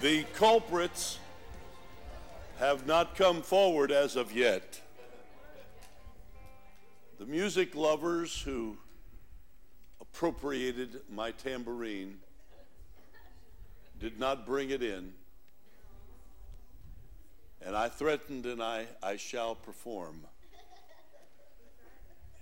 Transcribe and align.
The 0.00 0.24
culprits 0.32 1.18
have 2.58 2.86
not 2.86 3.16
come 3.16 3.42
forward 3.42 3.92
as 3.92 4.16
of 4.16 4.34
yet. 4.34 4.80
The 7.18 7.26
music 7.26 7.74
lovers 7.74 8.40
who 8.40 8.78
appropriated 10.00 11.02
my 11.12 11.32
tambourine 11.32 12.16
did 13.98 14.18
not 14.18 14.46
bring 14.46 14.70
it 14.70 14.82
in. 14.82 15.12
And 17.60 17.76
I 17.76 17.90
threatened 17.90 18.46
and 18.46 18.62
I, 18.62 18.86
I 19.02 19.16
shall 19.16 19.54
perform. 19.54 20.22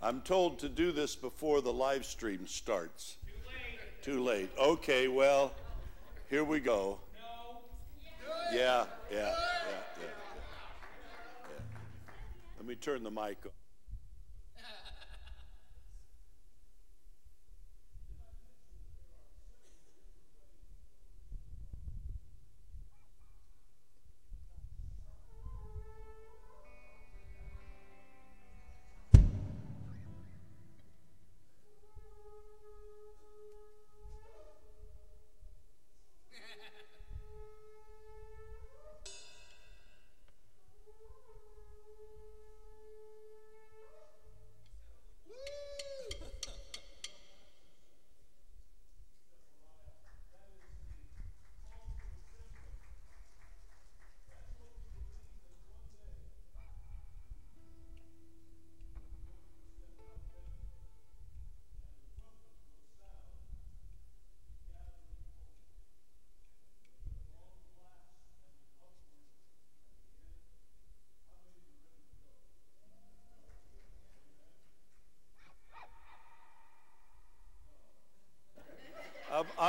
I'm 0.00 0.20
told 0.20 0.60
to 0.60 0.68
do 0.68 0.92
this 0.92 1.16
before 1.16 1.60
the 1.60 1.72
live 1.72 2.04
stream 2.04 2.46
starts. 2.46 3.16
Too 3.26 3.32
late. 3.48 4.02
Too 4.02 4.22
late. 4.22 4.50
Okay, 4.56 5.08
well, 5.08 5.52
here 6.30 6.44
we 6.44 6.60
go. 6.60 7.00
Yeah, 8.48 8.86
yeah, 9.10 9.34
yeah, 9.66 9.74
yeah. 9.98 10.08
Let 12.56 12.66
me 12.66 12.74
turn 12.74 13.02
the 13.02 13.10
mic 13.10 13.38
on. 13.44 13.67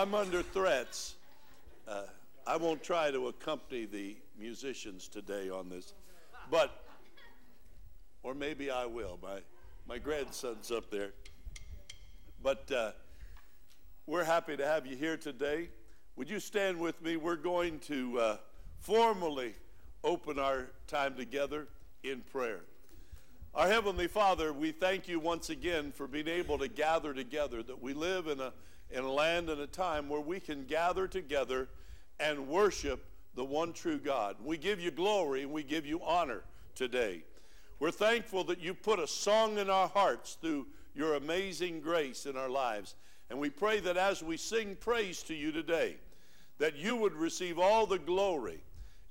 I'm, 0.10 0.16
under 0.16 0.42
threats. 0.42 1.14
Uh, 1.88 2.02
I 2.48 2.58
won't 2.58 2.82
try 2.82 3.12
to 3.12 3.28
accompany 3.28 3.86
the 3.86 4.18
musicians 4.40 5.08
today 5.08 5.52
on 5.52 5.70
this, 5.70 5.94
but, 6.50 6.84
or 8.24 8.34
maybe 8.34 8.72
I 8.72 8.88
will. 8.88 9.20
My, 9.22 9.42
my 9.88 10.00
grandson's 10.00 10.72
up 10.72 10.90
there. 10.90 11.12
But 12.42 12.72
uh, 12.72 12.92
we're 14.08 14.24
happy 14.24 14.58
to 14.58 14.66
have 14.66 14.88
you 14.88 14.96
here 14.96 15.16
today. 15.16 15.70
Would 16.16 16.28
you 16.28 16.40
stand 16.40 16.80
with 16.80 17.00
me? 17.04 17.16
We're 17.16 17.36
going 17.36 17.78
to 17.82 18.20
uh, 18.20 18.38
formally 18.80 19.54
open 20.04 20.40
our 20.40 20.72
time 20.88 21.14
together 21.18 21.68
in 22.02 22.22
prayer. 22.22 22.62
Our 23.54 23.68
Heavenly 23.68 24.08
Father, 24.08 24.54
we 24.54 24.72
thank 24.72 25.08
you 25.08 25.20
once 25.20 25.52
again 25.52 25.92
for 25.92 26.08
being 26.08 26.28
able 26.28 26.58
to 26.58 26.68
gather 26.68 27.14
together, 27.14 27.62
that 27.62 27.80
we 27.80 27.94
live 27.94 28.26
in 28.26 28.40
a 28.40 28.54
in 28.92 29.04
a 29.04 29.12
land 29.12 29.50
and 29.50 29.62
a 29.62 29.68
time 29.68 30.10
where 30.10 30.22
we 30.22 30.40
can 30.40 30.66
gather 30.66 31.08
together 31.08 31.68
and 32.20 32.48
worship 32.48 33.06
the 33.36 33.46
one 33.46 33.74
true 33.74 33.98
God. 33.98 34.36
We 34.44 34.58
give 34.58 34.80
you 34.80 34.92
glory 34.92 35.44
and 35.44 35.52
we 35.52 35.64
give 35.64 35.86
you 35.86 36.02
honor 36.04 36.44
today. 36.76 37.24
We're 37.80 37.92
thankful 37.92 38.44
that 38.46 38.60
you 38.60 38.74
put 38.74 39.00
a 39.00 39.08
song 39.08 39.58
in 39.58 39.70
our 39.70 39.88
hearts 39.88 40.38
through 40.42 40.68
your 40.96 41.16
amazing 41.16 41.80
grace 41.80 42.26
in 42.26 42.36
our 42.36 42.50
lives. 42.50 42.96
And 43.30 43.40
we 43.40 43.50
pray 43.50 43.80
that 43.82 43.96
as 43.96 44.24
we 44.24 44.38
sing 44.38 44.76
praise 44.80 45.24
to 45.24 45.34
you 45.34 45.52
today, 45.52 45.96
that 46.58 46.76
you 46.76 46.96
would 46.96 47.14
receive 47.14 47.58
all 47.58 47.86
the 47.86 48.00
glory. 48.00 48.62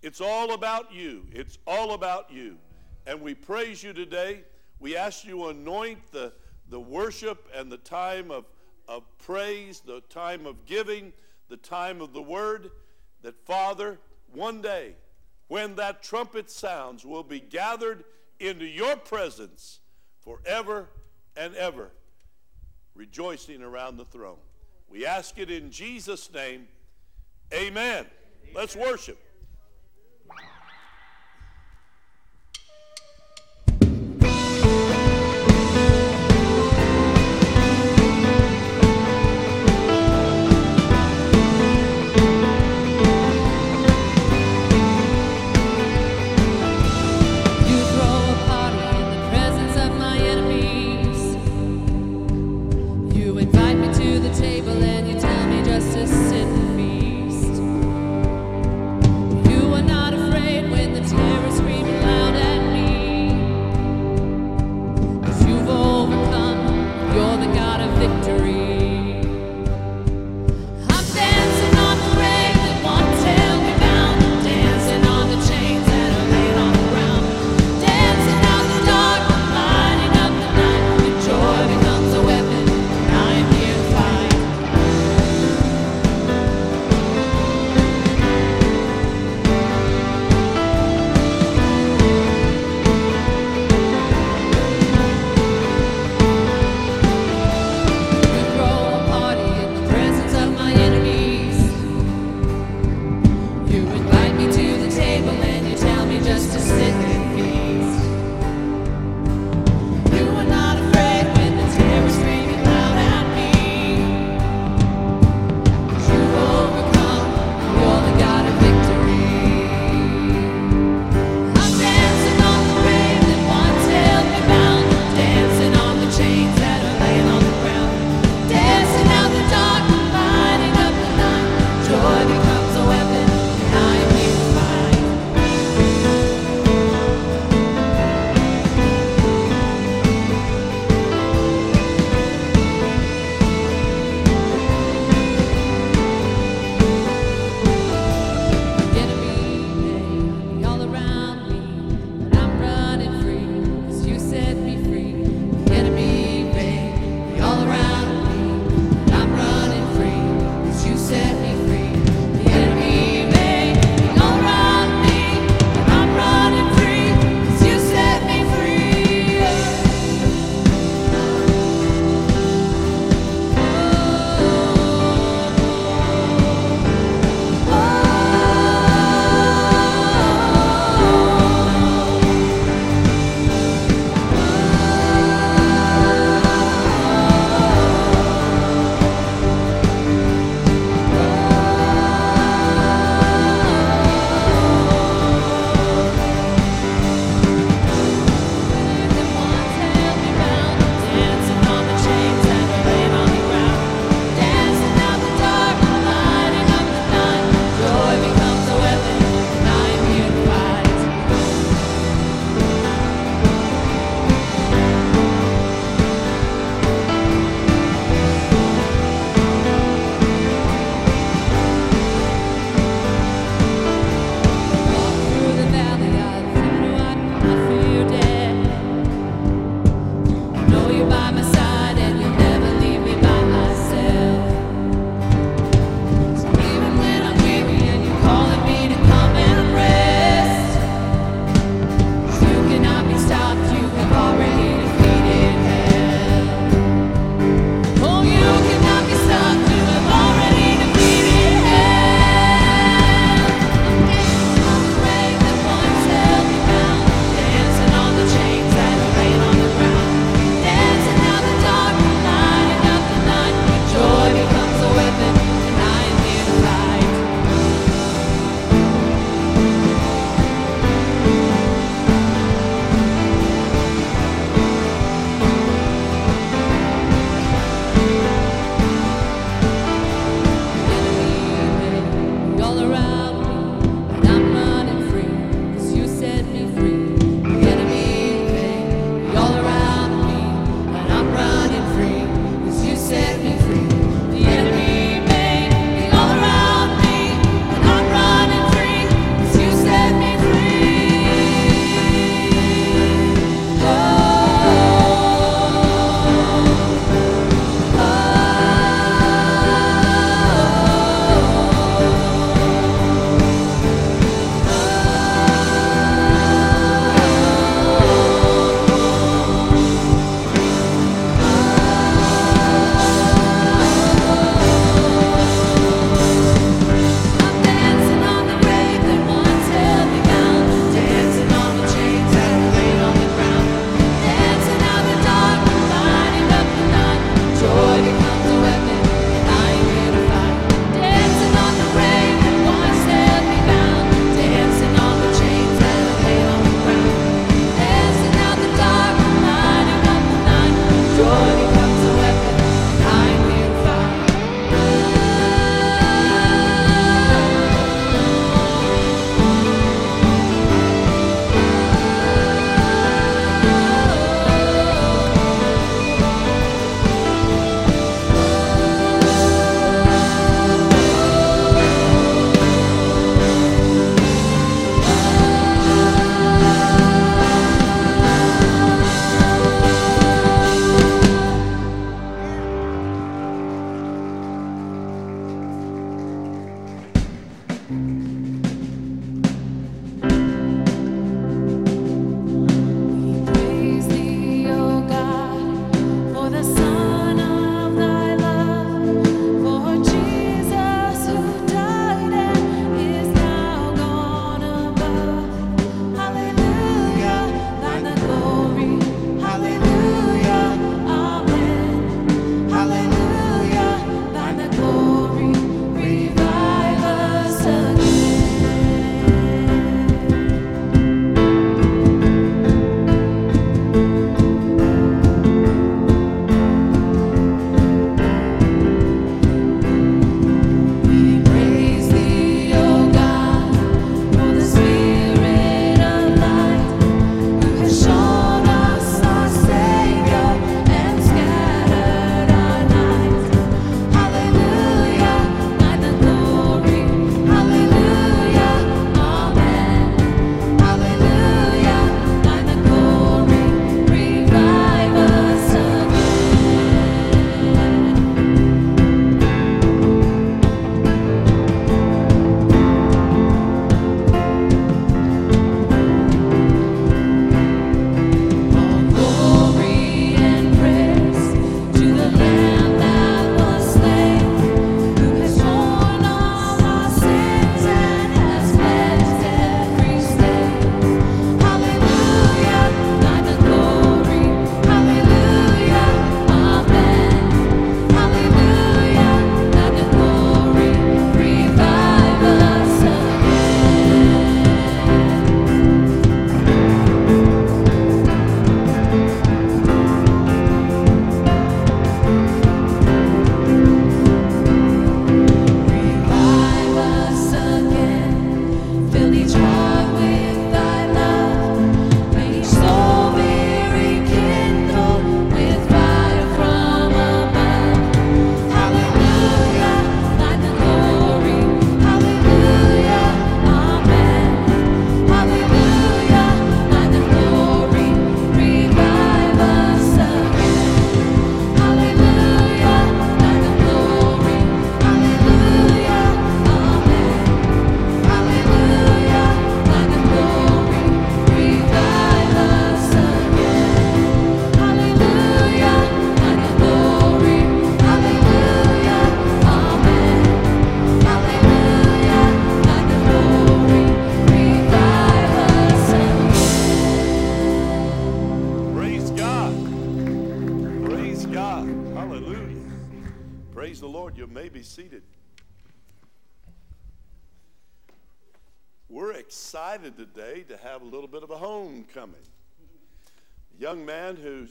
It's 0.02 0.20
all 0.20 0.52
about 0.52 0.92
you. 0.92 1.26
It's 1.32 1.58
all 1.66 1.94
about 1.94 2.30
you. 2.30 2.58
And 3.06 3.22
we 3.22 3.34
praise 3.34 3.82
you 3.82 3.92
today. 3.92 4.42
We 4.80 4.96
ask 4.96 5.24
you 5.24 5.36
to 5.36 5.48
anoint 5.48 6.12
the, 6.12 6.32
the 6.68 6.78
worship 6.78 7.48
and 7.54 7.72
the 7.72 7.78
time 7.78 8.30
of 8.30 8.44
of 8.88 9.04
praise, 9.18 9.80
the 9.80 10.00
time 10.08 10.46
of 10.46 10.66
giving, 10.66 11.12
the 11.48 11.56
time 11.56 12.00
of 12.00 12.12
the 12.12 12.22
word, 12.22 12.70
that 13.22 13.38
Father, 13.44 13.98
one 14.32 14.60
day, 14.62 14.94
when 15.48 15.76
that 15.76 16.02
trumpet 16.02 16.50
sounds, 16.50 17.04
will 17.04 17.22
be 17.22 17.40
gathered 17.40 18.04
into 18.40 18.64
your 18.64 18.96
presence 18.96 19.80
forever 20.20 20.88
and 21.36 21.54
ever, 21.54 21.90
rejoicing 22.94 23.62
around 23.62 23.96
the 23.96 24.04
throne. 24.04 24.38
We 24.88 25.06
ask 25.06 25.38
it 25.38 25.50
in 25.50 25.70
Jesus' 25.70 26.32
name. 26.32 26.66
Amen. 27.52 27.72
Amen. 27.72 28.06
Let's 28.54 28.74
worship. 28.74 29.18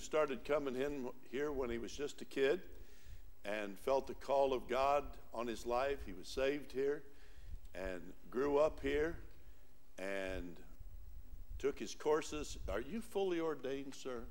Started 0.08 0.46
coming 0.46 0.78
in 0.78 1.10
here 1.34 1.52
when 1.52 1.70
he 1.70 1.78
was 1.78 1.92
just 1.92 2.22
a 2.22 2.26
kid 2.26 2.62
and 3.44 3.78
felt 3.78 4.08
the 4.08 4.14
call 4.14 4.54
of 4.54 4.66
God 4.70 5.04
on 5.34 5.48
his 5.48 5.66
life. 5.66 5.98
He 6.06 6.14
was 6.14 6.30
saved 6.30 6.72
here 6.72 7.04
and 7.76 8.02
grew 8.32 8.58
up 8.58 8.80
here 8.82 9.18
and 10.00 10.56
took 11.60 11.78
his 11.78 11.94
courses. 11.94 12.58
Are 12.70 12.80
you 12.80 13.02
fully 13.02 13.42
ordained, 13.42 13.96
sir? 13.96 14.22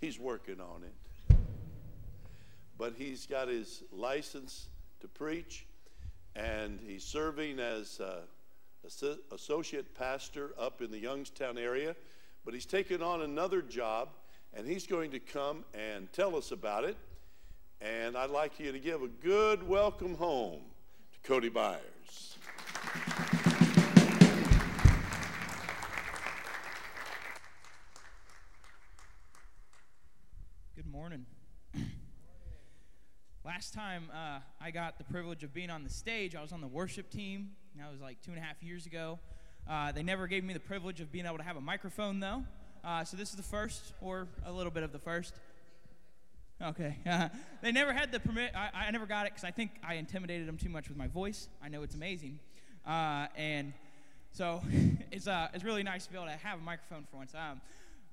He's 0.00 0.18
working 0.18 0.60
on 0.60 0.82
it. 0.82 1.36
But 2.76 2.94
he's 2.98 3.26
got 3.26 3.46
his 3.46 3.84
license 3.92 4.70
to 4.98 5.06
preach, 5.06 5.66
and 6.34 6.80
he's 6.84 7.04
serving 7.04 7.60
as 7.60 8.00
uh, 8.00 8.22
associate 9.30 9.94
pastor 9.94 10.52
up 10.58 10.82
in 10.82 10.90
the 10.90 10.98
Youngstown 10.98 11.58
area, 11.58 11.94
but 12.44 12.54
he's 12.54 12.66
taken 12.66 13.02
on 13.02 13.22
another 13.22 13.62
job, 13.62 14.08
and 14.58 14.66
he's 14.66 14.88
going 14.88 15.12
to 15.12 15.20
come 15.20 15.64
and 15.72 16.12
tell 16.12 16.34
us 16.34 16.50
about 16.50 16.82
it. 16.82 16.96
And 17.80 18.16
I'd 18.16 18.30
like 18.30 18.58
you 18.58 18.72
to 18.72 18.80
give 18.80 19.02
a 19.02 19.06
good 19.06 19.66
welcome 19.66 20.16
home 20.16 20.62
to 21.12 21.28
Cody 21.28 21.48
Byers. 21.48 22.36
Good 30.74 30.90
morning. 30.90 31.24
Last 33.44 33.72
time 33.72 34.10
uh, 34.12 34.40
I 34.60 34.72
got 34.72 34.98
the 34.98 35.04
privilege 35.04 35.44
of 35.44 35.54
being 35.54 35.70
on 35.70 35.84
the 35.84 35.90
stage, 35.90 36.34
I 36.34 36.42
was 36.42 36.50
on 36.50 36.60
the 36.60 36.66
worship 36.66 37.10
team 37.10 37.50
that 37.76 37.92
was 37.92 38.00
like 38.00 38.20
two 38.22 38.32
and 38.32 38.40
a 38.40 38.42
half 38.42 38.60
years 38.60 38.86
ago. 38.86 39.20
Uh, 39.70 39.92
they 39.92 40.02
never 40.02 40.26
gave 40.26 40.42
me 40.42 40.52
the 40.52 40.58
privilege 40.58 41.00
of 41.00 41.12
being 41.12 41.26
able 41.26 41.36
to 41.36 41.44
have 41.44 41.56
a 41.56 41.60
microphone, 41.60 42.18
though. 42.18 42.42
Uh, 42.84 43.04
so 43.04 43.16
this 43.16 43.30
is 43.30 43.36
the 43.36 43.42
first, 43.42 43.92
or 44.00 44.26
a 44.44 44.52
little 44.52 44.70
bit 44.70 44.82
of 44.82 44.92
the 44.92 44.98
first. 44.98 45.34
Okay. 46.62 46.96
they 47.62 47.72
never 47.72 47.92
had 47.92 48.10
the 48.12 48.20
permit. 48.20 48.52
I, 48.54 48.86
I 48.86 48.90
never 48.90 49.06
got 49.06 49.26
it 49.26 49.32
because 49.32 49.44
I 49.44 49.50
think 49.50 49.70
I 49.82 49.94
intimidated 49.94 50.48
them 50.48 50.56
too 50.56 50.68
much 50.68 50.88
with 50.88 50.96
my 50.96 51.06
voice. 51.06 51.48
I 51.62 51.68
know 51.68 51.82
it's 51.82 51.94
amazing. 51.94 52.38
Uh, 52.86 53.26
and 53.36 53.72
so 54.32 54.62
it's, 55.12 55.26
uh, 55.26 55.48
it's 55.54 55.64
really 55.64 55.82
nice 55.82 56.06
to 56.06 56.12
be 56.12 56.18
able 56.18 56.28
to 56.28 56.32
have 56.32 56.58
a 56.58 56.62
microphone 56.62 57.04
for 57.10 57.18
once. 57.18 57.34
Um, 57.34 57.60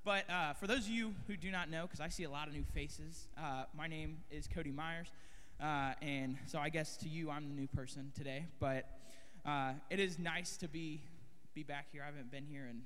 but 0.04 0.30
uh, 0.30 0.54
for 0.54 0.68
those 0.68 0.86
of 0.86 0.90
you 0.90 1.16
who 1.28 1.36
do 1.36 1.50
not 1.50 1.70
know, 1.70 1.84
because 1.84 2.00
I 2.00 2.10
see 2.10 2.24
a 2.24 2.30
lot 2.30 2.48
of 2.48 2.54
new 2.54 2.66
faces, 2.74 3.28
uh, 3.38 3.64
my 3.76 3.88
name 3.88 4.18
is 4.30 4.48
Cody 4.48 4.72
Myers. 4.72 5.08
Uh, 5.60 5.94
and 6.02 6.38
so 6.46 6.60
I 6.60 6.70
guess 6.70 6.98
to 6.98 7.10
you, 7.10 7.32
I'm 7.32 7.48
the 7.48 7.56
new 7.56 7.68
person 7.68 8.12
today. 8.16 8.46
But 8.60 8.86
uh, 9.46 9.74
it 9.90 10.00
is 10.00 10.20
nice 10.20 10.58
to 10.58 10.68
be 10.68 11.02
be 11.56 11.64
back 11.64 11.88
here. 11.94 12.02
I 12.04 12.08
haven't 12.08 12.30
been 12.32 12.46
here 12.46 12.68
in 12.70 12.82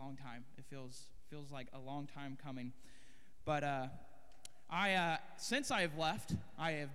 long 0.00 0.16
time. 0.16 0.44
It 0.56 0.64
feels 0.70 1.08
feels 1.28 1.52
like 1.52 1.66
a 1.74 1.78
long 1.78 2.08
time 2.12 2.38
coming. 2.42 2.72
But 3.44 3.62
uh, 3.62 3.86
I 4.70 4.94
uh, 4.94 5.16
since 5.36 5.70
I 5.70 5.82
have 5.82 5.96
left, 5.98 6.34
I 6.58 6.72
have 6.72 6.90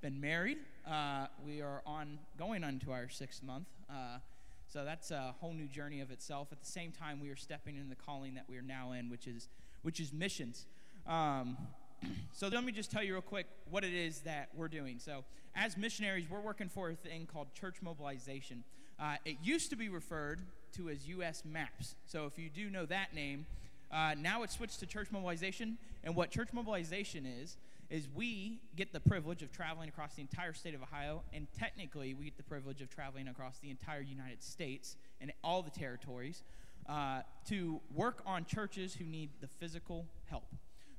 been 0.00 0.20
married. 0.20 0.58
Uh, 0.86 1.26
we 1.46 1.62
are 1.62 1.82
on 1.86 2.18
going 2.38 2.64
on 2.64 2.80
to 2.80 2.92
our 2.92 3.08
sixth 3.08 3.42
month. 3.42 3.68
Uh, 3.88 4.18
so 4.66 4.84
that's 4.84 5.10
a 5.10 5.34
whole 5.40 5.52
new 5.52 5.66
journey 5.66 6.00
of 6.00 6.10
itself. 6.10 6.48
At 6.52 6.60
the 6.60 6.70
same 6.70 6.92
time, 6.92 7.20
we 7.20 7.30
are 7.30 7.36
stepping 7.36 7.76
into 7.76 7.88
the 7.88 7.96
calling 7.96 8.34
that 8.34 8.44
we 8.48 8.56
are 8.56 8.62
now 8.62 8.92
in, 8.92 9.10
which 9.10 9.26
is 9.26 9.48
which 9.82 10.00
is 10.00 10.12
missions. 10.12 10.66
Um, 11.06 11.56
so 12.32 12.48
let 12.48 12.64
me 12.64 12.72
just 12.72 12.90
tell 12.90 13.02
you 13.02 13.12
real 13.12 13.22
quick 13.22 13.46
what 13.70 13.84
it 13.84 13.94
is 13.94 14.20
that 14.20 14.48
we're 14.54 14.68
doing. 14.68 14.98
So, 14.98 15.24
as 15.54 15.76
missionaries, 15.76 16.26
we're 16.28 16.40
working 16.40 16.68
for 16.68 16.90
a 16.90 16.94
thing 16.94 17.28
called 17.32 17.54
church 17.54 17.76
mobilization. 17.80 18.64
Uh, 18.98 19.16
it 19.24 19.36
used 19.42 19.70
to 19.70 19.76
be 19.76 19.88
referred 19.88 20.40
to 20.74 20.88
as 20.88 21.08
U.S. 21.08 21.42
MAPS. 21.44 21.94
So, 22.06 22.26
if 22.26 22.38
you 22.38 22.48
do 22.48 22.70
know 22.70 22.86
that 22.86 23.14
name, 23.14 23.46
uh, 23.92 24.14
now 24.18 24.42
it's 24.42 24.56
switched 24.56 24.80
to 24.80 24.86
church 24.86 25.08
mobilization. 25.10 25.78
And 26.04 26.14
what 26.14 26.30
church 26.30 26.48
mobilization 26.52 27.26
is, 27.26 27.56
is 27.90 28.08
we 28.14 28.60
get 28.76 28.92
the 28.92 29.00
privilege 29.00 29.42
of 29.42 29.50
traveling 29.52 29.88
across 29.88 30.14
the 30.14 30.22
entire 30.22 30.52
state 30.52 30.74
of 30.74 30.82
Ohio, 30.82 31.22
and 31.32 31.46
technically, 31.58 32.14
we 32.14 32.24
get 32.24 32.36
the 32.36 32.42
privilege 32.42 32.80
of 32.80 32.88
traveling 32.88 33.28
across 33.28 33.58
the 33.58 33.70
entire 33.70 34.00
United 34.00 34.42
States 34.42 34.96
and 35.20 35.32
all 35.42 35.62
the 35.62 35.70
territories 35.70 36.42
uh, 36.88 37.22
to 37.48 37.80
work 37.94 38.22
on 38.24 38.44
churches 38.44 38.94
who 38.94 39.04
need 39.04 39.30
the 39.40 39.48
physical 39.48 40.06
help. 40.26 40.44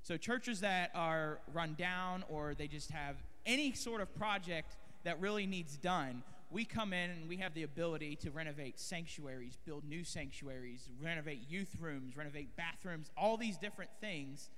So, 0.03 0.17
churches 0.17 0.59
that 0.61 0.91
are 0.93 1.39
run 1.53 1.75
down 1.75 2.23
or 2.29 2.53
they 2.53 2.67
just 2.67 2.91
have 2.91 3.15
any 3.45 3.73
sort 3.73 4.01
of 4.01 4.13
project 4.15 4.75
that 5.03 5.19
really 5.19 5.45
needs 5.45 5.77
done, 5.77 6.23
we 6.51 6.65
come 6.65 6.91
in 6.91 7.09
and 7.09 7.29
we 7.29 7.37
have 7.37 7.53
the 7.53 7.63
ability 7.63 8.17
to 8.17 8.31
renovate 8.31 8.79
sanctuaries, 8.79 9.57
build 9.65 9.85
new 9.85 10.03
sanctuaries, 10.03 10.89
renovate 11.01 11.39
youth 11.49 11.75
rooms, 11.79 12.17
renovate 12.17 12.55
bathrooms, 12.57 13.09
all 13.17 13.37
these 13.37 13.57
different 13.57 13.89
things. 14.01 14.49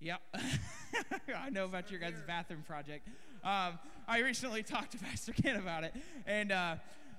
Yep. 0.00 0.20
I 1.36 1.50
know 1.50 1.64
about 1.64 1.90
your 1.90 2.00
guys' 2.00 2.14
bathroom 2.26 2.62
project. 2.66 3.08
Um, 3.42 3.78
I 4.06 4.20
recently 4.20 4.62
talked 4.62 4.92
to 4.92 4.98
Pastor 5.04 5.32
Ken 5.32 5.56
about 5.56 5.82
it. 5.82 5.94
And 6.26 6.52
uh, 6.52 6.76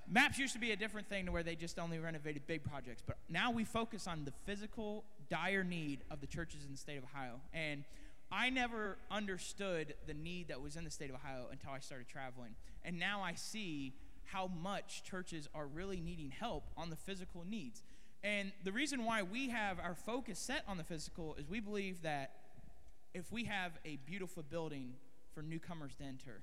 MAPS 0.10 0.39
used 0.39 0.54
to 0.54 0.60
be 0.60 0.71
a 0.71 0.77
different 0.77 1.10
thing 1.10 1.25
to 1.25 1.32
where 1.32 1.43
they 1.43 1.56
just 1.56 1.77
only 1.77 1.99
renovated 1.99 2.47
big 2.47 2.63
projects. 2.63 3.04
But 3.06 3.17
now 3.30 3.51
we 3.51 3.65
focus 3.65 4.08
on 4.08 4.23
the 4.23 4.32
physical, 4.45 5.04
dire 5.30 5.65
need 5.65 5.99
of 6.10 6.21
the 6.21 6.27
churches 6.27 6.63
in 6.65 6.71
the 6.71 6.77
state 6.77 6.97
of 6.97 7.04
Ohio. 7.04 7.41
And 7.54 7.84
I 8.31 8.49
never 8.49 8.97
understood 9.09 9.93
the 10.07 10.13
need 10.13 10.47
that 10.47 10.61
was 10.61 10.75
in 10.77 10.83
the 10.85 10.91
state 10.91 11.09
of 11.09 11.15
Ohio 11.15 11.47
until 11.51 11.71
I 11.71 11.79
started 11.79 12.07
traveling. 12.07 12.55
And 12.83 12.97
now 12.97 13.21
I 13.21 13.33
see 13.33 13.93
how 14.23 14.47
much 14.47 15.03
churches 15.03 15.49
are 15.53 15.67
really 15.67 15.99
needing 15.99 16.31
help 16.31 16.63
on 16.77 16.89
the 16.89 16.95
physical 16.95 17.43
needs. 17.47 17.83
And 18.23 18.51
the 18.63 18.71
reason 18.71 19.03
why 19.03 19.23
we 19.23 19.49
have 19.49 19.79
our 19.79 19.95
focus 19.95 20.39
set 20.39 20.63
on 20.67 20.77
the 20.77 20.83
physical 20.83 21.35
is 21.35 21.49
we 21.49 21.59
believe 21.59 22.03
that 22.03 22.31
if 23.13 23.31
we 23.31 23.45
have 23.45 23.73
a 23.83 23.97
beautiful 24.05 24.43
building 24.43 24.93
for 25.33 25.41
newcomers 25.41 25.95
to 25.95 26.03
enter, 26.03 26.41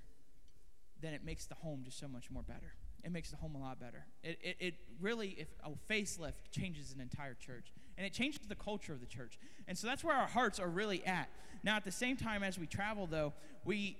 then 1.00 1.14
it 1.14 1.24
makes 1.24 1.46
the 1.46 1.54
home 1.54 1.82
just 1.84 1.98
so 1.98 2.08
much 2.08 2.30
more 2.30 2.42
better. 2.42 2.74
It 3.04 3.12
makes 3.12 3.30
the 3.30 3.36
home 3.36 3.54
a 3.54 3.60
lot 3.60 3.80
better. 3.80 4.04
It, 4.22 4.38
it, 4.42 4.56
it 4.58 4.74
really, 5.00 5.28
if 5.38 5.48
a 5.64 5.70
facelift 5.90 6.50
changes 6.50 6.92
an 6.92 7.00
entire 7.00 7.34
church, 7.34 7.72
and 7.98 8.06
it 8.06 8.12
changes 8.12 8.40
the 8.48 8.54
culture 8.54 8.92
of 8.92 9.00
the 9.00 9.06
church. 9.06 9.38
And 9.66 9.76
so 9.76 9.88
that's 9.88 10.04
where 10.04 10.16
our 10.16 10.28
hearts 10.28 10.60
are 10.60 10.68
really 10.68 11.04
at. 11.04 11.28
Now, 11.64 11.76
at 11.76 11.84
the 11.84 11.92
same 11.92 12.16
time 12.16 12.44
as 12.44 12.58
we 12.58 12.66
travel, 12.66 13.06
though, 13.06 13.34
we 13.64 13.98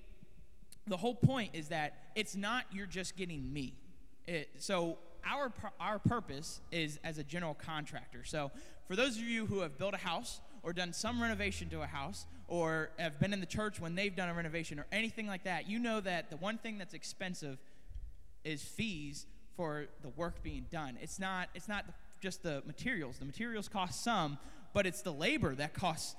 the 0.87 0.97
whole 0.97 1.15
point 1.15 1.51
is 1.53 1.69
that 1.69 1.95
it's 2.15 2.35
not 2.35 2.65
you're 2.73 2.87
just 2.87 3.17
getting 3.17 3.53
me. 3.53 3.75
It, 4.27 4.49
so 4.59 4.99
our 5.27 5.53
our 5.81 5.99
purpose 5.99 6.61
is 6.71 6.99
as 7.05 7.19
a 7.19 7.25
general 7.25 7.55
contractor. 7.55 8.25
So 8.25 8.53
for 8.87 8.97
those 8.97 9.17
of 9.17 9.25
you 9.25 9.45
who 9.47 9.61
have 9.61 9.77
built 9.77 9.95
a 9.95 9.99
house 9.99 10.41
or 10.63 10.73
done 10.73 10.93
some 10.93 11.21
renovation 11.21 11.69
to 11.71 11.83
a 11.83 11.87
house 11.87 12.25
or 12.47 12.91
have 12.99 13.19
been 13.19 13.33
in 13.33 13.41
the 13.41 13.47
church 13.47 13.81
when 13.81 13.97
they've 13.97 14.15
done 14.15 14.29
a 14.29 14.35
renovation 14.35 14.79
or 14.79 14.87
anything 14.93 15.27
like 15.27 15.45
that, 15.45 15.69
you 15.69 15.79
know 15.79 16.01
that 16.01 16.31
the 16.31 16.37
one 16.37 16.57
thing 16.57 16.79
that's 16.79 16.95
expensive 16.95 17.59
is 18.45 18.63
fees 18.63 19.27
for 19.57 19.87
the 20.03 20.09
work 20.11 20.43
being 20.43 20.67
done. 20.71 20.97
It's 21.03 21.19
not 21.19 21.49
it's 21.55 21.69
not 21.69 21.85
just 22.21 22.43
the 22.43 22.63
materials. 22.67 23.19
The 23.19 23.25
materials 23.25 23.69
cost 23.69 24.03
some, 24.03 24.39
but 24.73 24.87
it's 24.87 25.03
the 25.03 25.13
labor 25.13 25.55
that 25.55 25.75
costs 25.75 26.17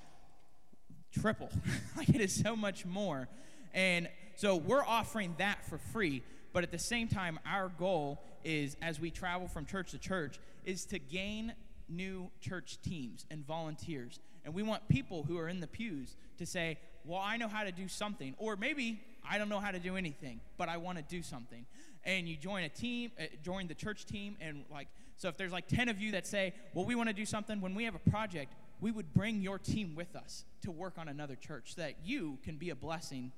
triple. 1.20 1.50
like 1.96 2.08
it 2.08 2.20
is 2.20 2.34
so 2.34 2.56
much 2.56 2.86
more. 2.86 3.28
And 3.72 4.08
so 4.36 4.56
we're 4.56 4.84
offering 4.84 5.34
that 5.38 5.64
for 5.66 5.78
free, 5.78 6.22
but 6.52 6.62
at 6.62 6.70
the 6.70 6.78
same 6.78 7.08
time 7.08 7.38
our 7.46 7.68
goal 7.68 8.20
is 8.44 8.76
as 8.80 8.98
we 8.98 9.10
travel 9.10 9.48
from 9.48 9.66
church 9.66 9.90
to 9.92 9.98
church 9.98 10.40
is 10.64 10.86
to 10.86 10.98
gain 10.98 11.52
new 11.88 12.30
church 12.40 12.78
teams 12.82 13.26
and 13.30 13.46
volunteers. 13.46 14.18
And 14.44 14.54
we 14.54 14.62
want 14.62 14.88
people 14.88 15.24
who 15.24 15.38
are 15.38 15.48
in 15.48 15.60
the 15.60 15.66
pews 15.66 16.16
to 16.38 16.46
say, 16.46 16.78
Well, 17.04 17.20
I 17.22 17.36
know 17.36 17.48
how 17.48 17.64
to 17.64 17.72
do 17.72 17.88
something. 17.88 18.34
Or 18.38 18.56
maybe 18.56 19.02
I 19.28 19.38
don't 19.38 19.48
know 19.48 19.60
how 19.60 19.70
to 19.70 19.78
do 19.78 19.96
anything, 19.96 20.40
but 20.56 20.68
I 20.68 20.78
want 20.78 20.98
to 20.98 21.04
do 21.04 21.22
something. 21.22 21.66
And 22.04 22.28
you 22.28 22.36
join 22.36 22.64
a 22.64 22.68
team, 22.68 23.12
uh, 23.20 23.24
join 23.42 23.66
the 23.68 23.74
church 23.74 24.06
team, 24.06 24.36
and 24.40 24.64
like, 24.70 24.88
so 25.20 25.28
if 25.28 25.36
there's 25.36 25.52
like 25.52 25.68
10 25.68 25.90
of 25.90 26.00
you 26.00 26.12
that 26.12 26.26
say, 26.26 26.54
Well, 26.72 26.86
we 26.86 26.94
want 26.94 27.10
to 27.10 27.14
do 27.14 27.26
something, 27.26 27.60
when 27.60 27.74
we 27.74 27.84
have 27.84 27.94
a 27.94 28.10
project, 28.10 28.54
we 28.80 28.90
would 28.90 29.12
bring 29.12 29.42
your 29.42 29.58
team 29.58 29.94
with 29.94 30.16
us 30.16 30.46
to 30.62 30.70
work 30.70 30.94
on 30.96 31.08
another 31.08 31.36
church 31.36 31.74
so 31.74 31.82
that 31.82 31.96
you 32.02 32.38
can 32.42 32.56
be 32.56 32.70
a 32.70 32.74
blessing 32.74 33.30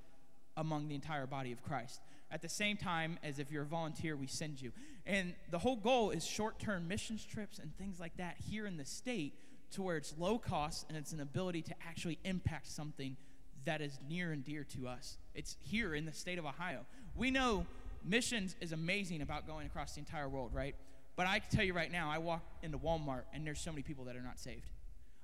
among 0.57 0.87
the 0.87 0.95
entire 0.95 1.27
body 1.27 1.51
of 1.51 1.61
Christ. 1.65 2.01
At 2.31 2.41
the 2.41 2.49
same 2.49 2.77
time 2.77 3.19
as 3.25 3.41
if 3.41 3.51
you're 3.51 3.65
a 3.65 3.67
volunteer, 3.67 4.17
we 4.17 4.29
send 4.29 4.63
you. 4.63 4.71
And 5.07 5.35
the 5.51 5.59
whole 5.59 5.75
goal 5.75 6.11
is 6.11 6.25
short 6.25 6.61
term 6.61 6.87
missions 6.87 7.25
trips 7.25 7.59
and 7.59 7.77
things 7.77 7.99
like 7.99 8.17
that 8.17 8.37
here 8.49 8.65
in 8.65 8.77
the 8.77 8.85
state 8.85 9.35
to 9.73 9.83
where 9.83 9.97
it's 9.97 10.15
low 10.17 10.39
cost 10.39 10.87
and 10.89 10.97
it's 10.97 11.11
an 11.11 11.21
ability 11.21 11.63
to 11.63 11.75
actually 11.85 12.21
impact 12.23 12.69
something 12.69 13.17
that 13.65 13.81
is 13.81 13.99
near 14.09 14.31
and 14.31 14.45
dear 14.45 14.63
to 14.77 14.87
us. 14.87 15.19
It's 15.35 15.57
here 15.65 15.97
in 15.97 16.05
the 16.05 16.13
state 16.13 16.39
of 16.39 16.47
Ohio. 16.47 16.87
We 17.17 17.33
know 17.33 17.67
missions 18.05 18.55
is 18.61 18.71
amazing 18.71 19.21
about 19.21 19.49
going 19.49 19.67
across 19.67 19.95
the 19.95 19.99
entire 19.99 20.29
world, 20.29 20.53
right? 20.55 20.77
But 21.17 21.27
I 21.27 21.39
can 21.39 21.51
tell 21.51 21.65
you 21.65 21.75
right 21.75 21.93
now, 21.93 22.11
I 22.11 22.19
walk 22.19 22.43
into 22.63 22.79
Walmart 22.79 23.23
and 23.33 23.47
there's 23.47 23.61
so 23.61 23.71
many 23.71 23.83
people 23.83 24.05
that 24.05 24.17
are 24.17 24.23
not 24.23 24.39
saved. 24.39 24.71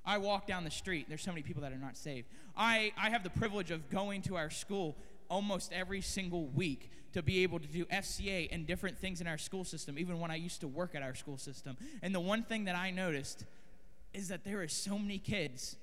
I 0.05 0.16
walk 0.16 0.46
down 0.46 0.64
the 0.64 0.70
street, 0.70 1.05
and 1.05 1.11
there's 1.11 1.22
so 1.22 1.33
many 1.33 1.42
people 1.42 1.61
that 1.62 1.72
are 1.72 1.79
not 1.79 1.94
saved. 1.94 2.29
I, 2.57 2.92
I 2.96 3.11
have 3.11 3.22
the 3.22 3.31
privilege 3.31 3.70
of 3.70 3.90
going 3.90 4.22
to 4.22 4.37
our 4.37 4.48
school 4.48 4.96
almost 5.29 5.70
every 5.70 6.01
single 6.01 6.46
week 6.46 6.90
to 7.12 7.22
be 7.22 7.42
able 7.42 7.59
to 7.59 7.66
do 7.66 7.85
FCA 7.87 8.48
and 8.51 8.66
different 8.66 8.98
things 8.98 9.20
in 9.20 9.27
our 9.27 9.37
school 9.37 9.64
system, 9.64 9.98
even 9.98 10.18
when 10.18 10.31
I 10.31 10.37
used 10.37 10.62
to 10.62 10.68
work 10.68 10.94
at 10.94 11.03
our 11.03 11.14
school 11.14 11.37
system. 11.37 11.77
And 12.01 12.14
the 12.14 12.20
one 12.20 12.42
thing 12.42 12.64
that 12.64 12.74
I 12.74 12.90
noticed 12.90 13.44
is 14.14 14.29
that 14.29 14.44
there 14.44 14.62
are 14.62 14.68
so 14.68 14.98
many 14.98 15.18
kids 15.18 15.77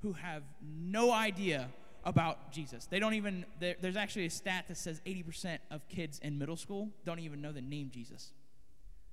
who 0.00 0.14
have 0.14 0.42
no 0.60 1.12
idea 1.12 1.68
about 2.04 2.52
Jesus. 2.52 2.86
They 2.86 2.98
don't 2.98 3.14
even, 3.14 3.44
there's 3.60 3.96
actually 3.96 4.26
a 4.26 4.30
stat 4.30 4.66
that 4.68 4.76
says 4.76 5.00
80% 5.06 5.58
of 5.70 5.86
kids 5.88 6.18
in 6.20 6.38
middle 6.38 6.56
school 6.56 6.88
don't 7.04 7.18
even 7.20 7.40
know 7.40 7.52
the 7.52 7.60
name 7.60 7.90
Jesus. 7.92 8.32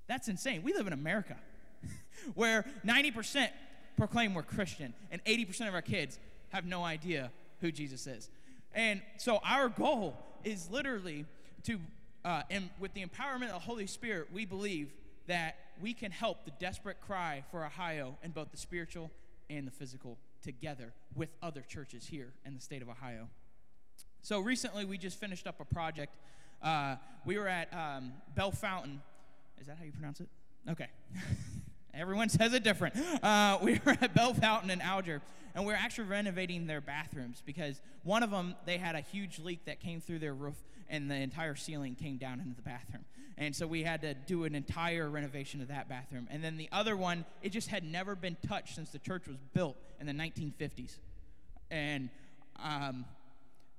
That's 0.07 0.27
insane. 0.27 0.61
We 0.63 0.73
live 0.73 0.87
in 0.87 0.93
America 0.93 1.37
where 2.35 2.65
90% 2.85 3.49
proclaim 3.97 4.33
we're 4.33 4.43
Christian 4.43 4.93
and 5.11 5.23
80% 5.25 5.67
of 5.67 5.73
our 5.73 5.81
kids 5.81 6.19
have 6.49 6.65
no 6.65 6.83
idea 6.83 7.31
who 7.61 7.71
Jesus 7.71 8.07
is. 8.07 8.29
And 8.73 9.01
so 9.17 9.39
our 9.43 9.69
goal 9.69 10.17
is 10.43 10.69
literally 10.69 11.25
to, 11.63 11.79
uh, 12.23 12.43
and 12.51 12.69
with 12.79 12.93
the 12.93 13.03
empowerment 13.03 13.47
of 13.47 13.53
the 13.53 13.59
Holy 13.59 13.87
Spirit, 13.87 14.27
we 14.33 14.45
believe 14.45 14.93
that 15.27 15.55
we 15.81 15.93
can 15.93 16.11
help 16.11 16.45
the 16.45 16.51
desperate 16.59 17.01
cry 17.01 17.43
for 17.51 17.65
Ohio 17.65 18.17
in 18.23 18.31
both 18.31 18.51
the 18.51 18.57
spiritual 18.57 19.11
and 19.49 19.65
the 19.65 19.71
physical 19.71 20.17
together 20.43 20.93
with 21.15 21.29
other 21.41 21.61
churches 21.61 22.05
here 22.05 22.33
in 22.45 22.53
the 22.53 22.61
state 22.61 22.81
of 22.81 22.89
Ohio. 22.89 23.27
So 24.21 24.39
recently, 24.39 24.85
we 24.85 24.97
just 24.97 25.19
finished 25.19 25.47
up 25.47 25.59
a 25.59 25.65
project. 25.65 26.15
Uh, 26.61 26.95
we 27.25 27.37
were 27.37 27.47
at 27.47 27.73
um, 27.73 28.13
Bellefontaine. 28.35 29.01
Is 29.59 29.67
that 29.67 29.77
how 29.77 29.83
you 29.83 29.91
pronounce 29.91 30.19
it? 30.19 30.27
Okay. 30.69 30.87
Everyone 31.93 32.27
says 32.27 32.53
it 32.53 32.63
different. 32.63 32.95
Uh, 33.23 33.57
we 33.61 33.79
were 33.85 33.97
at 34.01 34.13
Bellefontaine 34.13 34.69
in 34.69 34.81
Alger, 34.81 35.21
and 35.53 35.65
we 35.65 35.73
are 35.73 35.77
actually 35.77 36.07
renovating 36.07 36.67
their 36.67 36.81
bathrooms 36.81 37.41
because 37.45 37.81
one 38.03 38.21
of 38.21 38.31
them, 38.31 38.55
they 38.65 38.77
had 38.77 38.95
a 38.95 39.01
huge 39.01 39.39
leak 39.39 39.65
that 39.65 39.79
came 39.79 40.01
through 40.01 40.19
their 40.19 40.33
roof, 40.33 40.57
and 40.89 41.09
the 41.09 41.15
entire 41.15 41.55
ceiling 41.55 41.95
came 41.95 42.17
down 42.17 42.41
into 42.41 42.55
the 42.55 42.61
bathroom. 42.61 43.05
And 43.37 43.55
so 43.55 43.67
we 43.67 43.83
had 43.83 44.01
to 44.01 44.13
do 44.13 44.45
an 44.45 44.55
entire 44.55 45.09
renovation 45.09 45.61
of 45.61 45.67
that 45.67 45.89
bathroom. 45.89 46.27
And 46.31 46.43
then 46.43 46.57
the 46.57 46.69
other 46.71 46.95
one, 46.95 47.25
it 47.41 47.49
just 47.49 47.67
had 47.67 47.83
never 47.83 48.15
been 48.15 48.37
touched 48.47 48.75
since 48.75 48.91
the 48.91 48.99
church 48.99 49.27
was 49.27 49.37
built 49.53 49.75
in 49.99 50.05
the 50.05 50.13
1950s. 50.13 50.97
And 51.69 52.09
um, 52.63 53.05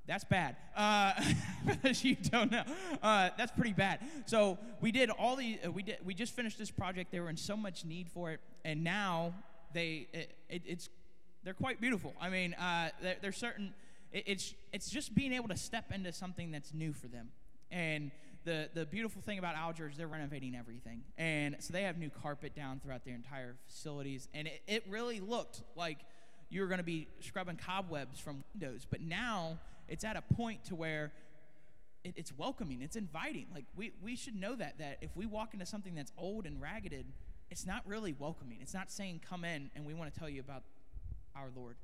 that's 0.06 0.24
bad. 0.24 0.56
Uh, 0.76 1.12
you 2.00 2.16
don't 2.16 2.50
know, 2.50 2.62
uh, 3.02 3.30
that's 3.36 3.52
pretty 3.52 3.72
bad. 3.72 4.00
So 4.26 4.58
we 4.80 4.92
did 4.92 5.10
all 5.10 5.36
the 5.36 5.58
uh, 5.64 5.70
we 5.70 5.82
did 5.82 5.98
we 6.04 6.14
just 6.14 6.34
finished 6.34 6.58
this 6.58 6.70
project. 6.70 7.10
They 7.10 7.20
were 7.20 7.30
in 7.30 7.36
so 7.36 7.56
much 7.56 7.84
need 7.84 8.08
for 8.10 8.30
it, 8.30 8.40
and 8.64 8.84
now 8.84 9.34
they 9.72 10.08
it, 10.12 10.32
it, 10.48 10.62
it's 10.66 10.88
they're 11.44 11.54
quite 11.54 11.80
beautiful. 11.80 12.14
I 12.20 12.28
mean, 12.28 12.54
uh, 12.54 12.90
there's 13.20 13.36
certain 13.36 13.74
it, 14.12 14.24
it's 14.26 14.54
it's 14.72 14.90
just 14.90 15.14
being 15.14 15.32
able 15.32 15.48
to 15.48 15.56
step 15.56 15.92
into 15.92 16.12
something 16.12 16.50
that's 16.50 16.72
new 16.72 16.92
for 16.92 17.08
them, 17.08 17.30
and 17.70 18.10
the, 18.46 18.70
the 18.72 18.86
beautiful 18.86 19.20
thing 19.20 19.38
about 19.38 19.56
Alger 19.56 19.88
is 19.88 19.96
they're 19.96 20.06
renovating 20.06 20.54
everything. 20.54 21.02
And 21.18 21.56
so 21.58 21.72
they 21.72 21.82
have 21.82 21.98
new 21.98 22.10
carpet 22.10 22.54
down 22.54 22.80
throughout 22.80 23.04
their 23.04 23.16
entire 23.16 23.56
facilities. 23.66 24.28
And 24.32 24.46
it, 24.46 24.62
it 24.68 24.84
really 24.88 25.18
looked 25.20 25.62
like 25.74 25.98
you 26.48 26.60
were 26.60 26.68
going 26.68 26.78
to 26.78 26.84
be 26.84 27.08
scrubbing 27.20 27.56
cobwebs 27.56 28.20
from 28.20 28.44
windows. 28.54 28.86
But 28.88 29.00
now 29.00 29.58
it's 29.88 30.04
at 30.04 30.16
a 30.16 30.22
point 30.22 30.64
to 30.66 30.74
where 30.74 31.12
it, 32.04 32.14
it's 32.16 32.36
welcoming, 32.36 32.82
it's 32.82 32.96
inviting. 32.96 33.46
Like 33.54 33.64
we, 33.76 33.92
we 34.02 34.16
should 34.16 34.36
know 34.36 34.54
that, 34.56 34.78
that 34.78 34.98
if 35.00 35.10
we 35.16 35.26
walk 35.26 35.52
into 35.52 35.66
something 35.66 35.94
that's 35.94 36.12
old 36.16 36.46
and 36.46 36.60
ragged, 36.60 37.04
it's 37.50 37.66
not 37.66 37.82
really 37.86 38.14
welcoming. 38.18 38.58
It's 38.60 38.74
not 38.74 38.90
saying, 38.90 39.20
come 39.28 39.44
in 39.44 39.70
and 39.74 39.84
we 39.84 39.94
want 39.94 40.12
to 40.12 40.18
tell 40.18 40.28
you 40.28 40.40
about 40.40 40.62
our 41.34 41.50
Lord. 41.54 41.76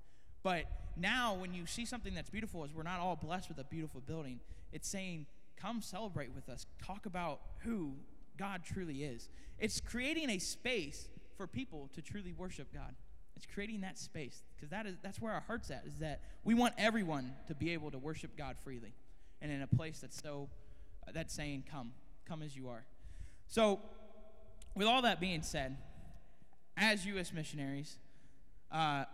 But 0.42 0.64
now, 0.96 1.34
when 1.34 1.54
you 1.54 1.66
see 1.66 1.84
something 1.84 2.14
that's 2.14 2.30
beautiful, 2.30 2.64
is 2.64 2.74
we're 2.74 2.82
not 2.82 2.98
all 2.98 3.16
blessed 3.16 3.48
with 3.48 3.58
a 3.58 3.64
beautiful 3.64 4.00
building. 4.00 4.40
It's 4.72 4.88
saying, 4.88 5.26
come 5.56 5.80
celebrate 5.80 6.34
with 6.34 6.48
us. 6.48 6.66
Talk 6.84 7.06
about 7.06 7.40
who 7.60 7.94
God 8.36 8.62
truly 8.64 9.04
is. 9.04 9.28
It's 9.58 9.80
creating 9.80 10.30
a 10.30 10.38
space 10.38 11.08
for 11.36 11.46
people 11.46 11.90
to 11.94 12.02
truly 12.02 12.32
worship 12.32 12.72
God. 12.72 12.94
It's 13.42 13.52
creating 13.52 13.81
that 13.81 13.98
space 13.98 14.42
because 14.55 14.70
that 14.70 14.87
is 14.87 14.96
that's 15.02 15.20
where 15.20 15.33
our 15.33 15.40
heart's 15.40 15.70
at. 15.70 15.85
Is 15.85 15.98
that 15.98 16.20
we 16.44 16.55
want 16.55 16.74
everyone 16.78 17.33
to 17.48 17.55
be 17.55 17.70
able 17.72 17.90
to 17.90 17.98
worship 17.98 18.37
God 18.37 18.57
freely, 18.62 18.94
and 19.40 19.50
in 19.50 19.62
a 19.62 19.66
place 19.66 19.98
that's 19.98 20.20
so 20.22 20.48
that's 21.12 21.35
saying, 21.35 21.64
"Come, 21.68 21.92
come 22.24 22.42
as 22.42 22.57
you 22.57 22.68
are." 22.68 22.85
So, 23.48 23.81
with 24.76 24.87
all 24.87 25.02
that 25.02 25.18
being 25.18 25.42
said, 25.42 25.76
as 26.76 27.05
U.S. 27.07 27.33
missionaries, 27.33 27.98
uh, 28.70 29.07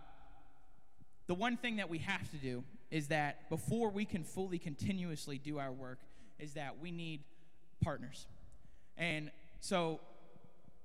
the 1.25 1.33
one 1.33 1.57
thing 1.57 1.77
that 1.77 1.89
we 1.89 1.97
have 1.97 2.29
to 2.29 2.37
do 2.37 2.63
is 2.91 3.07
that 3.07 3.49
before 3.49 3.89
we 3.89 4.05
can 4.05 4.23
fully 4.23 4.59
continuously 4.59 5.39
do 5.39 5.57
our 5.57 5.71
work, 5.71 5.99
is 6.37 6.53
that 6.53 6.79
we 6.79 6.91
need 6.91 7.23
partners. 7.81 8.27
And 8.95 9.31
so, 9.59 9.99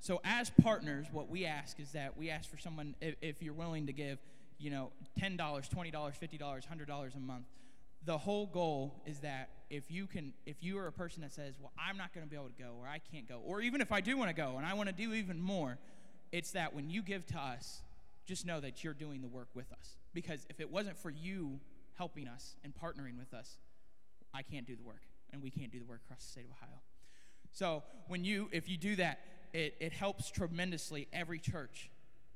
so 0.04 0.20
as 0.22 0.50
partners, 0.62 1.06
what 1.10 1.30
we 1.30 1.46
ask 1.46 1.80
is 1.80 1.92
that 1.92 2.16
we 2.16 2.28
ask 2.30 2.50
for 2.50 2.58
someone, 2.58 2.94
if, 3.00 3.14
if 3.22 3.42
you're 3.42 3.54
willing 3.54 3.86
to 3.86 3.92
give, 3.92 4.18
you 4.58 4.70
know, 4.70 4.90
$10, 5.20 5.38
$20, 5.38 5.68
$50, 5.92 6.38
$100 6.38 7.16
a 7.16 7.20
month, 7.20 7.46
the 8.04 8.18
whole 8.18 8.46
goal 8.46 9.02
is 9.06 9.20
that 9.20 9.48
if 9.70 9.90
you 9.90 10.06
can 10.06 10.34
if 10.44 10.62
you 10.62 10.78
are 10.78 10.86
a 10.88 10.92
person 10.92 11.22
that 11.22 11.32
says 11.32 11.54
well 11.58 11.72
i'm 11.78 11.96
not 11.96 12.12
going 12.12 12.24
to 12.24 12.28
be 12.28 12.36
able 12.36 12.50
to 12.50 12.62
go 12.62 12.74
or 12.78 12.86
i 12.86 13.00
can't 13.10 13.26
go 13.26 13.40
or 13.46 13.62
even 13.62 13.80
if 13.80 13.90
i 13.90 14.00
do 14.02 14.14
want 14.14 14.28
to 14.28 14.34
go 14.34 14.58
and 14.58 14.66
i 14.66 14.74
want 14.74 14.90
to 14.90 14.94
do 14.94 15.14
even 15.14 15.40
more 15.40 15.78
it's 16.32 16.50
that 16.50 16.74
when 16.74 16.90
you 16.90 17.00
give 17.00 17.24
to 17.24 17.38
us 17.38 17.80
just 18.26 18.44
know 18.44 18.60
that 18.60 18.84
you're 18.84 18.92
doing 18.92 19.22
the 19.22 19.26
work 19.26 19.48
with 19.54 19.72
us 19.72 19.96
because 20.12 20.46
if 20.50 20.60
it 20.60 20.70
wasn't 20.70 20.98
for 20.98 21.08
you 21.08 21.58
helping 21.96 22.28
us 22.28 22.56
and 22.64 22.72
partnering 22.74 23.18
with 23.18 23.32
us, 23.34 23.58
I 24.32 24.42
can't 24.42 24.66
do 24.66 24.76
the 24.76 24.82
work, 24.82 25.02
and 25.32 25.42
we 25.42 25.50
can't 25.50 25.72
do 25.72 25.78
the 25.78 25.84
work 25.84 26.00
across 26.04 26.24
the 26.24 26.30
state 26.30 26.44
of 26.44 26.50
Ohio. 26.52 26.80
So 27.52 27.82
when 28.08 28.24
you, 28.24 28.48
if 28.52 28.68
you 28.68 28.76
do 28.76 28.96
that, 28.96 29.20
it, 29.54 29.76
it 29.78 29.92
helps 29.92 30.30
tremendously 30.30 31.06
every 31.12 31.38
church 31.38 31.88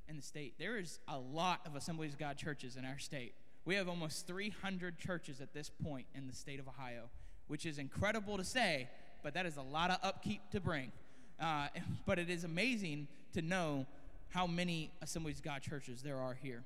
in 0.08 0.16
the 0.16 0.22
state. 0.22 0.54
There 0.58 0.78
is 0.78 1.00
a 1.08 1.18
lot 1.18 1.60
of 1.66 1.74
Assemblies 1.74 2.14
of 2.14 2.18
God 2.18 2.38
churches 2.38 2.76
in 2.76 2.84
our 2.84 2.98
state. 2.98 3.34
We 3.64 3.74
have 3.74 3.88
almost 3.88 4.26
300 4.26 4.98
churches 4.98 5.40
at 5.40 5.52
this 5.52 5.68
point 5.68 6.06
in 6.14 6.28
the 6.28 6.32
state 6.32 6.60
of 6.60 6.68
Ohio, 6.68 7.10
which 7.48 7.66
is 7.66 7.78
incredible 7.78 8.38
to 8.38 8.44
say, 8.44 8.88
but 9.22 9.34
that 9.34 9.44
is 9.44 9.56
a 9.56 9.62
lot 9.62 9.90
of 9.90 9.98
upkeep 10.02 10.40
to 10.52 10.60
bring. 10.60 10.92
Uh, 11.40 11.66
but 12.06 12.20
it 12.20 12.30
is 12.30 12.44
amazing 12.44 13.08
to 13.34 13.42
know 13.42 13.84
how 14.28 14.46
many 14.46 14.92
Assemblies 15.02 15.38
of 15.38 15.44
God 15.44 15.60
churches 15.60 16.02
there 16.02 16.18
are 16.18 16.38
here. 16.40 16.62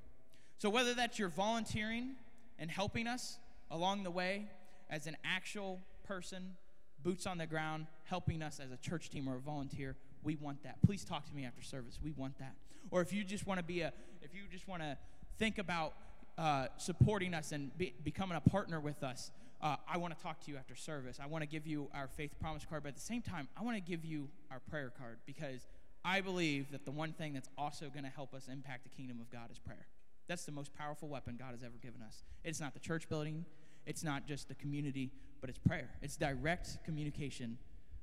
So, 0.59 0.69
whether 0.69 0.95
that's 0.95 1.19
you're 1.19 1.29
volunteering 1.29 2.11
and 2.59 2.71
helping 2.71 3.07
us 3.07 3.39
along 3.71 4.05
the 4.05 4.11
way 4.11 4.49
as 4.91 5.07
an 5.07 5.17
actual 5.25 5.81
person, 6.05 6.57
boots 7.03 7.27
on 7.27 7.39
the 7.39 7.47
ground, 7.47 7.87
helping 8.05 8.43
us 8.43 8.61
as 8.61 8.71
a 8.71 8.77
church 8.77 9.11
team 9.11 9.29
or 9.29 9.37
a 9.37 9.41
volunteer, 9.41 9.97
we 10.23 10.37
want 10.37 10.63
that. 10.65 10.81
Please 10.83 11.05
talk 11.05 11.27
to 11.29 11.35
me 11.35 11.45
after 11.45 11.63
service. 11.63 11.99
We 12.03 12.13
want 12.13 12.39
that. 12.39 12.55
Or 12.91 13.01
if 13.01 13.13
you 13.13 13.25
just 13.25 13.47
want 13.47 13.59
to 13.59 13.65
be 13.65 13.81
a, 13.81 13.93
if 14.23 14.35
you 14.35 14.43
just 14.51 14.69
want 14.69 14.83
to 14.83 14.97
think 15.39 15.59
about 15.59 15.95
uh, 16.39 16.67
supporting 16.77 17.35
us 17.35 17.53
and 17.53 17.77
be, 17.77 17.95
becoming 18.05 18.37
a 18.37 18.49
partner 18.49 18.81
with 18.81 19.03
us, 19.03 19.31
uh, 19.61 19.77
I 19.89 19.97
want 19.99 20.17
to 20.17 20.23
talk 20.23 20.41
to 20.45 20.51
you 20.51 20.57
after 20.57 20.75
service. 20.75 21.19
I 21.23 21.27
want 21.27 21.43
to 21.43 21.49
give 21.49 21.67
you 21.67 21.89
our 21.95 22.09
faith 22.09 22.35
promise 22.41 22.65
card, 22.69 22.83
but 22.83 22.91
at 22.91 22.95
the 22.97 23.01
same 23.01 23.23
time, 23.23 23.49
I 23.57 23.63
want 23.63 23.77
to 23.77 23.83
give 23.83 24.05
you 24.05 24.29
our 24.51 24.59
prayer 24.59 24.93
card 24.99 25.19
because 25.25 25.67
I 26.05 26.21
believe 26.21 26.73
that 26.73 26.85
the 26.85 26.91
one 26.91 27.13
thing 27.13 27.33
that's 27.33 27.49
also 27.57 27.89
going 27.89 28.05
to 28.05 28.11
help 28.11 28.35
us 28.35 28.49
impact 28.51 28.83
the 28.83 28.91
kingdom 28.91 29.21
of 29.21 29.31
God 29.31 29.51
is 29.53 29.59
prayer. 29.59 29.87
That's 30.27 30.45
the 30.45 30.53
most 30.53 30.75
powerful 30.75 31.09
weapon 31.09 31.37
God 31.39 31.53
has 31.53 31.63
ever 31.63 31.77
given 31.81 32.03
us. 32.03 32.25
It's 32.45 32.61
not 32.61 32.75
the 32.75 32.81
church 32.81 33.09
building, 33.09 33.45
it's 33.87 34.03
not 34.03 34.27
just 34.27 34.49
the 34.49 34.55
community, 34.55 35.13
but 35.41 35.51
it's 35.51 35.59
prayer. 35.59 35.91
It's 36.03 36.17
direct 36.17 36.79
communication 36.85 37.59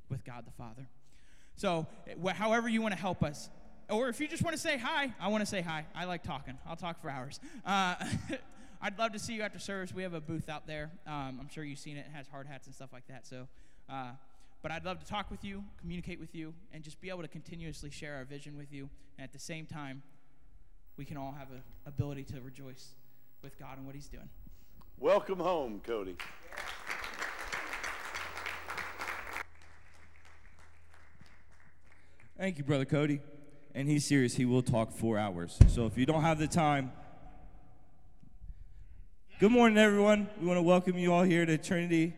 with 0.09 0.23
God 0.23 0.45
the 0.45 0.51
Father. 0.51 0.87
So, 1.59 1.87
however 2.35 2.69
you 2.69 2.81
want 2.81 2.93
to 2.93 2.99
help 2.99 3.21
us, 3.21 3.49
or 3.89 4.07
if 4.07 4.21
you 4.21 4.29
just 4.29 4.43
want 4.43 4.55
to 4.55 4.61
say 4.61 4.77
hi, 4.77 5.13
I 5.19 5.27
want 5.27 5.41
to 5.41 5.45
say 5.45 5.59
hi. 5.59 5.85
I 5.93 6.05
like 6.05 6.23
talking. 6.23 6.57
I'll 6.65 6.77
talk 6.77 7.01
for 7.01 7.09
hours. 7.09 7.41
Uh, 7.65 7.95
I'd 8.81 8.97
love 8.97 9.11
to 9.11 9.19
see 9.19 9.33
you 9.33 9.41
after 9.41 9.59
service. 9.59 9.93
We 9.93 10.03
have 10.03 10.13
a 10.13 10.21
booth 10.21 10.47
out 10.47 10.67
there. 10.67 10.89
Um, 11.05 11.37
I'm 11.37 11.49
sure 11.49 11.65
you've 11.65 11.79
seen 11.79 11.97
it. 11.97 12.05
It 12.09 12.15
has 12.15 12.29
hard 12.29 12.47
hats 12.47 12.67
and 12.67 12.73
stuff 12.73 12.93
like 12.93 13.05
that. 13.09 13.27
So, 13.27 13.49
uh, 13.89 14.11
but 14.61 14.71
I'd 14.71 14.85
love 14.85 15.01
to 15.01 15.05
talk 15.05 15.29
with 15.29 15.43
you, 15.43 15.65
communicate 15.81 16.17
with 16.17 16.33
you, 16.33 16.53
and 16.71 16.81
just 16.81 17.01
be 17.01 17.09
able 17.09 17.23
to 17.23 17.27
continuously 17.27 17.89
share 17.89 18.15
our 18.15 18.23
vision 18.23 18.55
with 18.55 18.71
you, 18.71 18.89
and 19.17 19.25
at 19.25 19.33
the 19.33 19.39
same 19.39 19.65
time, 19.65 20.01
we 20.95 21.03
can 21.03 21.17
all 21.17 21.35
have 21.37 21.51
an 21.51 21.61
ability 21.85 22.23
to 22.23 22.39
rejoice 22.39 22.93
with 23.43 23.59
God 23.59 23.77
and 23.77 23.85
what 23.85 23.95
He's 23.95 24.07
doing. 24.07 24.29
Welcome 24.97 25.39
home, 25.39 25.81
Cody. 25.85 26.15
Thank 32.39 32.57
you, 32.57 32.63
Brother 32.63 32.85
Cody. 32.85 33.19
And 33.75 33.85
he's 33.89 34.05
serious. 34.05 34.33
He 34.33 34.45
will 34.45 34.61
talk 34.61 34.93
for 34.93 35.17
hours. 35.17 35.59
So 35.67 35.87
if 35.87 35.97
you 35.97 36.05
don't 36.05 36.21
have 36.21 36.39
the 36.39 36.47
time, 36.47 36.93
good 39.41 39.51
morning, 39.51 39.77
everyone. 39.77 40.29
We 40.39 40.47
want 40.47 40.57
to 40.57 40.61
welcome 40.63 40.97
you 40.97 41.13
all 41.13 41.23
here 41.23 41.45
to 41.45 41.57
Trinity. 41.57 42.13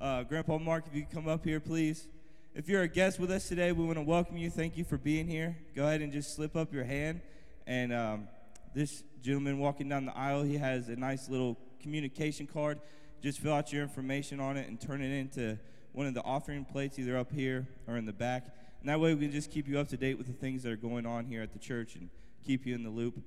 Uh, 0.00 0.22
Grandpa 0.22 0.58
Mark, 0.58 0.84
if 0.86 0.94
you 0.94 1.04
come 1.12 1.26
up 1.26 1.44
here, 1.44 1.58
please. 1.58 2.06
If 2.54 2.68
you're 2.68 2.82
a 2.82 2.88
guest 2.88 3.18
with 3.18 3.32
us 3.32 3.48
today, 3.48 3.72
we 3.72 3.84
want 3.84 3.98
to 3.98 4.04
welcome 4.04 4.36
you. 4.36 4.48
Thank 4.48 4.76
you 4.76 4.84
for 4.84 4.96
being 4.96 5.26
here. 5.26 5.56
Go 5.74 5.82
ahead 5.88 6.02
and 6.02 6.12
just 6.12 6.36
slip 6.36 6.54
up 6.54 6.72
your 6.72 6.84
hand 6.84 7.20
and 7.66 7.92
um, 7.92 8.28
this 8.76 9.02
gentleman 9.22 9.58
walking 9.58 9.88
down 9.88 10.06
the 10.06 10.16
aisle, 10.16 10.44
he 10.44 10.56
has 10.56 10.88
a 10.88 10.94
nice 10.94 11.28
little 11.28 11.58
communication 11.80 12.46
card. 12.46 12.78
Just 13.20 13.40
fill 13.40 13.54
out 13.54 13.72
your 13.72 13.82
information 13.82 14.38
on 14.38 14.56
it 14.56 14.68
and 14.68 14.80
turn 14.80 15.02
it 15.02 15.10
into 15.10 15.58
one 15.90 16.06
of 16.06 16.14
the 16.14 16.22
offering 16.22 16.64
plates, 16.64 16.96
either 16.96 17.18
up 17.18 17.32
here 17.32 17.66
or 17.88 17.96
in 17.96 18.06
the 18.06 18.12
back. 18.12 18.46
And 18.84 18.90
that 18.90 19.00
way 19.00 19.14
we 19.14 19.22
can 19.22 19.32
just 19.32 19.50
keep 19.50 19.66
you 19.66 19.78
up 19.78 19.88
to 19.88 19.96
date 19.96 20.18
with 20.18 20.26
the 20.26 20.34
things 20.34 20.62
that 20.62 20.70
are 20.70 20.76
going 20.76 21.06
on 21.06 21.24
here 21.24 21.40
at 21.40 21.54
the 21.54 21.58
church 21.58 21.94
and 21.94 22.10
keep 22.46 22.66
you 22.66 22.74
in 22.74 22.82
the 22.82 22.90
loop. 22.90 23.18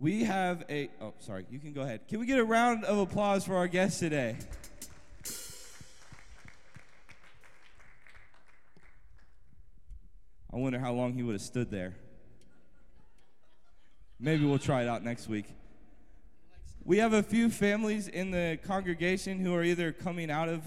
We 0.00 0.24
have 0.24 0.64
a, 0.68 0.90
oh, 1.00 1.14
sorry, 1.20 1.46
you 1.48 1.60
can 1.60 1.72
go 1.72 1.82
ahead. 1.82 2.08
Can 2.08 2.18
we 2.18 2.26
get 2.26 2.40
a 2.40 2.44
round 2.44 2.82
of 2.82 2.98
applause 2.98 3.44
for 3.44 3.54
our 3.54 3.68
guest 3.68 4.00
today? 4.00 4.36
I 10.52 10.56
wonder 10.56 10.80
how 10.80 10.92
long 10.92 11.12
he 11.12 11.22
would 11.22 11.34
have 11.34 11.40
stood 11.40 11.70
there. 11.70 11.94
Maybe 14.18 14.44
we'll 14.44 14.58
try 14.58 14.82
it 14.82 14.88
out 14.88 15.04
next 15.04 15.28
week. 15.28 15.46
We 16.82 16.98
have 16.98 17.12
a 17.12 17.22
few 17.22 17.48
families 17.48 18.08
in 18.08 18.32
the 18.32 18.58
congregation 18.64 19.38
who 19.38 19.54
are 19.54 19.62
either 19.62 19.92
coming 19.92 20.32
out 20.32 20.48
of 20.48 20.64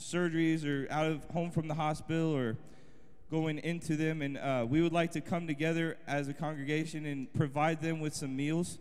surgeries 0.00 0.64
or 0.64 0.90
out 0.90 1.04
of 1.04 1.26
home 1.26 1.50
from 1.50 1.68
the 1.68 1.74
hospital 1.74 2.34
or 2.34 2.56
going 3.32 3.58
into 3.60 3.96
them. 3.96 4.20
And 4.20 4.36
uh, 4.36 4.66
we 4.68 4.82
would 4.82 4.92
like 4.92 5.10
to 5.12 5.22
come 5.22 5.46
together 5.46 5.96
as 6.06 6.28
a 6.28 6.34
congregation 6.34 7.06
and 7.06 7.32
provide 7.32 7.80
them 7.80 7.98
with 7.98 8.14
some 8.14 8.36
meals 8.36 8.78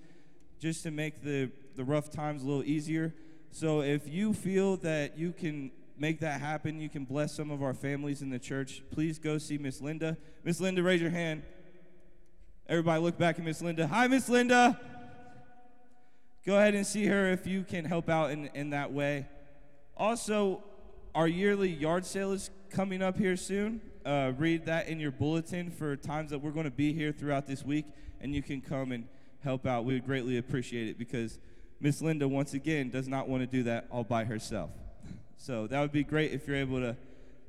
just 0.60 0.84
to 0.84 0.92
make 0.92 1.24
the, 1.24 1.50
the 1.78 1.86
rough 1.86 2.12
times 2.12 2.44
a 2.44 2.46
little 2.46 2.66
easier. 2.66 3.16
So 3.52 3.82
if 3.82 4.10
you 4.10 4.34
feel 4.34 4.76
that 4.78 5.18
you 5.18 5.32
can 5.32 5.72
make 5.98 6.20
that 6.20 6.42
happen, 6.42 6.82
you 6.82 6.90
can 6.90 7.06
bless 7.06 7.34
some 7.34 7.50
of 7.50 7.64
our 7.64 7.74
families 7.74 8.22
in 8.22 8.30
the 8.30 8.40
church, 8.40 8.84
please 8.92 9.18
go 9.18 9.38
see 9.38 9.58
Miss 9.58 9.80
Linda. 9.80 10.18
Miss 10.44 10.60
Linda, 10.60 10.84
raise 10.84 11.02
your 11.02 11.12
hand. 11.12 11.44
Everybody 12.68 13.02
look 13.02 13.18
back 13.18 13.40
at 13.40 13.46
Miss 13.46 13.62
Linda. 13.62 13.88
Hi, 13.88 14.08
Miss 14.08 14.28
Linda. 14.28 14.78
Go 16.46 16.58
ahead 16.58 16.76
and 16.76 16.86
see 16.86 17.06
her 17.06 17.32
if 17.32 17.48
you 17.48 17.64
can 17.64 17.86
help 17.86 18.10
out 18.10 18.32
in, 18.32 18.48
in 18.48 18.72
that 18.72 18.92
way. 18.92 19.28
Also, 19.96 20.62
our 21.16 21.28
yearly 21.28 21.70
yard 21.70 22.06
sale 22.06 22.34
is 22.34 22.50
coming 22.72 23.02
up 23.02 23.18
here 23.18 23.36
soon. 23.36 23.82
Uh, 24.06 24.32
read 24.38 24.66
that 24.66 24.88
in 24.88 25.00
your 25.00 25.12
bulletin 25.12 25.70
for 25.70 25.96
times 25.96 26.32
that 26.32 26.40
we're 26.40 26.52
going 26.52 26.66
to 26.66 26.72
be 26.72 26.94
here 26.94 27.12
throughout 27.12 27.46
this 27.46 27.64
week, 27.64 27.86
and 28.22 28.34
you 28.34 28.42
can 28.42 28.62
come 28.62 28.92
and 28.92 29.08
help 29.44 29.66
out. 29.66 29.84
We 29.84 29.94
would 29.94 30.06
greatly 30.06 30.38
appreciate 30.38 30.88
it 30.88 30.98
because 30.98 31.38
Miss 31.80 32.02
Linda, 32.02 32.28
once 32.28 32.54
again, 32.54 32.90
does 32.90 33.08
not 33.08 33.28
want 33.28 33.42
to 33.44 33.48
do 33.48 33.64
that 33.64 33.88
all 33.92 34.04
by 34.04 34.24
herself. 34.24 34.72
So 35.38 35.68
that 35.68 35.82
would 35.82 35.92
be 35.92 36.04
great 36.04 36.32
if 36.32 36.48
you're 36.48 36.58
able 36.58 36.80
to 36.80 36.96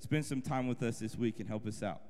spend 0.00 0.24
some 0.24 0.42
time 0.42 0.66
with 0.66 0.82
us 0.82 0.98
this 0.98 1.16
week 1.16 1.38
and 1.38 1.48
help 1.48 1.66
us 1.66 1.82
out. 1.82 2.00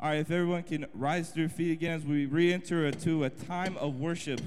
All 0.00 0.10
right, 0.10 0.18
if 0.18 0.30
everyone 0.30 0.62
can 0.62 0.86
rise 0.94 1.30
to 1.30 1.34
their 1.36 1.48
feet 1.48 1.72
again 1.72 1.96
as 1.96 2.04
we 2.04 2.26
re 2.26 2.52
enter 2.52 2.90
to 2.90 3.24
a 3.24 3.30
time 3.30 3.76
of 3.78 3.98
worship. 3.98 4.40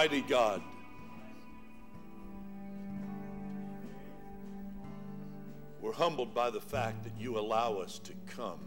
Mighty 0.00 0.22
God. 0.22 0.62
We're 5.82 5.92
humbled 5.92 6.32
by 6.32 6.48
the 6.48 6.58
fact 6.62 7.04
that 7.04 7.12
you 7.18 7.38
allow 7.38 7.74
us 7.74 7.98
to 8.04 8.14
come 8.34 8.60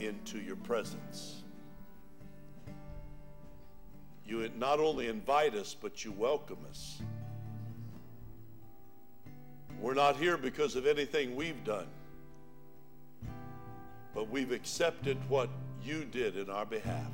into 0.00 0.38
your 0.38 0.56
presence. 0.56 1.44
You 4.26 4.50
not 4.58 4.80
only 4.80 5.08
invite 5.08 5.54
us, 5.54 5.74
but 5.80 6.04
you 6.04 6.12
welcome 6.12 6.58
us. 6.68 7.00
We're 9.80 9.94
not 9.94 10.16
here 10.16 10.36
because 10.36 10.76
of 10.76 10.86
anything 10.86 11.34
we've 11.36 11.64
done, 11.64 11.88
but 14.14 14.28
we've 14.28 14.52
accepted 14.52 15.16
what 15.30 15.48
you 15.82 16.04
did 16.04 16.36
in 16.36 16.50
our 16.50 16.66
behalf. 16.66 17.08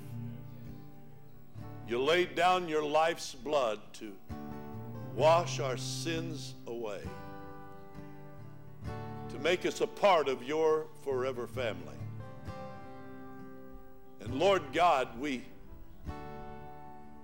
You 1.91 2.01
laid 2.01 2.37
down 2.37 2.69
your 2.69 2.85
life's 2.85 3.35
blood 3.35 3.81
to 3.95 4.13
wash 5.17 5.59
our 5.59 5.77
sins 5.77 6.55
away, 6.69 7.01
to 9.31 9.39
make 9.41 9.67
us 9.67 9.81
a 9.81 9.89
part 9.89 10.29
of 10.29 10.45
your 10.45 10.87
forever 11.03 11.49
family. 11.49 11.97
And 14.21 14.37
Lord 14.37 14.63
God, 14.73 15.09
we 15.19 15.43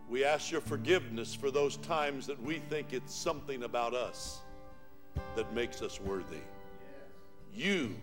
we 0.09 0.25
ask 0.25 0.51
your 0.51 0.61
forgiveness 0.61 1.33
for 1.33 1.53
those 1.53 1.77
times 1.77 2.27
that 2.27 2.43
we 2.43 2.59
think 2.59 2.93
it's 2.93 3.15
something 3.15 3.63
about 3.63 3.95
us 3.95 4.41
that 5.37 5.55
makes 5.55 5.81
us 5.81 6.01
worthy. 6.01 6.43
You 7.55 7.95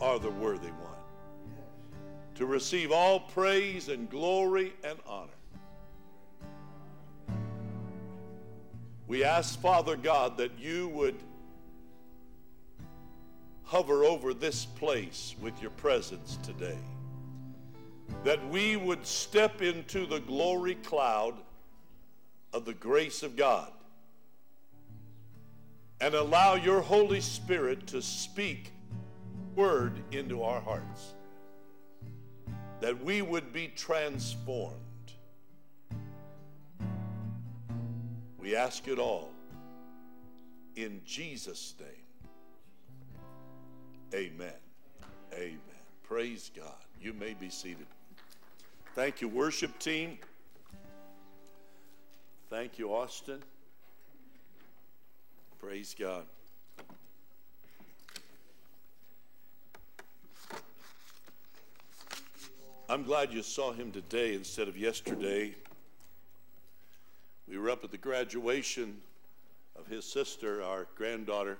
are 0.00 0.18
the 0.18 0.30
worthy 0.30 0.70
one 0.70 0.89
to 2.40 2.46
receive 2.46 2.90
all 2.90 3.20
praise 3.20 3.90
and 3.90 4.08
glory 4.08 4.72
and 4.82 4.98
honor. 5.06 5.28
We 9.06 9.24
ask, 9.24 9.60
Father 9.60 9.94
God, 9.94 10.38
that 10.38 10.58
you 10.58 10.88
would 10.88 11.16
hover 13.64 14.04
over 14.04 14.32
this 14.32 14.64
place 14.64 15.34
with 15.42 15.60
your 15.60 15.70
presence 15.72 16.38
today. 16.42 16.78
That 18.24 18.48
we 18.48 18.76
would 18.76 19.06
step 19.06 19.60
into 19.60 20.06
the 20.06 20.20
glory 20.20 20.76
cloud 20.76 21.34
of 22.54 22.64
the 22.64 22.74
grace 22.74 23.22
of 23.22 23.36
God 23.36 23.70
and 26.00 26.14
allow 26.14 26.54
your 26.54 26.80
Holy 26.80 27.20
Spirit 27.20 27.86
to 27.88 28.00
speak 28.00 28.72
word 29.54 30.00
into 30.10 30.42
our 30.42 30.62
hearts. 30.62 31.12
That 32.80 33.02
we 33.04 33.22
would 33.22 33.52
be 33.52 33.68
transformed. 33.68 34.74
We 38.38 38.56
ask 38.56 38.88
it 38.88 38.98
all 38.98 39.30
in 40.76 41.02
Jesus' 41.04 41.74
name. 41.78 41.88
Amen. 44.14 44.52
Amen. 45.34 45.60
Praise 46.02 46.50
God. 46.56 46.74
You 47.00 47.12
may 47.12 47.34
be 47.34 47.50
seated. 47.50 47.86
Thank 48.94 49.20
you, 49.20 49.28
worship 49.28 49.78
team. 49.78 50.18
Thank 52.48 52.78
you, 52.78 52.92
Austin. 52.92 53.42
Praise 55.60 55.94
God. 55.96 56.24
I'm 62.90 63.04
glad 63.04 63.32
you 63.32 63.44
saw 63.44 63.70
him 63.72 63.92
today 63.92 64.34
instead 64.34 64.66
of 64.66 64.76
yesterday. 64.76 65.54
We 67.48 67.56
were 67.56 67.70
up 67.70 67.84
at 67.84 67.92
the 67.92 67.98
graduation 67.98 68.96
of 69.78 69.86
his 69.86 70.04
sister, 70.04 70.60
our 70.64 70.88
granddaughter, 70.96 71.58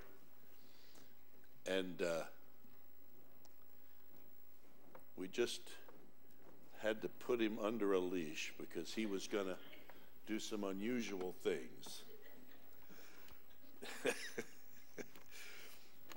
and 1.68 2.02
uh, 2.02 2.22
we 5.16 5.28
just 5.28 5.60
had 6.82 7.00
to 7.02 7.08
put 7.08 7.40
him 7.40 7.58
under 7.62 7.92
a 7.92 8.00
leash 8.00 8.52
because 8.58 8.92
he 8.92 9.06
was 9.06 9.28
going 9.28 9.46
to 9.46 9.56
do 10.26 10.40
some 10.40 10.64
unusual 10.64 11.32
things. 11.44 12.02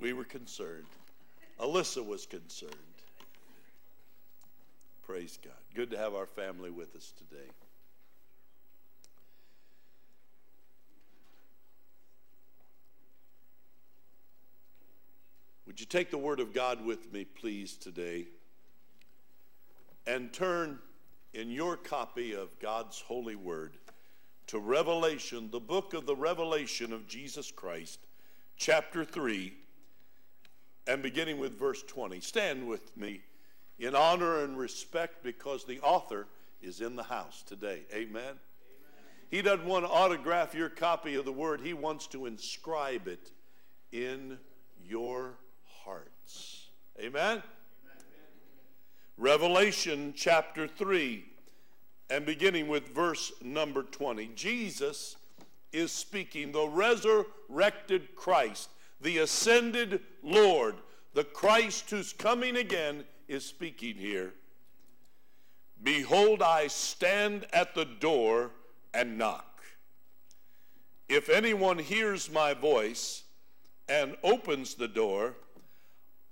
we 0.00 0.12
were 0.12 0.24
concerned. 0.24 0.86
Alyssa 1.60 2.04
was 2.04 2.26
concerned. 2.26 2.93
Praise 5.06 5.38
God. 5.44 5.52
Good 5.74 5.90
to 5.90 5.98
have 5.98 6.14
our 6.14 6.24
family 6.24 6.70
with 6.70 6.96
us 6.96 7.12
today. 7.18 7.50
Would 15.66 15.78
you 15.78 15.84
take 15.84 16.10
the 16.10 16.16
Word 16.16 16.40
of 16.40 16.54
God 16.54 16.82
with 16.82 17.12
me, 17.12 17.24
please, 17.24 17.76
today? 17.76 18.28
And 20.06 20.32
turn 20.32 20.78
in 21.34 21.50
your 21.50 21.76
copy 21.76 22.32
of 22.32 22.58
God's 22.58 23.00
holy 23.00 23.36
Word 23.36 23.76
to 24.46 24.58
Revelation, 24.58 25.50
the 25.50 25.60
book 25.60 25.92
of 25.92 26.06
the 26.06 26.16
Revelation 26.16 26.94
of 26.94 27.06
Jesus 27.06 27.50
Christ, 27.50 27.98
chapter 28.56 29.04
3, 29.04 29.52
and 30.86 31.02
beginning 31.02 31.38
with 31.38 31.58
verse 31.58 31.82
20. 31.82 32.20
Stand 32.20 32.66
with 32.66 32.96
me 32.96 33.20
in 33.78 33.94
honor 33.94 34.42
and 34.44 34.56
respect 34.56 35.22
because 35.22 35.64
the 35.64 35.80
author 35.80 36.26
is 36.62 36.80
in 36.80 36.96
the 36.96 37.02
house 37.02 37.42
today. 37.42 37.80
Amen. 37.92 38.22
Amen. 38.22 38.34
He 39.30 39.42
doesn't 39.42 39.66
want 39.66 39.84
to 39.84 39.90
autograph 39.90 40.54
your 40.54 40.68
copy 40.68 41.14
of 41.14 41.24
the 41.24 41.32
word, 41.32 41.60
he 41.60 41.74
wants 41.74 42.06
to 42.08 42.26
inscribe 42.26 43.08
it 43.08 43.30
in 43.92 44.38
your 44.82 45.34
hearts. 45.84 46.68
Amen. 46.98 47.12
Amen. 47.22 47.42
Revelation 49.16 50.12
chapter 50.16 50.66
3 50.66 51.24
and 52.10 52.26
beginning 52.26 52.68
with 52.68 52.94
verse 52.94 53.32
number 53.42 53.82
20. 53.82 54.30
Jesus 54.34 55.16
is 55.72 55.90
speaking, 55.90 56.52
the 56.52 56.68
resurrected 56.68 58.14
Christ, 58.14 58.70
the 59.00 59.18
ascended 59.18 60.00
Lord, 60.22 60.76
the 61.14 61.24
Christ 61.24 61.90
who's 61.90 62.12
coming 62.12 62.56
again 62.56 63.04
is 63.28 63.44
speaking 63.44 63.96
here. 63.96 64.32
Behold, 65.82 66.42
I 66.42 66.68
stand 66.68 67.46
at 67.52 67.74
the 67.74 67.84
door 67.84 68.50
and 68.92 69.18
knock. 69.18 69.62
If 71.08 71.28
anyone 71.28 71.78
hears 71.78 72.30
my 72.30 72.54
voice 72.54 73.24
and 73.88 74.16
opens 74.22 74.74
the 74.74 74.88
door, 74.88 75.34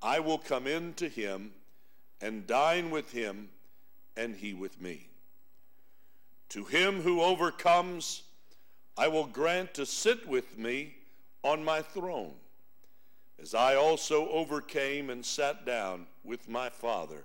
I 0.00 0.20
will 0.20 0.38
come 0.38 0.66
in 0.66 0.94
to 0.94 1.08
him 1.08 1.52
and 2.20 2.46
dine 2.46 2.90
with 2.90 3.12
him 3.12 3.50
and 4.16 4.34
he 4.34 4.54
with 4.54 4.80
me. 4.80 5.08
To 6.50 6.64
him 6.64 7.02
who 7.02 7.20
overcomes, 7.20 8.22
I 8.96 9.08
will 9.08 9.26
grant 9.26 9.74
to 9.74 9.86
sit 9.86 10.26
with 10.26 10.58
me 10.58 10.94
on 11.42 11.64
my 11.64 11.82
throne 11.82 12.34
as 13.42 13.54
I 13.54 13.74
also 13.74 14.28
overcame 14.28 15.10
and 15.10 15.26
sat 15.26 15.66
down 15.66 16.06
with 16.22 16.48
my 16.48 16.70
Father 16.70 17.24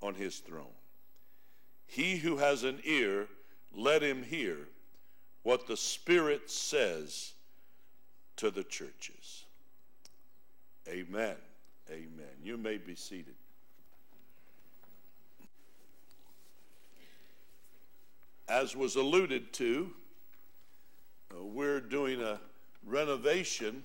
on 0.00 0.14
his 0.14 0.38
throne. 0.38 0.72
He 1.86 2.16
who 2.16 2.38
has 2.38 2.64
an 2.64 2.80
ear, 2.84 3.28
let 3.74 4.02
him 4.02 4.22
hear 4.22 4.56
what 5.42 5.66
the 5.66 5.76
Spirit 5.76 6.50
says 6.50 7.34
to 8.36 8.50
the 8.50 8.64
churches. 8.64 9.44
Amen. 10.88 11.36
Amen. 11.90 12.36
You 12.42 12.56
may 12.56 12.78
be 12.78 12.94
seated. 12.94 13.34
As 18.48 18.74
was 18.74 18.96
alluded 18.96 19.52
to, 19.54 19.90
uh, 21.32 21.44
we're 21.44 21.80
doing 21.80 22.22
a 22.22 22.40
renovation 22.84 23.84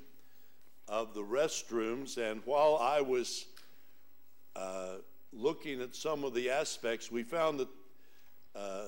of 0.88 1.14
the 1.14 1.22
restrooms. 1.22 2.18
And 2.18 2.42
while 2.46 2.78
I 2.82 3.02
was 3.02 3.46
uh, 4.56 4.96
looking 5.34 5.82
at 5.82 5.96
some 5.96 6.24
of 6.24 6.34
the 6.34 6.50
aspects, 6.50 7.12
we 7.12 7.24
found 7.24 7.60
that 7.60 7.68
uh, 8.56 8.86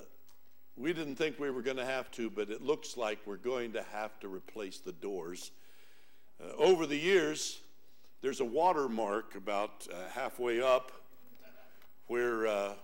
we 0.75 0.93
didn't 0.93 1.15
think 1.15 1.39
we 1.39 1.49
were 1.49 1.63
going 1.63 1.77
to 1.77 1.85
have 1.85 2.11
to, 2.11 2.29
but 2.29 2.49
it 2.49 2.61
looks 2.61 2.97
like 2.97 3.19
we're 3.25 3.35
going 3.37 3.73
to 3.73 3.83
have 3.91 4.19
to 4.19 4.27
replace 4.27 4.77
the 4.79 4.93
doors 4.93 5.51
Uh, 6.39 6.53
over 6.57 6.85
the 6.85 6.95
years, 6.95 7.61
there's 8.21 8.41
a 8.41 8.45
watermark 8.45 9.35
about 9.35 9.87
uh, 9.91 9.95
halfway 10.13 10.61
up 10.61 10.91
where 12.07 12.45
uh, 12.45 12.53
uh, 12.53 12.75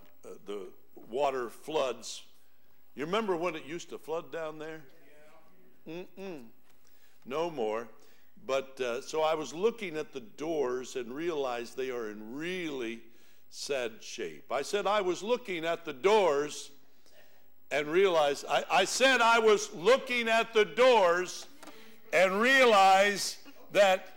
the 0.44 0.66
water 1.08 1.50
floods. 1.50 2.24
You 2.96 3.06
remember 3.06 3.36
when 3.36 3.54
it 3.54 3.64
used 3.64 3.90
to 3.90 3.98
flood 3.98 4.32
down 4.32 4.58
there? 4.58 4.80
Mm-mm. 5.86 6.50
No 7.24 7.48
more. 7.48 7.86
But 8.46 8.80
uh, 8.80 9.00
so 9.00 9.22
I 9.22 9.34
was 9.34 9.54
looking 9.54 9.96
at 9.96 10.12
the 10.12 10.20
doors 10.20 10.96
and 10.96 11.14
realized 11.14 11.76
they 11.76 11.90
are 11.90 12.10
in 12.10 12.34
really 12.34 13.00
sad 13.48 13.92
shape. 14.00 14.50
I 14.50 14.62
said 14.62 14.86
I 14.86 15.00
was 15.00 15.22
looking 15.22 15.64
at 15.64 15.84
the 15.84 15.92
doors 15.92 16.70
and 17.70 17.86
realized, 17.86 18.44
I, 18.48 18.64
I 18.70 18.84
said 18.84 19.20
I 19.20 19.38
was 19.38 19.72
looking 19.74 20.28
at 20.28 20.52
the 20.52 20.64
doors 20.64 21.46
and 22.12 22.40
realized 22.40 23.36
that. 23.72 24.08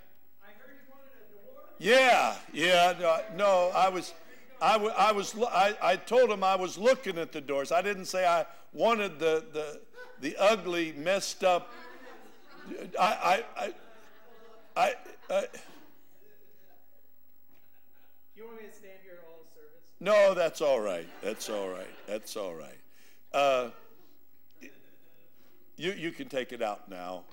Yeah, 1.79 2.35
yeah, 2.53 2.93
no, 2.99 3.19
no 3.35 3.71
I 3.75 3.89
was. 3.89 4.13
I, 4.59 4.77
I 4.77 5.11
was 5.11 5.35
I, 5.51 5.75
I 5.81 5.95
told 5.95 6.31
him 6.31 6.43
I 6.43 6.55
was 6.55 6.79
looking 6.79 7.19
at 7.19 7.31
the 7.31 7.41
doors. 7.41 7.71
I 7.71 7.83
didn't 7.83 8.05
say 8.05 8.25
I 8.25 8.45
wanted 8.73 9.19
the 9.19 9.45
the, 9.53 9.79
the 10.19 10.35
ugly, 10.39 10.93
messed 10.97 11.43
up. 11.43 11.71
I 12.99 13.05
I 13.05 13.43
I, 13.55 13.73
I, 14.77 14.93
I 15.31 15.45
You 18.35 18.45
want 18.45 18.61
me 18.61 18.67
to 18.67 18.75
stand 18.75 18.93
here 19.03 19.17
all 19.27 19.43
service? 19.55 19.81
No, 19.99 20.35
that's 20.35 20.61
all 20.61 20.79
right. 20.79 21.07
That's 21.23 21.49
all 21.49 21.67
right. 21.67 21.87
That's 22.07 22.37
all 22.37 22.53
right. 22.53 22.77
Uh, 23.33 23.69
you 25.77 25.93
you 25.93 26.11
can 26.11 26.29
take 26.29 26.51
it 26.53 26.61
out 26.61 26.89
now. 26.89 27.23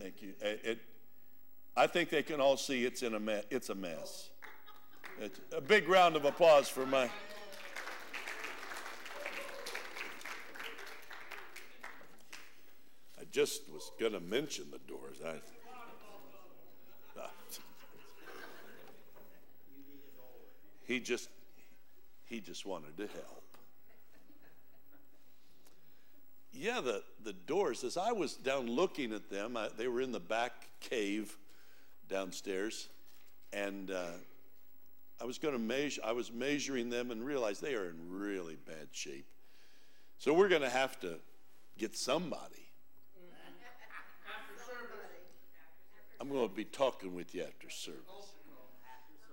Thank 0.00 0.22
you. 0.22 0.32
It, 0.40 0.60
it, 0.64 0.78
I 1.76 1.86
think 1.86 2.08
they 2.08 2.22
can 2.22 2.40
all 2.40 2.56
see 2.56 2.86
it's 2.86 3.02
in 3.02 3.14
a 3.14 3.20
me- 3.20 3.42
it's 3.50 3.68
a 3.68 3.74
mess. 3.74 4.30
It's 5.20 5.38
a 5.54 5.60
big 5.60 5.90
round 5.90 6.16
of 6.16 6.24
applause 6.24 6.70
for 6.70 6.86
my. 6.86 7.10
I 13.20 13.24
just 13.30 13.68
was 13.70 13.90
going 14.00 14.12
to 14.12 14.20
mention 14.20 14.64
the 14.70 14.78
doors. 14.90 15.18
I, 15.22 15.34
he 20.88 20.98
just 20.98 21.28
he 22.24 22.40
just 22.40 22.66
wanted 22.66 22.96
to 22.96 23.06
help. 23.06 23.44
Yeah, 26.52 26.80
the, 26.80 27.04
the 27.22 27.34
doors, 27.34 27.84
as 27.84 27.96
I 27.96 28.10
was 28.10 28.34
down 28.34 28.66
looking 28.66 29.12
at 29.12 29.30
them, 29.30 29.56
I, 29.56 29.68
they 29.76 29.86
were 29.86 30.00
in 30.00 30.10
the 30.10 30.18
back 30.18 30.66
cave 30.80 31.36
downstairs, 32.08 32.88
and 33.52 33.90
uh, 33.90 34.06
I 35.20 35.24
was 35.24 35.38
going 35.38 35.54
to 35.54 35.60
measure, 35.60 36.00
I 36.04 36.12
was 36.12 36.32
measuring 36.32 36.90
them 36.90 37.10
and 37.10 37.24
realized 37.24 37.62
they 37.62 37.74
are 37.74 37.88
in 37.88 37.96
really 38.08 38.56
bad 38.66 38.88
shape. 38.90 39.26
So 40.18 40.34
we're 40.34 40.48
going 40.48 40.62
to 40.62 40.70
have 40.70 40.98
to 41.00 41.18
get 41.78 41.96
somebody. 41.96 42.66
I'm 46.20 46.28
going 46.28 46.48
to 46.48 46.54
be 46.54 46.64
talking 46.64 47.14
with 47.14 47.34
you 47.34 47.42
after 47.42 47.70
service. 47.70 48.32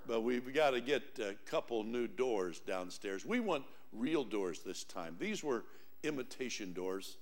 But 0.08 0.22
we've 0.22 0.53
got 0.53 0.72
to 0.72 0.82
get 0.82 1.03
a 1.20 1.34
couple 1.49 1.84
new 1.84 2.08
doors 2.08 2.60
downstairs. 2.60 3.26
We 3.26 3.39
want 3.39 3.64
real 3.91 4.24
doors 4.24 4.60
this 4.64 4.84
time. 4.84 5.16
These 5.20 5.43
were 5.43 5.64
imitation 6.03 6.74
doors. 6.74 7.18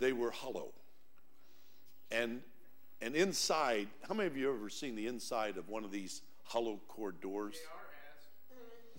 They 0.00 0.12
were 0.12 0.30
hollow. 0.30 0.72
And 2.10 2.40
and 3.00 3.14
inside, 3.14 3.86
how 4.08 4.14
many 4.14 4.26
of 4.26 4.36
you 4.36 4.46
have 4.48 4.56
ever 4.56 4.68
seen 4.68 4.96
the 4.96 5.06
inside 5.06 5.56
of 5.56 5.68
one 5.68 5.84
of 5.84 5.92
these 5.92 6.22
hollow 6.42 6.80
core 6.88 7.12
doors? 7.12 7.56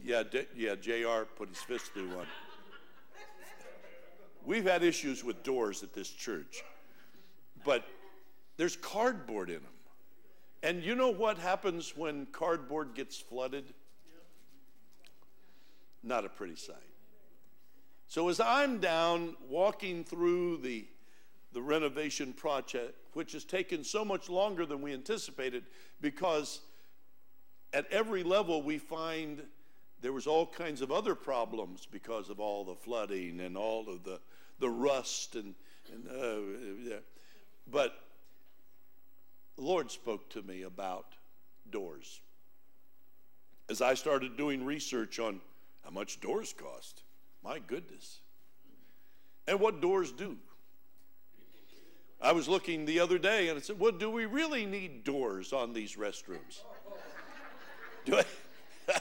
Yeah, 0.02 0.24
D- 0.24 0.46
yeah, 0.56 0.76
JR 0.76 1.26
put 1.36 1.50
his 1.50 1.58
fist 1.58 1.94
through 1.94 2.16
one. 2.16 2.28
We've 4.46 4.64
had 4.64 4.84
issues 4.84 5.24
with 5.24 5.44
doors 5.44 5.84
at 5.84 5.94
this 5.94 6.10
church. 6.10 6.64
But 7.66 7.84
there's 8.56 8.78
cardboard 8.78 9.50
in 9.50 9.56
them. 9.56 9.74
And 10.62 10.84
you 10.84 10.96
know 10.96 11.10
what 11.10 11.38
happens 11.38 11.96
when 11.96 12.26
cardboard 12.28 12.94
gets 12.94 13.18
flooded? 13.18 13.74
Not 16.04 16.26
a 16.26 16.30
pretty 16.30 16.56
sight. 16.56 16.76
So 18.08 18.28
as 18.30 18.40
I'm 18.40 18.80
down 18.80 19.36
walking 19.48 20.04
through 20.04 20.58
the, 20.58 20.88
the 21.54 21.62
renovation 21.62 22.34
project, 22.34 22.96
which 23.14 23.34
has 23.34 23.46
taken 23.46 23.84
so 23.84 24.04
much 24.04 24.30
longer 24.30 24.66
than 24.66 24.82
we 24.82 24.94
anticipated, 24.94 25.66
because 26.02 26.62
at 27.72 27.86
every 27.92 28.24
level 28.24 28.64
we 28.64 28.80
find 28.80 29.44
there 30.02 30.14
was 30.14 30.28
all 30.28 30.46
kinds 30.46 30.82
of 30.82 30.92
other 30.92 31.14
problems 31.14 31.88
because 31.90 32.30
of 32.30 32.40
all 32.40 32.64
the 32.64 32.76
flooding 32.76 33.42
and 33.42 33.56
all 33.56 33.88
of 33.88 34.04
the, 34.04 34.20
the 34.60 34.70
rust 34.70 35.36
and, 35.36 35.54
and 35.94 36.92
uh, 36.92 36.96
but 37.72 37.94
the 39.60 39.66
Lord 39.66 39.92
spoke 39.92 40.30
to 40.30 40.42
me 40.42 40.62
about 40.62 41.06
doors. 41.70 42.22
As 43.70 43.82
I 43.82 43.94
started 43.94 44.38
doing 44.38 44.64
research 44.64 45.20
on 45.20 45.42
how 45.84 45.90
much 45.90 46.22
doors 46.22 46.54
cost, 46.54 47.04
my 47.44 47.60
goodness, 47.60 48.22
and 49.50 49.60
what 49.60 49.82
doors 49.82 50.14
do. 50.14 50.38
I 52.22 52.32
was 52.32 52.48
looking 52.48 52.86
the 52.86 53.02
other 53.02 53.18
day 53.18 53.50
and 53.50 53.58
I 53.58 53.62
said, 53.62 53.78
Well, 53.78 53.92
do 53.92 54.10
we 54.10 54.26
really 54.26 54.66
need 54.66 55.04
doors 55.04 55.52
on 55.52 55.74
these 55.74 55.98
restrooms? 55.98 56.62
Do 58.06 58.18
I? 58.18 58.26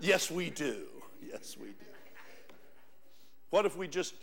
yes, 0.00 0.30
we 0.30 0.48
do. 0.48 0.84
Yes, 1.20 1.56
we 1.60 1.66
do. 1.66 1.74
What 3.50 3.66
if 3.66 3.76
we 3.76 3.88
just 3.88 4.14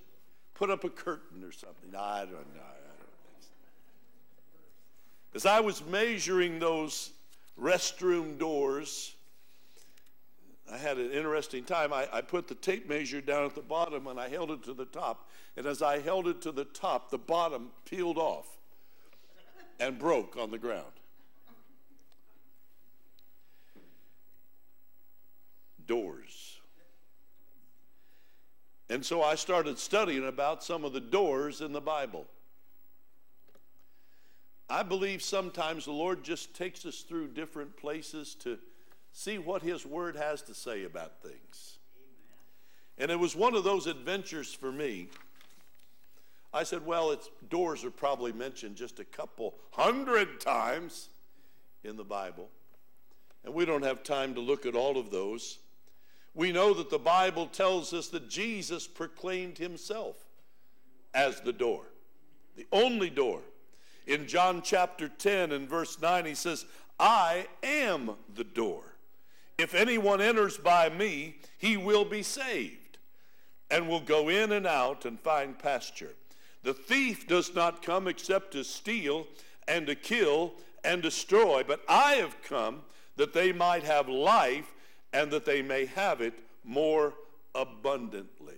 put 0.56 0.72
up 0.72 0.84
a 0.84 0.90
curtain 0.90 1.44
or 1.44 1.52
something? 1.52 1.96
I 1.96 2.22
don't 2.22 2.56
know. 2.56 2.89
As 5.34 5.46
I 5.46 5.60
was 5.60 5.86
measuring 5.86 6.60
those 6.60 7.12
restroom 7.60 8.38
doors, 8.38 9.16
I 10.72 10.78
had 10.78 10.98
an 10.98 11.12
interesting 11.12 11.64
time. 11.64 11.94
I, 11.94 12.08
I, 12.12 12.22
put 12.22 12.48
the 12.48 12.56
tape 12.56 12.88
measure 12.88 13.22
down 13.22 13.46
at 13.46 13.56
the 13.56 13.62
bottom 13.62 14.08
and 14.08 14.20
I 14.20 14.30
held 14.30 14.52
it 14.52 14.64
to 14.64 14.74
the 14.74 14.86
top. 14.86 15.28
And 15.58 15.66
as 15.66 15.82
I 15.82 16.00
held 16.00 16.28
it 16.28 16.42
to 16.44 16.52
the 16.52 16.66
top, 16.66 17.10
the 17.10 17.18
bottom 17.18 17.70
peeled 17.86 18.18
off 18.18 18.46
and 19.80 19.98
broke 19.98 20.38
on 20.38 20.52
the 20.52 20.58
ground. 20.58 20.86
Doors. 25.88 26.58
And 28.90 29.06
so 29.06 29.22
I 29.22 29.36
started 29.36 29.80
studying 29.80 30.28
about 30.28 30.64
some 30.64 30.84
of 30.84 30.94
the 30.94 31.00
doors 31.00 31.62
in 31.62 31.72
the 31.72 31.82
Bible. 31.82 32.26
I 34.70 34.84
believe 34.84 35.24
sometimes 35.24 35.86
the 35.86 35.92
Lord 35.92 36.24
just 36.24 36.54
takes 36.54 36.86
us 36.86 37.02
through 37.02 37.30
different 37.30 37.76
places 37.76 38.36
to 38.36 38.60
see 39.12 39.40
what 39.40 39.64
His 39.64 39.86
Word 39.86 40.16
has 40.16 40.44
to 40.44 40.54
say 40.54 40.84
about 40.84 41.24
things. 41.24 41.80
And 42.98 43.10
it 43.10 43.20
was 43.20 43.36
one 43.36 43.56
of 43.56 43.64
those 43.64 43.88
adventures 43.88 44.54
for 44.54 44.72
me. 44.72 45.08
I 46.54 46.64
said, 46.64 46.86
well, 46.86 47.12
its 47.12 47.30
doors 47.50 47.84
are 47.84 47.92
probably 47.92 48.32
mentioned 48.32 48.76
just 48.76 49.00
a 49.00 49.06
couple 49.06 49.56
hundred 49.72 50.40
times 50.40 51.10
in 51.84 51.96
the 51.96 52.04
Bible. 52.04 52.50
And 53.46 53.54
we 53.54 53.66
don't 53.66 53.84
have 53.84 54.04
time 54.04 54.34
to 54.36 54.42
look 54.42 54.66
at 54.66 54.76
all 54.76 54.98
of 54.98 55.10
those. 55.12 55.60
We 56.36 56.52
know 56.52 56.74
that 56.74 56.90
the 56.90 57.00
Bible 57.00 57.48
tells 57.48 57.94
us 57.94 58.10
that 58.10 58.30
Jesus 58.30 58.88
proclaimed 58.88 59.58
himself 59.58 60.18
as 61.14 61.42
the 61.42 61.54
door, 61.54 61.86
the 62.56 62.68
only 62.72 63.10
door. 63.10 63.42
In 64.10 64.26
John 64.26 64.64
chapter 64.64 65.08
10 65.08 65.52
and 65.52 65.70
verse 65.70 66.02
9, 66.02 66.26
he 66.26 66.34
says, 66.34 66.66
I 67.00 67.46
am 67.62 68.16
the 68.34 68.44
door. 68.44 68.82
If 69.60 69.76
anyone 69.76 70.20
enters 70.20 70.58
by 70.58 70.90
me, 70.90 71.36
he 71.60 71.78
will 71.78 72.06
be 72.06 72.24
saved 72.24 72.98
and 73.70 73.88
will 73.88 74.00
go 74.00 74.28
in 74.28 74.52
and 74.52 74.66
out 74.66 75.06
and 75.06 75.20
find 75.20 75.60
pasture. 75.60 76.16
The 76.64 76.74
thief 76.74 77.28
does 77.28 77.54
not 77.54 77.84
come 77.84 78.08
except 78.08 78.54
to 78.54 78.64
steal 78.64 79.28
and 79.68 79.86
to 79.86 79.94
kill 79.94 80.54
and 80.84 81.04
destroy, 81.04 81.64
but 81.68 81.82
I 81.88 82.14
have 82.14 82.42
come 82.42 82.82
that 83.16 83.34
they 83.34 83.52
might 83.52 83.84
have 83.84 84.10
life 84.10 84.74
and 85.14 85.30
that 85.30 85.46
they 85.46 85.62
may 85.62 85.86
have 85.86 86.20
it 86.20 86.34
more 86.64 87.14
abundantly. 87.54 88.58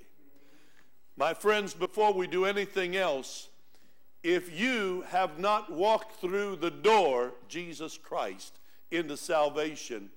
My 1.18 1.34
friends, 1.34 1.74
before 1.74 2.14
we 2.14 2.26
do 2.26 2.46
anything 2.46 2.96
else, 2.96 3.50
if 4.24 4.58
you 4.58 5.04
have 5.08 5.40
not 5.40 5.72
walked 5.72 6.20
through 6.20 6.58
the 6.58 6.72
door, 6.72 7.34
Jesus 7.48 7.98
Christ, 7.98 8.60
into 8.92 9.18
salvation, 9.18 10.10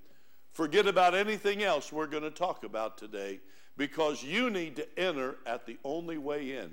forget 0.53 0.87
about 0.87 1.15
anything 1.15 1.63
else 1.63 1.93
we're 1.93 2.07
going 2.07 2.23
to 2.23 2.31
talk 2.31 2.65
about 2.65 2.99
today 2.99 3.41
because 3.77 4.23
you 4.23 4.51
need 4.51 4.77
to 4.77 4.99
enter 4.99 5.37
at 5.47 5.67
the 5.67 5.79
only 5.85 6.19
way 6.19 6.57
in 6.57 6.71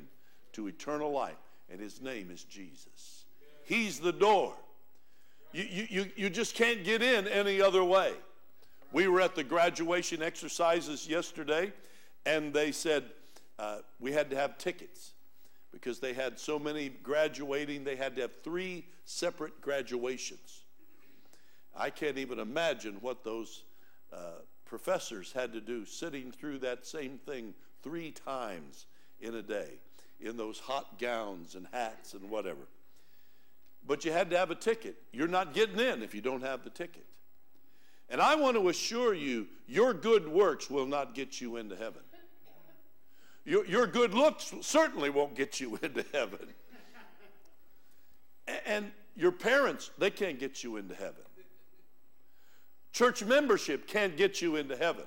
to 0.54 0.68
eternal 0.68 1.12
life, 1.12 1.38
and 1.70 1.80
his 1.80 2.02
name 2.02 2.30
is 2.32 2.44
Jesus. 2.44 3.26
He's 3.64 4.00
the 4.00 4.12
door. 4.12 4.54
You, 5.54 5.86
you, 5.90 6.06
you, 6.16 6.30
just 6.30 6.56
can't 6.56 6.84
get 6.84 7.02
in 7.02 7.28
any 7.28 7.62
other 7.62 7.84
way. 7.84 8.14
We 8.92 9.08
were 9.08 9.22
at 9.22 9.36
the 9.36 9.44
graduation 9.44 10.22
exercises 10.22 11.08
yesterday, 11.08 11.72
and 12.26 12.54
they 12.54 12.72
said 12.72 13.04
uh, 13.60 13.80
we 14.00 14.12
had 14.12 14.30
to 14.30 14.36
have 14.36 14.58
tickets 14.58 15.14
because 15.72 16.00
they 16.00 16.14
had 16.14 16.40
so 16.40 16.60
many 16.60 16.90
graduating, 16.90 17.84
they 17.84 17.96
had 17.96 18.16
to 18.16 18.22
have 18.22 18.42
three 18.44 18.86
separate 19.06 19.62
graduations. 19.62 20.62
I 21.76 21.90
can't 21.90 22.18
even 22.18 22.40
imagine 22.40 22.98
what 23.02 23.24
those 23.24 23.64
uh, 24.12 24.42
professors 24.66 25.32
had 25.32 25.54
to 25.54 25.62
do 25.62 25.86
sitting 25.86 26.32
through 26.32 26.60
that 26.60 26.86
same 26.86 27.18
thing 27.18 27.54
three 27.82 28.12
times 28.12 28.86
in 29.20 29.36
a 29.36 29.42
day 29.42 29.80
in 30.20 30.38
those 30.38 30.60
hot 30.60 31.00
gowns 31.00 31.56
and 31.56 31.68
hats 31.72 32.14
and 32.14 32.30
whatever. 32.30 32.68
But 33.86 34.06
you 34.06 34.12
had 34.12 34.30
to 34.30 34.38
have 34.38 34.52
a 34.52 34.56
ticket. 34.56 34.96
You're 35.12 35.28
not 35.28 35.54
getting 35.54 35.80
in 35.80 36.04
if 36.04 36.14
you 36.14 36.22
don't 36.22 36.44
have 36.44 36.64
the 36.64 36.70
ticket. 36.70 37.06
And 38.10 38.22
I 38.22 38.36
want 38.36 38.58
to 38.58 38.70
assure 38.70 39.14
you, 39.14 39.48
your 39.68 39.94
good 39.94 40.28
works 40.28 40.70
will 40.70 40.86
not 40.86 41.16
get 41.16 41.42
you 41.42 41.58
into 41.58 41.76
heaven. 41.76 42.02
Your, 43.52 43.66
your 43.66 43.86
good 43.86 44.14
looks 44.14 44.54
certainly 44.62 45.10
won't 45.10 45.36
get 45.36 45.60
you 45.60 45.78
into 45.84 46.06
heaven. 46.14 46.48
And 48.66 48.94
your 49.14 49.34
parents, 49.34 49.92
they 49.98 50.10
can't 50.10 50.40
get 50.40 50.64
you 50.64 50.78
into 50.78 50.96
heaven. 50.96 51.26
Church 52.94 53.26
membership 53.26 53.88
can't 53.88 54.16
get 54.16 54.42
you 54.42 54.56
into 54.56 54.78
heaven. 54.78 55.04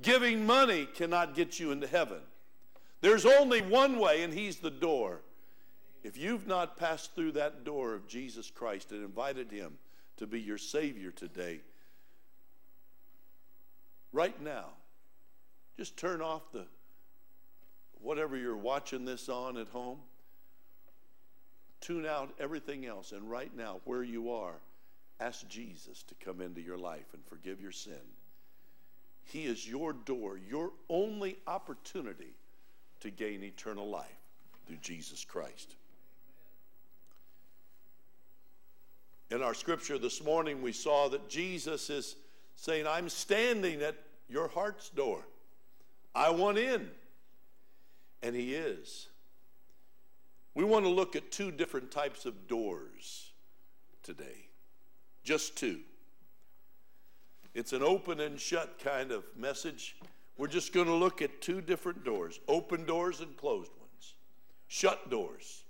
Giving 0.00 0.46
money 0.46 0.88
cannot 0.94 1.34
get 1.34 1.60
you 1.60 1.70
into 1.70 1.86
heaven. 1.86 2.20
There's 3.02 3.26
only 3.26 3.60
one 3.60 3.98
way, 3.98 4.22
and 4.22 4.32
He's 4.32 4.56
the 4.56 4.70
door. 4.70 5.20
If 6.02 6.16
you've 6.16 6.46
not 6.46 6.78
passed 6.78 7.14
through 7.14 7.32
that 7.32 7.62
door 7.62 7.92
of 7.92 8.08
Jesus 8.08 8.50
Christ 8.50 8.90
and 8.92 9.04
invited 9.04 9.50
Him 9.50 9.76
to 10.16 10.26
be 10.26 10.40
your 10.40 10.56
Savior 10.56 11.10
today, 11.10 11.60
right 14.14 14.40
now, 14.40 14.68
just 15.76 15.98
turn 15.98 16.22
off 16.22 16.50
the 16.52 16.66
whatever 18.06 18.36
you're 18.36 18.56
watching 18.56 19.04
this 19.04 19.28
on 19.28 19.56
at 19.56 19.66
home. 19.66 19.98
Tune 21.80 22.06
out 22.06 22.32
everything 22.38 22.86
else, 22.86 23.10
and 23.10 23.28
right 23.28 23.50
now, 23.56 23.80
where 23.84 24.04
you 24.04 24.30
are, 24.30 24.54
ask 25.18 25.48
Jesus 25.48 26.04
to 26.04 26.14
come 26.24 26.40
into 26.40 26.60
your 26.60 26.78
life 26.78 27.06
and 27.14 27.24
forgive 27.24 27.60
your 27.60 27.72
sin. 27.72 27.98
He 29.24 29.42
is 29.42 29.68
your 29.68 29.92
door, 29.92 30.38
your 30.48 30.70
only 30.88 31.36
opportunity 31.48 32.36
to 33.00 33.10
gain 33.10 33.42
eternal 33.42 33.88
life 33.88 34.06
through 34.68 34.78
Jesus 34.82 35.24
Christ. 35.24 35.74
In 39.32 39.42
our 39.42 39.54
scripture 39.54 39.98
this 39.98 40.22
morning, 40.22 40.62
we 40.62 40.70
saw 40.70 41.08
that 41.08 41.28
Jesus 41.28 41.90
is 41.90 42.14
saying, 42.54 42.86
I'm 42.86 43.08
standing 43.08 43.82
at 43.82 43.96
your 44.28 44.46
heart's 44.46 44.90
door. 44.90 45.26
I 46.14 46.30
want 46.30 46.56
in. 46.56 46.88
And 48.26 48.34
He 48.34 48.54
is. 48.54 49.06
We 50.52 50.64
want 50.64 50.84
to 50.84 50.88
look 50.88 51.14
at 51.14 51.30
two 51.30 51.52
different 51.52 51.92
types 51.92 52.26
of 52.26 52.48
doors 52.48 53.30
today. 54.02 54.48
Just 55.22 55.56
two. 55.56 55.78
It's 57.54 57.72
an 57.72 57.84
open 57.84 58.18
and 58.18 58.40
shut 58.40 58.80
kind 58.82 59.12
of 59.12 59.22
message. 59.36 59.94
We're 60.36 60.48
just 60.48 60.72
going 60.72 60.88
to 60.88 60.94
look 60.94 61.22
at 61.22 61.40
two 61.40 61.60
different 61.60 62.04
doors 62.04 62.40
open 62.48 62.84
doors 62.84 63.20
and 63.20 63.36
closed 63.36 63.70
ones, 63.78 64.14
shut 64.66 65.08
doors. 65.08 65.62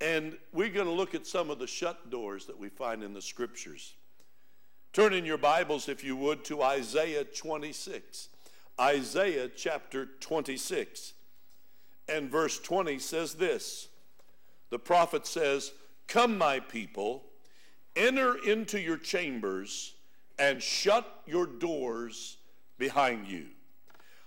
And 0.00 0.38
we're 0.54 0.70
going 0.70 0.86
to 0.86 0.92
look 0.92 1.14
at 1.14 1.26
some 1.26 1.50
of 1.50 1.58
the 1.58 1.66
shut 1.66 2.10
doors 2.10 2.46
that 2.46 2.58
we 2.58 2.70
find 2.70 3.02
in 3.02 3.12
the 3.12 3.20
scriptures. 3.20 3.92
Turn 4.94 5.12
in 5.12 5.26
your 5.26 5.36
Bibles, 5.36 5.86
if 5.86 6.02
you 6.02 6.16
would, 6.16 6.44
to 6.46 6.62
Isaiah 6.62 7.24
26. 7.24 8.30
Isaiah 8.78 9.48
chapter 9.48 10.06
26 10.20 11.14
and 12.08 12.30
verse 12.30 12.58
20 12.58 12.98
says 12.98 13.34
this 13.34 13.88
The 14.70 14.78
prophet 14.78 15.26
says, 15.26 15.72
Come, 16.08 16.36
my 16.36 16.60
people, 16.60 17.24
enter 17.94 18.36
into 18.44 18.80
your 18.80 18.96
chambers 18.96 19.94
and 20.38 20.62
shut 20.62 21.22
your 21.26 21.46
doors 21.46 22.38
behind 22.78 23.28
you. 23.28 23.46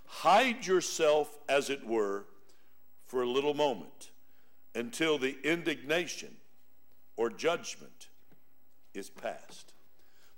Hide 0.06 0.66
yourself, 0.66 1.40
as 1.50 1.70
it 1.70 1.86
were, 1.86 2.26
for 3.08 3.24
a 3.24 3.30
little 3.30 3.54
moment 3.54 4.12
until 4.76 5.18
the 5.18 5.36
indignation 5.44 6.36
or 7.18 7.30
judgment 7.30 8.10
is 8.94 9.10
past. 9.10 9.74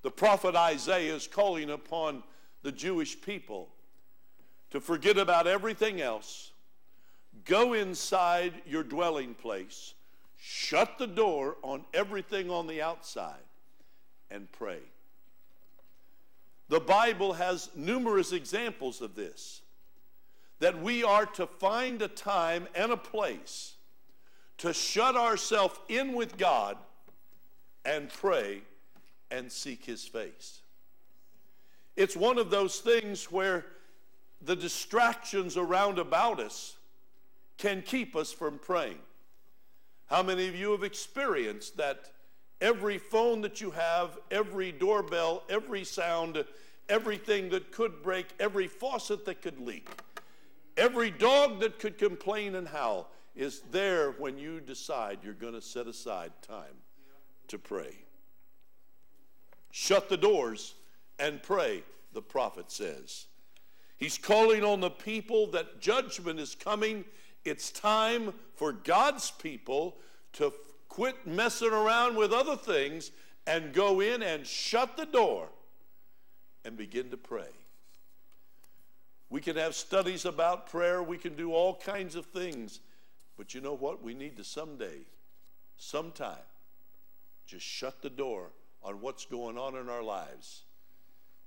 The 0.02 0.12
prophet 0.12 0.56
Isaiah 0.56 1.16
is 1.16 1.28
calling 1.28 1.70
upon 1.70 2.24
the 2.64 2.72
Jewish 2.72 3.20
people 3.22 3.70
to 4.76 4.82
forget 4.82 5.18
about 5.18 5.48
everything 5.48 6.02
else, 6.02 6.52
go 7.46 7.72
inside 7.72 8.52
your 8.68 8.84
dwelling 8.84 9.34
place, 9.34 9.94
shut 10.38 10.98
the 10.98 11.08
door 11.08 11.56
on 11.62 11.86
everything 11.94 12.50
on 12.50 12.68
the 12.68 12.82
outside, 12.82 13.48
and 14.30 14.52
pray. 14.52 14.80
The 16.68 16.82
Bible 16.82 17.32
has 17.32 17.70
numerous 17.74 18.34
examples 18.34 19.00
of 19.00 19.16
this. 19.16 19.62
That 20.60 20.82
we 20.82 21.06
are 21.06 21.26
to 21.26 21.48
find 21.48 22.02
a 22.02 22.10
time 22.10 22.68
and 22.76 22.92
a 22.92 22.98
place 22.98 23.76
to 24.58 24.74
shut 24.74 25.16
ourselves 25.16 25.80
in 25.88 26.12
with 26.12 26.38
God 26.38 26.76
and 27.86 28.10
pray 28.10 28.62
and 29.32 29.50
seek 29.50 29.86
His 29.86 30.04
face. 30.04 30.60
It's 31.96 32.18
one 32.18 32.38
of 32.38 32.50
those 32.50 32.80
things 32.80 33.32
where 33.32 33.66
the 34.42 34.56
distractions 34.56 35.58
around 35.58 36.00
about 36.00 36.40
us 36.40 36.76
can 37.58 37.82
keep 37.82 38.16
us 38.16 38.32
from 38.32 38.60
praying. 38.60 39.00
How 40.08 40.22
many 40.22 40.48
of 40.48 40.56
you 40.56 40.72
have 40.72 40.84
experienced 40.84 41.78
that 41.78 42.12
every 42.62 42.98
phone 42.98 43.42
that 43.42 43.60
you 43.62 43.72
have, 43.72 44.18
every 44.30 44.72
doorbell, 44.72 45.44
every 45.50 45.84
sound, 45.84 46.44
everything 46.90 47.50
that 47.50 47.72
could 47.72 48.04
break, 48.04 48.28
every 48.40 48.68
faucet 48.68 49.26
that 49.26 49.42
could 49.42 49.60
leak, 49.60 49.90
every 50.78 51.10
dog 51.10 51.60
that 51.62 51.80
could 51.80 51.98
complain 51.98 52.56
and 52.56 52.68
howl 52.68 53.10
is 53.36 53.62
there 53.72 54.12
when 54.12 54.38
you 54.38 54.60
decide 54.62 55.20
you're 55.24 55.34
going 55.34 55.54
to 55.54 55.62
set 55.62 55.88
aside 55.88 56.32
time 56.42 56.76
to 57.48 57.58
pray. 57.58 57.96
Shut 59.72 60.08
the 60.08 60.18
doors 60.18 60.76
and 61.20 61.42
pray, 61.42 61.84
the 62.14 62.22
prophet 62.22 62.72
says. 62.72 63.26
He's 63.98 64.18
calling 64.18 64.64
on 64.64 64.82
the 64.82 64.90
people 64.90 65.48
that 65.52 65.80
judgment 65.80 66.40
is 66.40 66.56
coming. 66.56 67.06
It's 67.44 67.72
time 67.72 68.34
for 68.56 68.74
God's 68.74 69.32
people 69.32 69.98
to 70.34 70.54
quit 70.90 71.26
messing 71.26 71.72
around 71.72 72.16
with 72.16 72.34
other 72.34 72.56
things 72.56 73.12
and 73.48 73.74
go 73.74 74.02
in 74.02 74.22
and 74.22 74.46
shut 74.46 74.98
the 74.98 75.06
door 75.06 75.50
and 76.64 76.76
begin 76.76 77.10
to 77.12 77.18
pray. 77.18 77.50
We 79.30 79.42
can 79.42 79.56
have 79.58 79.76
studies 79.76 80.26
about 80.26 80.70
prayer, 80.70 81.02
we 81.02 81.18
can 81.18 81.36
do 81.36 81.54
all 81.54 81.76
kinds 81.76 82.16
of 82.16 82.26
things, 82.28 82.80
but 83.38 83.54
you 83.54 83.62
know 83.62 83.76
what? 83.76 84.04
We 84.04 84.14
need 84.14 84.38
to 84.38 84.44
someday, 84.44 85.00
sometime, 85.78 86.38
just 87.46 87.66
shut 87.66 88.02
the 88.02 88.10
door 88.10 88.52
on 88.84 89.02
what's 89.02 89.26
going 89.26 89.58
on 89.58 89.76
in 89.76 89.90
our 89.90 90.04
lives 90.04 90.62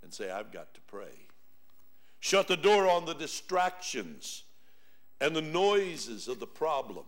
and 0.02 0.12
say, 0.12 0.30
I've 0.30 0.52
got 0.52 0.74
to 0.74 0.80
pray. 0.82 1.27
Shut 2.20 2.48
the 2.48 2.56
door 2.56 2.88
on 2.88 3.04
the 3.04 3.14
distractions 3.14 4.44
and 5.20 5.34
the 5.34 5.42
noises 5.42 6.28
of 6.28 6.40
the 6.40 6.46
problem 6.46 7.04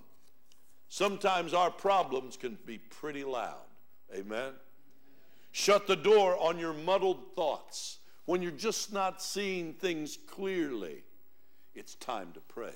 Sometimes 0.90 1.54
our 1.54 1.70
problems 1.70 2.36
can 2.36 2.58
be 2.66 2.76
pretty 2.76 3.22
loud. 3.22 3.62
Amen. 4.12 4.54
Shut 5.52 5.86
the 5.86 5.94
door 5.94 6.36
on 6.36 6.58
your 6.58 6.72
muddled 6.72 7.36
thoughts. 7.36 7.98
When 8.24 8.42
you're 8.42 8.50
just 8.50 8.92
not 8.92 9.22
seeing 9.22 9.72
things 9.72 10.18
clearly, 10.26 11.04
it's 11.76 11.94
time 11.94 12.32
to 12.32 12.40
pray. 12.40 12.74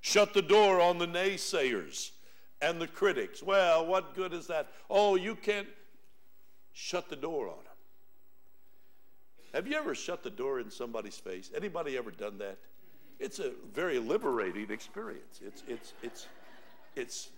Shut 0.00 0.32
the 0.32 0.40
door 0.40 0.80
on 0.80 0.96
the 0.96 1.06
naysayers 1.06 2.12
and 2.62 2.80
the 2.80 2.86
critics. 2.86 3.42
Well, 3.42 3.84
what 3.84 4.14
good 4.14 4.32
is 4.32 4.46
that? 4.46 4.68
Oh, 4.88 5.16
you 5.16 5.34
can't. 5.34 5.68
Shut 6.72 7.10
the 7.10 7.16
door 7.16 7.48
on. 7.48 7.65
Have 9.56 9.66
you 9.66 9.74
ever 9.74 9.94
shut 9.94 10.22
the 10.22 10.28
door 10.28 10.60
in 10.60 10.70
somebody's 10.70 11.16
face? 11.16 11.50
Anybody 11.56 11.96
ever 11.96 12.10
done 12.10 12.36
that? 12.36 12.58
It's 13.18 13.38
a 13.38 13.52
very 13.72 13.98
liberating 13.98 14.70
experience. 14.70 15.40
It's, 15.42 15.62
it's, 15.66 15.94
it's, 16.02 16.26
it's, 16.94 17.28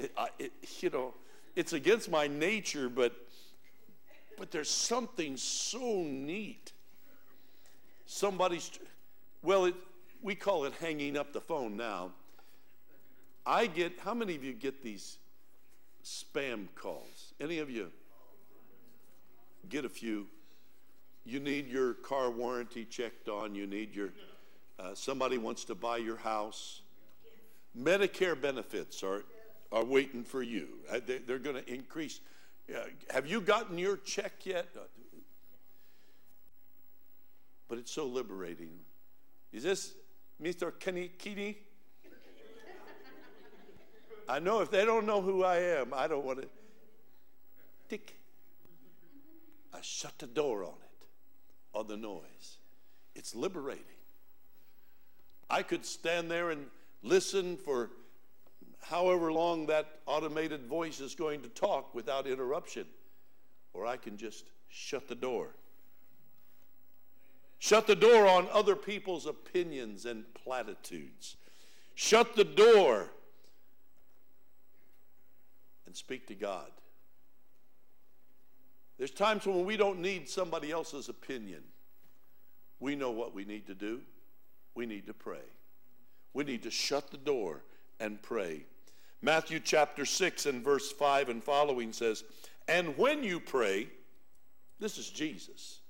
it, 0.00 0.12
it, 0.40 0.52
you 0.80 0.90
know, 0.90 1.14
it's 1.54 1.74
against 1.74 2.10
my 2.10 2.26
nature, 2.26 2.88
but, 2.88 3.12
but 4.36 4.50
there's 4.50 4.68
something 4.68 5.36
so 5.36 6.02
neat. 6.02 6.72
Somebody's, 8.04 8.72
well, 9.42 9.66
it, 9.66 9.76
we 10.22 10.34
call 10.34 10.64
it 10.64 10.72
hanging 10.80 11.16
up 11.16 11.32
the 11.32 11.40
phone 11.40 11.76
now. 11.76 12.10
I 13.46 13.68
get, 13.68 13.92
how 14.00 14.14
many 14.14 14.34
of 14.34 14.42
you 14.42 14.54
get 14.54 14.82
these 14.82 15.18
spam 16.04 16.66
calls? 16.74 17.32
Any 17.40 17.60
of 17.60 17.70
you 17.70 17.92
get 19.68 19.84
a 19.84 19.88
few? 19.88 20.26
You 21.24 21.38
need 21.38 21.68
your 21.68 21.94
car 21.94 22.30
warranty 22.30 22.84
checked 22.84 23.28
on, 23.28 23.54
you 23.54 23.66
need 23.66 23.94
your, 23.94 24.10
uh, 24.78 24.94
somebody 24.94 25.38
wants 25.38 25.64
to 25.66 25.74
buy 25.74 25.98
your 25.98 26.16
house. 26.16 26.82
Medicare 27.78 28.38
benefits 28.38 29.02
are, 29.02 29.24
are 29.70 29.84
waiting 29.84 30.24
for 30.24 30.42
you. 30.42 30.68
Uh, 30.90 30.98
they, 31.06 31.18
they're 31.18 31.38
going 31.38 31.56
to 31.56 31.72
increase. 31.72 32.20
Uh, 32.68 32.80
have 33.10 33.26
you 33.26 33.40
gotten 33.40 33.78
your 33.78 33.96
check 33.98 34.32
yet? 34.44 34.68
But 37.68 37.78
it's 37.78 37.92
so 37.92 38.06
liberating. 38.06 38.70
Is 39.52 39.62
this 39.62 39.92
Mr. 40.42 40.72
Kenny? 40.78 41.56
I 44.28 44.38
know 44.40 44.60
if 44.60 44.70
they 44.70 44.84
don't 44.84 45.06
know 45.06 45.22
who 45.22 45.44
I 45.44 45.58
am, 45.58 45.94
I 45.94 46.08
don't 46.08 46.24
want 46.24 46.42
to. 46.42 46.48
Tick. 47.88 48.16
I 49.72 49.78
shut 49.80 50.18
the 50.18 50.26
door 50.26 50.64
on 50.64 50.81
on 51.74 51.86
the 51.86 51.96
noise. 51.96 52.58
It's 53.14 53.34
liberating. 53.34 53.84
I 55.50 55.62
could 55.62 55.84
stand 55.84 56.30
there 56.30 56.50
and 56.50 56.66
listen 57.02 57.56
for 57.56 57.90
however 58.80 59.32
long 59.32 59.66
that 59.66 60.00
automated 60.06 60.66
voice 60.66 61.00
is 61.00 61.14
going 61.14 61.42
to 61.42 61.48
talk 61.48 61.94
without 61.94 62.26
interruption, 62.26 62.86
or 63.72 63.86
I 63.86 63.96
can 63.96 64.16
just 64.16 64.44
shut 64.68 65.08
the 65.08 65.14
door. 65.14 65.48
Shut 67.58 67.86
the 67.86 67.94
door 67.94 68.26
on 68.26 68.48
other 68.52 68.74
people's 68.74 69.26
opinions 69.26 70.04
and 70.04 70.24
platitudes. 70.34 71.36
Shut 71.94 72.34
the 72.34 72.44
door 72.44 73.10
and 75.86 75.96
speak 75.96 76.26
to 76.26 76.34
God. 76.34 76.70
There's 78.98 79.10
times 79.10 79.46
when 79.46 79.64
we 79.64 79.76
don't 79.76 80.00
need 80.00 80.28
somebody 80.28 80.70
else's 80.70 81.08
opinion. 81.08 81.62
We 82.78 82.94
know 82.94 83.10
what 83.10 83.34
we 83.34 83.44
need 83.44 83.66
to 83.66 83.74
do. 83.74 84.00
We 84.74 84.86
need 84.86 85.06
to 85.06 85.14
pray. 85.14 85.44
We 86.34 86.44
need 86.44 86.62
to 86.62 86.70
shut 86.70 87.10
the 87.10 87.16
door 87.16 87.62
and 88.00 88.20
pray. 88.22 88.64
Matthew 89.20 89.60
chapter 89.60 90.04
6 90.04 90.46
and 90.46 90.64
verse 90.64 90.90
5 90.90 91.28
and 91.28 91.44
following 91.44 91.92
says, 91.92 92.24
And 92.66 92.96
when 92.98 93.22
you 93.22 93.38
pray, 93.38 93.88
this 94.80 94.98
is 94.98 95.10
Jesus, 95.10 95.80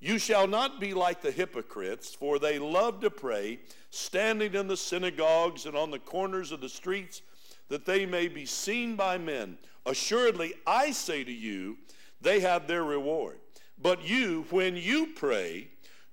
you 0.00 0.18
shall 0.18 0.46
not 0.46 0.80
be 0.80 0.94
like 0.94 1.22
the 1.22 1.30
hypocrites, 1.30 2.14
for 2.14 2.38
they 2.38 2.58
love 2.58 3.00
to 3.00 3.10
pray, 3.10 3.58
standing 3.90 4.54
in 4.54 4.68
the 4.68 4.76
synagogues 4.76 5.66
and 5.66 5.76
on 5.76 5.90
the 5.90 5.98
corners 5.98 6.52
of 6.52 6.60
the 6.60 6.68
streets 6.68 7.22
that 7.68 7.84
they 7.84 8.06
may 8.06 8.28
be 8.28 8.46
seen 8.46 8.96
by 8.96 9.18
men. 9.18 9.58
Assuredly, 9.86 10.54
I 10.66 10.90
say 10.90 11.24
to 11.24 11.32
you, 11.32 11.76
they 12.20 12.40
have 12.40 12.66
their 12.66 12.84
reward. 12.84 13.38
But 13.80 14.06
you, 14.08 14.46
when 14.50 14.76
you 14.76 15.08
pray, 15.14 15.68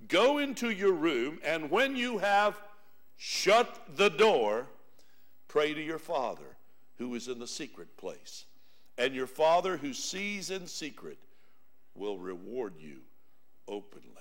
go 0.07 0.37
into 0.37 0.69
your 0.69 0.93
room, 0.93 1.39
and 1.43 1.71
when 1.71 1.95
you 1.95 2.19
have 2.19 2.61
shut 3.17 3.81
the 3.95 4.09
door, 4.09 4.67
pray 5.47 5.73
to 5.73 5.81
your 5.81 5.99
Father 5.99 6.57
who 6.97 7.13
is 7.15 7.27
in 7.27 7.39
the 7.39 7.47
secret 7.47 7.97
place. 7.97 8.45
And 8.97 9.13
your 9.13 9.27
Father 9.27 9.77
who 9.77 9.93
sees 9.93 10.51
in 10.51 10.67
secret 10.67 11.17
will 11.95 12.17
reward 12.17 12.73
you 12.79 12.99
openly. 13.67 14.11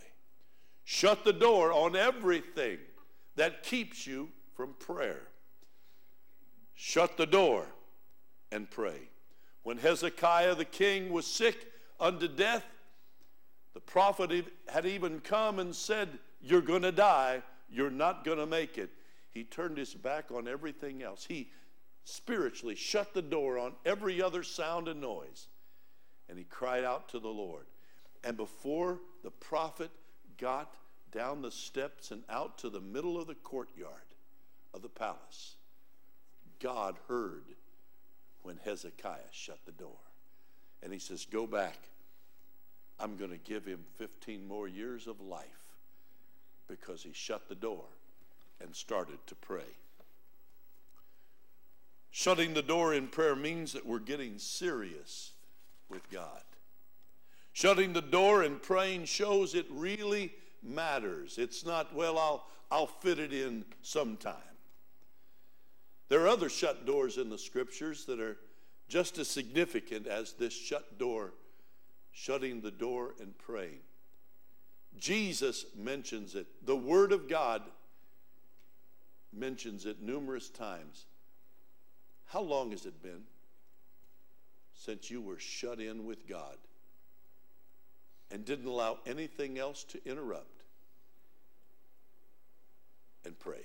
Shut 0.85 1.24
the 1.24 1.32
door 1.32 1.72
on 1.72 1.97
everything 1.97 2.78
that 3.37 3.62
keeps 3.62 4.07
you 4.07 4.28
from 4.55 4.74
prayer. 4.74 5.22
Shut 6.74 7.16
the 7.16 7.26
door 7.26 7.66
and 8.51 8.70
pray. 8.70 9.09
When 9.62 9.78
Hezekiah 9.78 10.57
the 10.57 10.64
king 10.64 11.12
was 11.12 11.26
sick 11.26 11.66
unto 12.01 12.28
death, 12.28 12.64
the 13.74 13.80
prophet 13.80 14.47
had 14.68 14.86
even 14.86 15.20
come 15.20 15.59
and 15.59 15.74
said, 15.74 16.09
You're 16.40 16.61
going 16.61 16.82
to 16.82 16.92
die. 16.92 17.42
You're 17.68 17.90
not 17.90 18.24
going 18.24 18.38
to 18.38 18.47
make 18.47 18.78
it. 18.78 18.90
He 19.30 19.45
turned 19.45 19.76
his 19.76 19.95
back 19.95 20.30
on 20.30 20.47
everything 20.47 21.03
else. 21.03 21.24
He 21.24 21.51
spiritually 22.05 22.76
shut 22.76 23.14
the 23.14 23.22
door 23.22 23.59
on 23.59 23.72
every 23.84 24.22
other 24.22 24.42
sound 24.42 24.86
and 24.86 25.01
noise. 25.01 25.49
And 26.28 26.38
he 26.38 26.45
cried 26.45 26.84
out 26.84 27.09
to 27.11 27.18
the 27.18 27.28
Lord. 27.28 27.66
And 28.22 28.36
before 28.36 29.01
the 29.22 29.30
prophet 29.30 29.90
got 30.38 30.74
down 31.11 31.42
the 31.42 31.51
steps 31.51 32.11
and 32.11 32.22
out 32.28 32.59
to 32.59 32.70
the 32.70 32.80
middle 32.80 33.20
of 33.20 33.26
the 33.26 33.34
courtyard 33.34 33.90
of 34.72 34.82
the 34.82 34.88
palace, 34.88 35.57
God 36.61 36.97
heard 37.09 37.45
when 38.42 38.59
Hezekiah 38.64 39.30
shut 39.32 39.59
the 39.66 39.72
door. 39.72 39.99
And 40.85 40.93
he 40.93 40.99
says, 40.99 41.24
Go 41.24 41.47
back. 41.47 41.78
I'm 43.01 43.16
going 43.16 43.32
to 43.32 43.39
give 43.39 43.64
him 43.64 43.80
15 43.97 44.47
more 44.47 44.68
years 44.68 45.09
of 45.09 45.20
life 45.20 45.74
because 46.68 47.03
he 47.03 47.12
shut 47.12 47.49
the 47.49 47.57
door 47.57 47.85
and 48.61 48.74
started 48.74 49.18
to 49.26 49.35
pray. 49.35 49.74
Shutting 52.12 52.55
the 52.55 52.62
door 52.62 52.95
in 52.95 53.09
prayer 53.09 53.35
means 53.35 53.72
that 53.72 53.85
we're 53.85 53.99
getting 53.99 54.39
serious 54.39 55.32
with 55.89 56.09
God. 56.11 56.43
Shutting 57.53 57.93
the 57.93 58.03
door 58.03 58.43
and 58.43 58.62
praying 58.62 59.07
shows 59.07 59.57
it 59.57 59.66
really 59.70 60.32
matters. 60.62 61.39
It's 61.39 61.66
not, 61.66 61.93
well, 61.95 62.16
I'll, 62.16 62.47
I'll 62.70 62.87
fit 62.87 63.18
it 63.18 63.32
in 63.32 63.64
sometime. 63.82 64.35
There 66.09 66.20
are 66.20 66.28
other 66.28 66.49
shut 66.49 66.87
doors 66.87 67.18
in 67.18 67.30
the 67.30 67.39
scriptures 67.39 68.05
that 68.05 68.20
are 68.20 68.37
just 68.89 69.18
as 69.18 69.28
significant 69.28 70.07
as 70.07 70.32
this 70.35 70.53
shut 70.53 70.99
door, 70.99 71.32
shutting 72.12 72.61
the 72.61 72.70
door 72.70 73.14
and 73.20 73.37
praying. 73.39 73.80
Jesus 74.99 75.64
mentions 75.76 76.35
it. 76.35 76.47
The 76.64 76.76
Word 76.76 77.12
of 77.12 77.28
God 77.28 77.62
mentions 79.32 79.87
it 79.87 80.01
numerous 80.01 80.49
times. 80.49 81.07
How 82.26 82.41
long 82.41 82.70
has 82.70 82.87
it 82.87 83.03
been 83.03 83.22
since 84.74 85.11
you 85.11 85.20
were 85.20 85.39
shut 85.39 85.80
in 85.80 86.05
with 86.05 86.28
God 86.28 86.57
and 88.30 88.45
didn't 88.45 88.66
allow 88.66 88.99
anything 89.07 89.59
else 89.59 89.85
to 89.85 90.09
interrupt 90.09 90.62
and 93.24 93.39
prayed? 93.39 93.64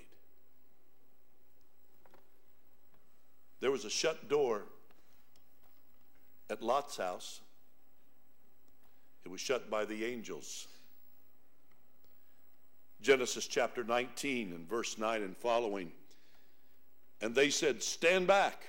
There 3.59 3.71
was 3.71 3.85
a 3.85 3.89
shut 3.89 4.29
door 4.29 4.63
at 6.49 6.61
Lot's 6.61 6.97
house. 6.97 7.41
It 9.23 9.29
was 9.29 9.41
shut 9.41 9.69
by 9.69 9.85
the 9.85 10.05
angels. 10.05 10.67
Genesis 13.01 13.47
chapter 13.47 13.83
19 13.83 14.53
and 14.53 14.67
verse 14.67 14.97
9 14.97 15.21
and 15.21 15.37
following. 15.37 15.91
And 17.21 17.35
they 17.35 17.49
said, 17.49 17.83
Stand 17.83 18.27
back. 18.27 18.63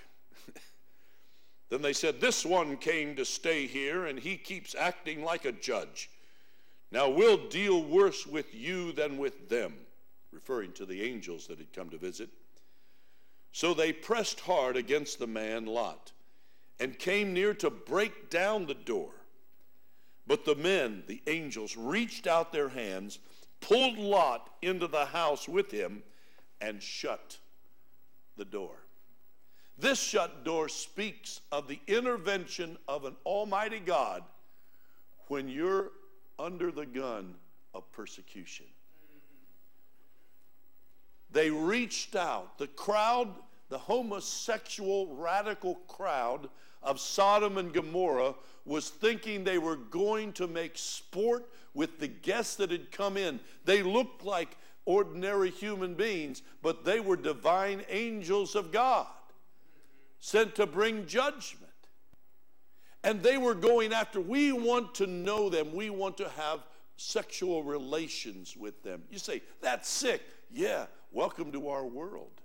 then 1.71 1.83
they 1.83 1.93
said, 1.93 2.21
This 2.21 2.45
one 2.45 2.77
came 2.77 3.17
to 3.17 3.25
stay 3.25 3.67
here, 3.67 4.07
and 4.07 4.19
he 4.19 4.37
keeps 4.37 4.75
acting 4.75 5.25
like 5.25 5.45
a 5.45 5.53
judge. 5.53 6.11
Now 6.93 7.09
we'll 7.09 7.49
deal 7.49 7.83
worse 7.83 8.27
with 8.27 8.55
you 8.55 8.93
than 8.93 9.19
with 9.19 9.49
them, 9.49 9.75
referring 10.33 10.73
to 10.73 10.87
the 10.87 11.03
angels 11.03 11.47
that 11.47 11.59
had 11.59 11.73
come 11.73 11.89
to 11.91 11.99
visit. 11.99 12.29
So 13.53 13.75
they 13.75 13.93
pressed 13.93 14.41
hard 14.41 14.77
against 14.77 15.19
the 15.19 15.27
man 15.27 15.67
Lot 15.67 16.13
and 16.81 16.99
came 16.99 17.33
near 17.33 17.55
to 17.55 17.71
break 17.71 18.31
down 18.31 18.67
the 18.67 18.75
door. 18.75 19.11
But 20.27 20.45
the 20.45 20.55
men, 20.55 21.05
the 21.07 21.23
angels, 21.27 21.77
reached 21.77 22.27
out 22.27 22.53
their 22.53 22.71
hands, 22.71 23.19
pulled 23.61 23.99
Lot 23.99 24.49
into 24.63 24.87
the 24.87 25.05
house 25.05 25.49
with 25.49 25.71
him, 25.71 26.03
and 26.61 26.83
shut 26.83 27.39
the 28.37 28.45
door. 28.45 28.77
This 29.79 30.01
shut 30.01 30.45
door 30.45 30.69
speaks 30.69 31.41
of 31.53 31.69
the 31.69 31.81
intervention 31.87 32.77
of 32.89 33.05
an 33.05 33.17
Almighty 33.25 33.81
God 33.81 34.23
when 35.29 35.49
you're 35.49 35.91
under 36.39 36.71
the 36.71 36.87
gun 36.87 37.35
of 37.75 37.91
persecution. 37.93 38.67
They 41.33 41.51
reached 41.51 42.17
out. 42.17 42.59
The 42.59 42.67
crowd, 42.67 43.29
the 43.69 43.79
homosexual 43.79 45.15
radical 45.15 45.77
crowd 45.87 46.49
of 46.83 47.01
Sodom 47.01 47.59
and 47.59 47.73
Gomorrah, 47.73 48.35
was 48.65 48.89
thinking 48.89 49.45
they 49.45 49.59
were 49.59 49.77
going 49.77 50.33
to 50.35 50.47
make 50.47 50.77
sport 50.77 51.49
with 51.75 51.99
the 51.99 52.09
guests 52.09 52.57
that 52.57 52.71
had 52.71 52.91
come 52.91 53.17
in. 53.17 53.41
They 53.65 53.83
looked 53.83 54.25
like 54.25 54.57
ordinary 54.85 55.51
human 55.51 55.95
beings, 55.95 56.43
but 56.63 56.85
they 56.85 57.01
were 57.01 57.17
divine 57.17 57.83
angels 57.89 58.55
of 58.55 58.73
God 58.73 59.07
sent 60.19 60.55
to 60.57 60.67
bring 60.67 61.07
judgment. 61.07 61.67
And 63.03 63.23
they 63.23 63.39
were 63.39 63.55
going 63.55 63.93
after, 63.93 64.21
we 64.21 64.53
want 64.53 64.95
to 64.97 65.07
know 65.07 65.49
them, 65.49 65.75
we 65.75 65.89
want 65.89 66.19
to 66.19 66.29
have 66.29 66.61
sexual 66.97 67.63
relations 67.63 68.57
with 68.57 68.83
them. 68.83 69.03
You 69.11 69.19
say, 69.19 69.41
that's 69.63 69.89
sick. 69.89 70.21
Yeah, 70.51 70.87
welcome 71.11 71.51
to 71.53 71.69
our 71.69 71.87
world. 71.87 72.40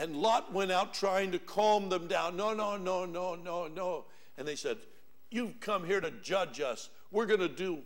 And 0.00 0.16
Lot 0.16 0.50
went 0.52 0.72
out 0.72 0.94
trying 0.94 1.30
to 1.32 1.38
calm 1.38 1.90
them 1.90 2.08
down. 2.08 2.34
No, 2.34 2.54
no, 2.54 2.78
no, 2.78 3.04
no, 3.04 3.34
no, 3.34 3.68
no. 3.68 4.06
And 4.38 4.48
they 4.48 4.56
said, 4.56 4.78
You've 5.30 5.60
come 5.60 5.84
here 5.84 6.00
to 6.00 6.10
judge 6.10 6.60
us. 6.60 6.88
We're 7.12 7.26
going 7.26 7.40
to 7.40 7.48
do 7.48 7.82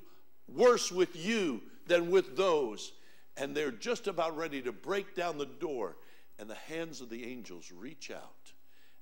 worse 0.48 0.90
with 0.90 1.14
you 1.16 1.60
than 1.86 2.10
with 2.10 2.36
those. 2.36 2.92
And 3.36 3.54
they're 3.54 3.72
just 3.72 4.06
about 4.06 4.36
ready 4.36 4.62
to 4.62 4.72
break 4.72 5.14
down 5.14 5.36
the 5.36 5.44
door. 5.44 5.96
And 6.38 6.48
the 6.48 6.54
hands 6.54 7.00
of 7.00 7.10
the 7.10 7.24
angels 7.24 7.72
reach 7.76 8.10
out 8.10 8.52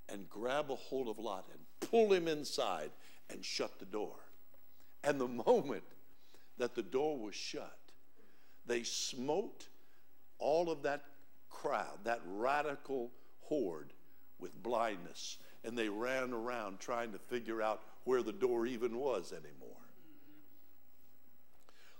and 0.09 0.29
grab 0.29 0.71
a 0.71 0.75
hold 0.75 1.09
of 1.09 1.19
Lot 1.19 1.45
and 1.53 1.91
pull 1.91 2.13
him 2.13 2.27
inside 2.27 2.91
and 3.31 3.45
shut 3.45 3.79
the 3.79 3.85
door. 3.85 4.17
And 5.05 5.21
the 5.21 5.29
moment 5.47 5.85
that 6.57 6.75
the 6.75 6.83
door 6.83 7.19
was 7.19 7.35
shut, 7.35 7.79
they 8.67 8.83
smote 8.83 9.69
all 10.39 10.71
of 10.71 10.83
that 10.83 11.05
crowd, 11.53 12.05
that 12.05 12.21
radical 12.27 13.11
horde, 13.43 13.93
with 14.39 14.63
blindness. 14.63 15.39
And 15.65 15.79
they 15.79 15.89
ran 15.89 16.33
around 16.33 16.81
trying 16.81 17.13
to 17.13 17.19
figure 17.19 17.63
out 17.63 17.83
where 18.05 18.23
the 18.23 18.33
door 18.33 18.67
even 18.67 18.97
was 18.97 19.33
anymore. 19.33 19.77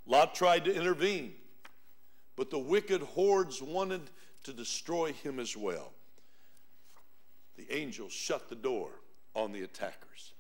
Lot 0.05 0.35
tried 0.35 0.65
to 0.65 0.75
intervene, 0.75 1.35
but 2.35 2.51
the 2.51 2.59
wicked 2.59 3.03
hordes 3.03 3.63
wanted 3.63 4.03
to 4.43 4.53
destroy 4.53 5.13
him 5.13 5.39
as 5.39 5.57
well. 5.57 5.93
The 7.57 7.73
angel 7.73 8.09
shut 8.09 8.49
the 8.49 8.57
door 8.57 8.91
on 9.35 9.53
the 9.53 9.63
attackers. 9.63 10.33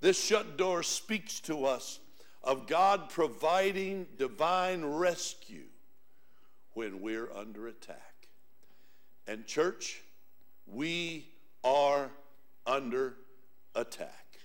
This 0.00 0.22
shut 0.22 0.56
door 0.56 0.82
speaks 0.82 1.40
to 1.40 1.66
us 1.66 2.00
of 2.42 2.66
God 2.66 3.10
providing 3.10 4.06
divine 4.16 4.84
rescue 4.84 5.66
when 6.72 7.00
we're 7.00 7.30
under 7.32 7.68
attack. 7.68 8.11
And, 9.26 9.46
church, 9.46 10.02
we 10.66 11.28
are 11.64 12.10
under 12.66 13.14
attack. 13.74 14.38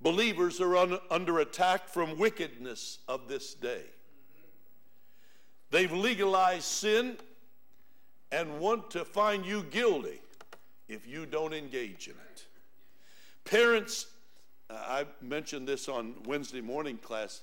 Believers 0.00 0.60
are 0.60 0.76
un- 0.76 0.98
under 1.10 1.38
attack 1.38 1.88
from 1.88 2.18
wickedness 2.18 2.98
of 3.06 3.28
this 3.28 3.54
day. 3.54 3.84
They've 5.70 5.92
legalized 5.92 6.64
sin 6.64 7.16
and 8.30 8.58
want 8.58 8.90
to 8.92 9.04
find 9.04 9.46
you 9.46 9.62
guilty 9.62 10.20
if 10.88 11.06
you 11.06 11.24
don't 11.26 11.54
engage 11.54 12.08
in 12.08 12.14
it. 12.14 12.46
Parents, 13.44 14.06
I 14.68 15.06
mentioned 15.20 15.68
this 15.68 15.88
on 15.88 16.14
Wednesday 16.24 16.60
morning 16.60 16.98
class. 16.98 17.42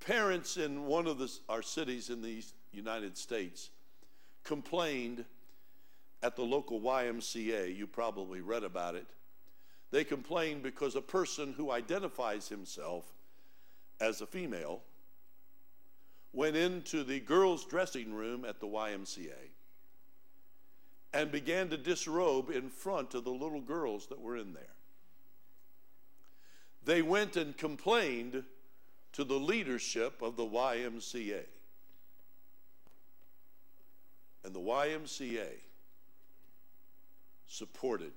Parents 0.00 0.56
in 0.56 0.86
one 0.86 1.06
of 1.06 1.18
the, 1.18 1.30
our 1.48 1.62
cities 1.62 2.10
in 2.10 2.22
the 2.22 2.42
United 2.72 3.18
States 3.18 3.70
complained 4.44 5.24
at 6.22 6.36
the 6.36 6.42
local 6.42 6.80
YMCA. 6.80 7.76
You 7.76 7.86
probably 7.86 8.40
read 8.40 8.64
about 8.64 8.94
it. 8.94 9.06
They 9.90 10.04
complained 10.04 10.62
because 10.62 10.96
a 10.96 11.02
person 11.02 11.52
who 11.52 11.70
identifies 11.70 12.48
himself 12.48 13.04
as 14.00 14.20
a 14.20 14.26
female 14.26 14.82
went 16.32 16.56
into 16.56 17.04
the 17.04 17.20
girls' 17.20 17.66
dressing 17.66 18.14
room 18.14 18.44
at 18.44 18.58
the 18.58 18.66
YMCA 18.66 19.50
and 21.12 21.30
began 21.30 21.68
to 21.68 21.76
disrobe 21.76 22.50
in 22.50 22.70
front 22.70 23.14
of 23.14 23.24
the 23.24 23.30
little 23.30 23.60
girls 23.60 24.06
that 24.06 24.20
were 24.20 24.36
in 24.36 24.54
there. 24.54 24.62
They 26.84 27.02
went 27.02 27.36
and 27.36 27.56
complained 27.56 28.44
to 29.12 29.24
the 29.24 29.38
leadership 29.38 30.22
of 30.22 30.36
the 30.36 30.46
YMCA. 30.46 31.44
And 34.44 34.54
the 34.54 34.60
YMCA 34.60 35.48
supported 37.46 38.12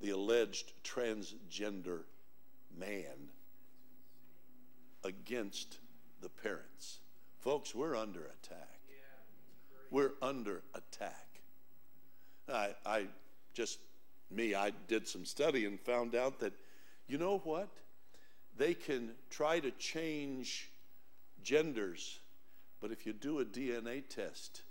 the 0.00 0.10
alleged 0.10 0.72
transgender 0.84 2.02
man 2.78 3.30
against 5.04 5.78
the 6.20 6.28
parents. 6.28 7.00
Folks, 7.38 7.74
we're 7.74 7.96
under 7.96 8.20
attack. 8.20 8.68
We're 9.90 10.12
under 10.22 10.62
attack. 10.74 11.26
I, 12.48 12.74
I 12.86 13.06
just, 13.54 13.78
me, 14.30 14.54
I 14.54 14.72
did 14.88 15.08
some 15.08 15.24
study 15.24 15.64
and 15.64 15.80
found 15.80 16.14
out 16.14 16.38
that, 16.40 16.52
you 17.08 17.18
know 17.18 17.38
what? 17.38 17.68
They 18.56 18.74
can 18.74 19.12
try 19.30 19.58
to 19.60 19.70
change 19.72 20.70
genders, 21.42 22.20
but 22.80 22.90
if 22.90 23.06
you 23.06 23.12
do 23.12 23.40
a 23.40 23.44
DNA 23.44 24.02
test, 24.08 24.62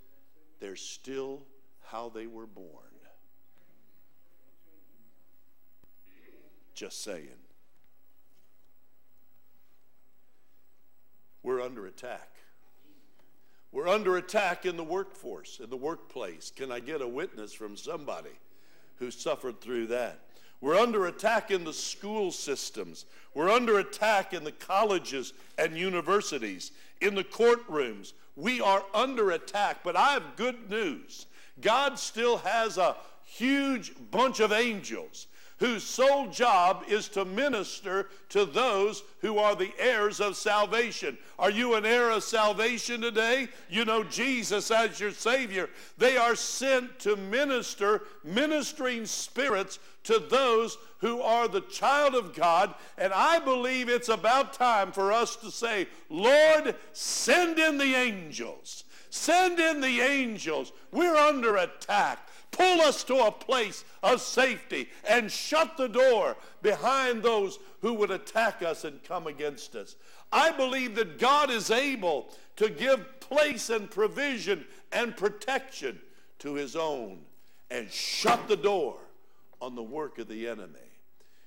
they're 0.60 0.76
still 0.76 1.44
how 1.82 2.10
they 2.10 2.28
were 2.28 2.48
born. 2.48 2.68
Just 6.74 7.04
saying. 7.04 7.28
We're 11.44 11.62
under 11.62 11.86
attack. 11.88 12.30
We're 13.72 13.88
under 13.88 14.18
attack 14.18 14.66
in 14.66 14.78
the 14.78 14.84
workforce, 14.84 15.60
in 15.62 15.70
the 15.70 15.78
workplace. 15.78 16.52
Can 16.56 16.72
I 16.72 16.80
get 16.80 17.02
a 17.02 17.08
witness 17.08 17.54
from 17.54 17.78
somebody 17.78 18.32
who 18.96 19.12
suffered 19.12 19.62
through 19.62 19.88
that? 19.88 20.22
We're 20.62 20.78
under 20.78 21.06
attack 21.08 21.52
in 21.52 21.64
the 21.64 21.74
school 21.74 22.32
systems. 22.32 23.06
We're 23.34 23.50
under 23.50 23.80
attack 23.80 24.34
in 24.34 24.44
the 24.44 24.52
colleges 24.52 25.34
and 25.58 25.78
universities, 25.78 26.72
in 27.02 27.16
the 27.16 27.24
courtrooms. 27.24 28.14
We 28.36 28.60
are 28.62 28.84
under 28.94 29.32
attack, 29.32 29.78
but 29.84 29.96
I 29.96 30.14
have 30.14 30.36
good 30.36 30.70
news. 30.70 31.28
God 31.62 31.98
still 31.98 32.38
has 32.40 32.78
a 32.78 32.96
huge 33.24 33.94
bunch 34.12 34.40
of 34.40 34.52
angels 34.52 35.28
whose 35.60 35.84
sole 35.84 36.28
job 36.28 36.84
is 36.88 37.10
to 37.10 37.26
minister 37.26 38.08
to 38.30 38.46
those 38.46 39.04
who 39.20 39.38
are 39.38 39.56
the 39.56 39.72
heirs 39.78 40.22
of 40.22 40.38
salvation. 40.38 41.18
Are 41.38 41.52
you 41.52 41.76
an 41.76 41.86
heir 41.86 42.12
of 42.12 42.24
salvation 42.24 43.02
today? 43.02 43.50
You 43.70 43.84
know 43.84 44.04
Jesus 44.04 44.72
as 44.72 45.00
your 45.00 45.12
Savior. 45.12 45.70
They 45.98 46.16
are 46.16 46.36
sent 46.36 47.00
to 47.00 47.18
minister, 47.18 48.04
ministering 48.24 49.06
spirits 49.06 49.80
to 50.06 50.20
those 50.20 50.78
who 51.00 51.22
are 51.22 51.48
the 51.48 51.62
child 51.62 52.16
of 52.16 52.34
God. 52.34 52.74
And 52.98 53.12
I 53.12 53.40
believe 53.40 53.90
it's 53.90 54.10
about 54.10 54.54
time 54.54 54.94
for 54.94 55.12
us 55.12 55.36
to 55.38 55.52
say, 55.52 55.88
Lord, 56.10 56.76
send 56.94 57.60
in 57.60 57.78
the 57.78 57.96
angels. 57.96 58.86
Send 59.10 59.60
in 59.60 59.82
the 59.82 60.02
angels. 60.02 60.72
We're 60.92 61.16
under 61.16 61.58
attack. 61.58 62.29
Pull 62.52 62.82
us 62.82 63.04
to 63.06 63.16
a 63.26 63.32
place 63.32 63.86
of 64.02 64.22
safety 64.22 64.90
and 65.08 65.32
shut 65.32 65.78
the 65.78 65.88
door 65.88 66.36
behind 66.62 67.24
those 67.24 67.60
who 67.82 67.94
would 67.94 68.12
attack 68.12 68.62
us 68.62 68.84
and 68.84 69.04
come 69.04 69.28
against 69.28 69.76
us. 69.76 69.96
I 70.32 70.52
believe 70.52 70.96
that 70.96 71.20
God 71.20 71.50
is 71.50 71.72
able 71.72 72.30
to 72.58 72.70
give 72.70 73.20
place 73.20 73.70
and 73.70 73.90
provision 73.90 74.66
and 74.92 75.16
protection 75.16 76.00
to 76.40 76.54
his 76.54 76.76
own 76.76 77.20
and 77.72 77.90
shut 77.92 78.48
the 78.48 78.58
door 78.58 78.98
on 79.62 79.76
the 79.76 79.84
work 79.84 80.18
of 80.18 80.28
the 80.28 80.48
enemy. 80.48 80.80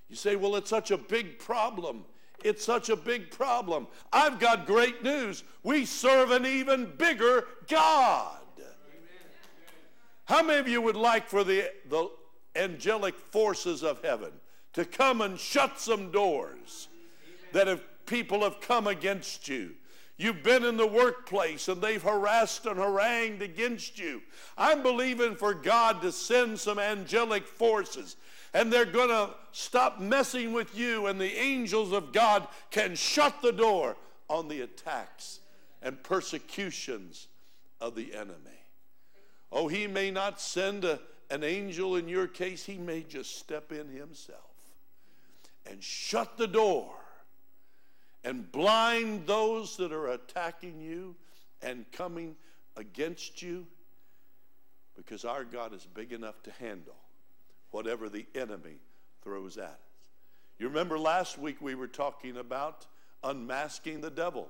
You 0.09 0.17
say, 0.17 0.37
well, 0.37 0.57
it's 0.57 0.71
such 0.71 0.91
a 0.91 0.99
big 0.99 1.39
problem. 1.39 2.05
It's 2.45 2.65
such 2.65 2.89
a 2.91 2.97
big 2.97 3.31
problem. 3.31 3.87
I've 4.13 4.39
got 4.39 4.67
great 4.67 5.03
news. 5.03 5.45
We 5.63 5.85
serve 5.85 6.31
an 6.31 6.45
even 6.45 6.93
bigger 6.97 7.47
God. 7.69 8.42
How 10.25 10.43
many 10.43 10.59
of 10.61 10.69
you 10.69 10.81
would 10.81 10.97
like 10.97 11.29
for 11.29 11.45
the, 11.45 11.71
the 11.89 12.11
angelic 12.55 13.19
forces 13.19 13.83
of 13.83 14.03
heaven 14.03 14.33
to 14.75 14.85
come 14.85 15.21
and 15.21 15.39
shut 15.39 15.79
some 15.79 16.11
doors 16.11 16.89
that 17.53 17.69
if 17.69 17.83
people 18.07 18.43
have 18.43 18.61
come 18.61 18.87
against 18.87 19.49
you? 19.49 19.73
You've 20.17 20.43
been 20.43 20.65
in 20.65 20.77
the 20.77 20.87
workplace 20.87 21.69
and 21.69 21.83
they've 21.83 22.03
harassed 22.03 22.67
and 22.67 22.79
harangued 22.79 23.43
against 23.43 23.99
you. 23.99 24.23
I'm 24.57 24.83
believing 24.83 25.35
for 25.35 25.53
God 25.53 26.01
to 26.03 26.13
send 26.13 26.61
some 26.61 26.79
angelic 26.79 27.47
forces 27.47 28.17
and 28.55 28.73
they're 28.73 28.85
going 28.85 29.09
to 29.09 29.31
stop 29.53 30.01
messing 30.01 30.53
with 30.53 30.77
you, 30.77 31.07
and 31.07 31.21
the 31.21 31.39
angels 31.39 31.93
of 31.93 32.13
God 32.13 32.47
can 32.71 32.95
shut 32.95 33.41
the 33.43 33.53
door 33.53 33.97
on 34.29 34.49
the 34.49 34.61
attacks 34.61 35.41
and 35.81 36.03
persecutions 36.03 37.29
of 37.81 37.95
the 37.95 38.15
enemy. 38.15 38.62
Oh, 39.53 39.69
he 39.69 39.87
may 39.87 40.11
not 40.11 40.41
send 40.41 40.85
a, 40.85 40.99
an 41.31 41.45
angel 41.45 41.97
in 41.97 42.09
your 42.09 42.27
case, 42.27 42.65
he 42.65 42.79
may 42.79 43.03
just 43.03 43.39
step 43.39 43.71
in 43.71 43.89
himself 43.89 44.41
and 45.71 45.83
shut 45.83 46.39
the 46.39 46.47
door 46.47 46.91
and 48.25 48.51
blind 48.51 49.27
those 49.27 49.77
that 49.77 49.93
are 49.93 50.09
attacking 50.09 50.81
you 50.81 51.15
and 51.61 51.85
coming 51.93 52.35
against 52.77 53.43
you 53.43 53.67
because 54.97 55.25
our 55.25 55.45
God 55.45 55.75
is 55.75 55.87
big 55.95 56.13
enough 56.13 56.43
to 56.45 56.51
handle 56.53 56.97
whatever 57.71 58.09
the 58.09 58.27
enemy 58.35 58.79
throws 59.23 59.59
at 59.59 59.65
us. 59.65 59.79
You 60.59 60.69
remember 60.69 60.99
last 60.99 61.39
week 61.39 61.61
we 61.61 61.75
were 61.75 61.89
talking 61.89 62.37
about 62.37 62.87
unmasking 63.23 64.01
the 64.01 64.11
devil 64.11 64.49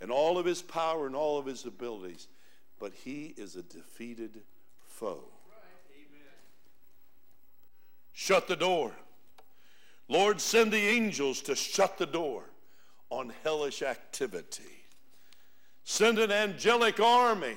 and 0.00 0.10
all 0.10 0.38
of 0.38 0.46
his 0.46 0.62
power 0.62 1.06
and 1.06 1.16
all 1.16 1.38
of 1.38 1.46
his 1.46 1.64
abilities 1.64 2.28
but 2.78 2.92
he 2.92 3.34
is 3.36 3.56
a 3.56 3.62
defeated 3.62 4.42
foe. 4.86 5.24
Shut 8.12 8.48
the 8.48 8.56
door. 8.56 8.92
Lord, 10.08 10.40
send 10.40 10.72
the 10.72 10.78
angels 10.78 11.42
to 11.42 11.54
shut 11.54 11.98
the 11.98 12.06
door 12.06 12.44
on 13.10 13.32
hellish 13.42 13.82
activity. 13.82 14.86
Send 15.84 16.18
an 16.18 16.30
angelic 16.30 16.98
army 17.00 17.56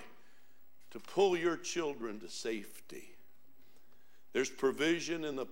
to 0.92 1.00
pull 1.00 1.38
your 1.38 1.58
children 1.58 2.20
to 2.20 2.30
safety. 2.30 3.16
There's 4.34 4.50
provision 4.50 5.24
in 5.24 5.36
the, 5.36 5.48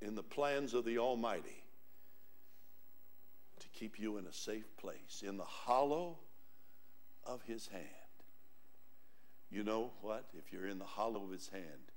in 0.00 0.14
the 0.14 0.22
plans 0.22 0.74
of 0.74 0.84
the 0.84 0.98
Almighty 0.98 1.64
to 3.60 3.68
keep 3.68 3.98
you 3.98 4.18
in 4.18 4.26
a 4.26 4.32
safe 4.32 4.76
place, 4.76 5.22
in 5.26 5.36
the 5.36 5.44
hollow 5.44 6.18
of 7.24 7.42
His 7.42 7.68
hand. 7.68 8.03
You 9.50 9.62
know 9.62 9.90
what? 10.00 10.24
If 10.36 10.52
you're 10.52 10.68
in 10.68 10.78
the 10.78 10.84
hollow 10.84 11.24
of 11.24 11.30
His 11.30 11.48
hand, 11.48 11.92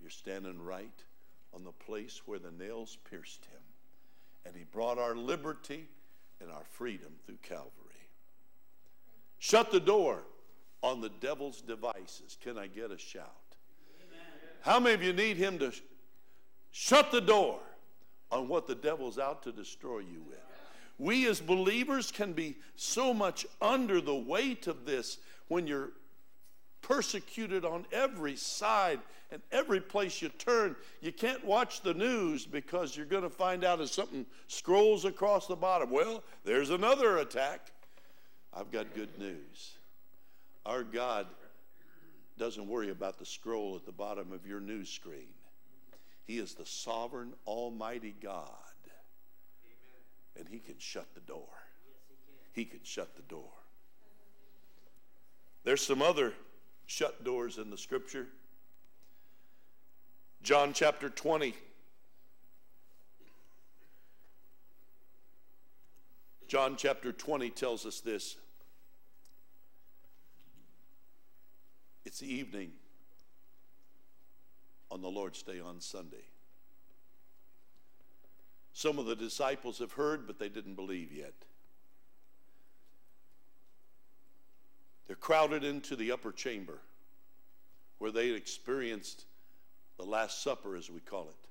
you're 0.00 0.10
standing 0.10 0.62
right 0.62 1.02
on 1.52 1.64
the 1.64 1.72
place 1.72 2.22
where 2.26 2.38
the 2.38 2.52
nails 2.52 2.98
pierced 3.10 3.44
Him. 3.46 3.60
And 4.44 4.54
He 4.54 4.64
brought 4.64 4.98
our 4.98 5.14
liberty 5.14 5.88
and 6.40 6.50
our 6.50 6.64
freedom 6.64 7.12
through 7.26 7.38
Calvary. 7.42 7.70
Shut 9.38 9.70
the 9.70 9.80
door 9.80 10.22
on 10.82 11.00
the 11.00 11.10
devil's 11.20 11.60
devices. 11.60 12.36
Can 12.42 12.58
I 12.58 12.66
get 12.66 12.90
a 12.90 12.98
shout? 12.98 13.30
Amen. 14.06 14.26
How 14.60 14.80
many 14.80 14.94
of 14.94 15.02
you 15.02 15.12
need 15.12 15.36
him 15.36 15.58
to 15.58 15.70
sh- 15.70 15.80
shut 16.70 17.10
the 17.10 17.20
door 17.20 17.58
on 18.30 18.48
what 18.48 18.66
the 18.66 18.74
devil's 18.74 19.18
out 19.18 19.42
to 19.44 19.52
destroy 19.52 19.98
you 19.98 20.22
with? 20.26 20.38
We 20.98 21.26
as 21.26 21.40
believers 21.40 22.12
can 22.12 22.34
be 22.34 22.58
so 22.76 23.14
much 23.14 23.46
under 23.62 24.00
the 24.00 24.14
weight 24.14 24.66
of 24.66 24.84
this 24.84 25.18
when 25.48 25.66
you're 25.66 25.92
persecuted 26.82 27.64
on 27.64 27.86
every 27.92 28.36
side 28.36 29.00
and 29.30 29.40
every 29.52 29.80
place 29.80 30.20
you 30.20 30.28
turn. 30.30 30.74
You 31.00 31.12
can't 31.12 31.44
watch 31.44 31.82
the 31.82 31.94
news 31.94 32.46
because 32.46 32.96
you're 32.96 33.06
going 33.06 33.22
to 33.22 33.30
find 33.30 33.64
out 33.64 33.80
as 33.80 33.92
something 33.92 34.26
scrolls 34.48 35.04
across 35.04 35.46
the 35.46 35.56
bottom. 35.56 35.90
Well, 35.90 36.22
there's 36.44 36.70
another 36.70 37.18
attack. 37.18 37.72
I've 38.52 38.72
got 38.72 38.94
good 38.94 39.18
news. 39.18 39.72
Our 40.66 40.82
God 40.82 41.26
doesn't 42.38 42.66
worry 42.66 42.90
about 42.90 43.18
the 43.18 43.26
scroll 43.26 43.76
at 43.76 43.86
the 43.86 43.92
bottom 43.92 44.32
of 44.32 44.46
your 44.46 44.60
news 44.60 44.88
screen. 44.88 45.28
He 46.24 46.38
is 46.38 46.54
the 46.54 46.66
sovereign, 46.66 47.32
almighty 47.46 48.14
God. 48.22 48.46
And 50.38 50.48
He 50.48 50.58
can 50.58 50.76
shut 50.78 51.06
the 51.14 51.20
door. 51.20 51.48
He 52.52 52.64
can 52.64 52.80
shut 52.82 53.14
the 53.14 53.22
door. 53.22 53.50
There's 55.64 55.84
some 55.84 56.02
other 56.02 56.32
shut 56.90 57.22
doors 57.22 57.56
in 57.56 57.70
the 57.70 57.78
scripture. 57.78 58.26
John 60.42 60.72
chapter 60.72 61.08
20. 61.08 61.54
John 66.48 66.74
chapter 66.76 67.12
20 67.12 67.50
tells 67.50 67.86
us 67.86 68.00
this. 68.00 68.34
It's 72.04 72.24
evening 72.24 72.72
on 74.90 75.00
the 75.00 75.08
Lord's 75.08 75.44
Day 75.44 75.60
on 75.60 75.80
Sunday. 75.80 76.24
Some 78.72 78.98
of 78.98 79.06
the 79.06 79.14
disciples 79.14 79.78
have 79.78 79.92
heard, 79.92 80.26
but 80.26 80.40
they 80.40 80.48
didn't 80.48 80.74
believe 80.74 81.12
yet. 81.12 81.34
They're 85.10 85.16
crowded 85.16 85.64
into 85.64 85.96
the 85.96 86.12
upper 86.12 86.30
chamber 86.30 86.78
where 87.98 88.12
they 88.12 88.28
experienced 88.28 89.24
the 89.96 90.04
Last 90.04 90.40
Supper, 90.40 90.76
as 90.76 90.88
we 90.88 91.00
call 91.00 91.22
it. 91.22 91.48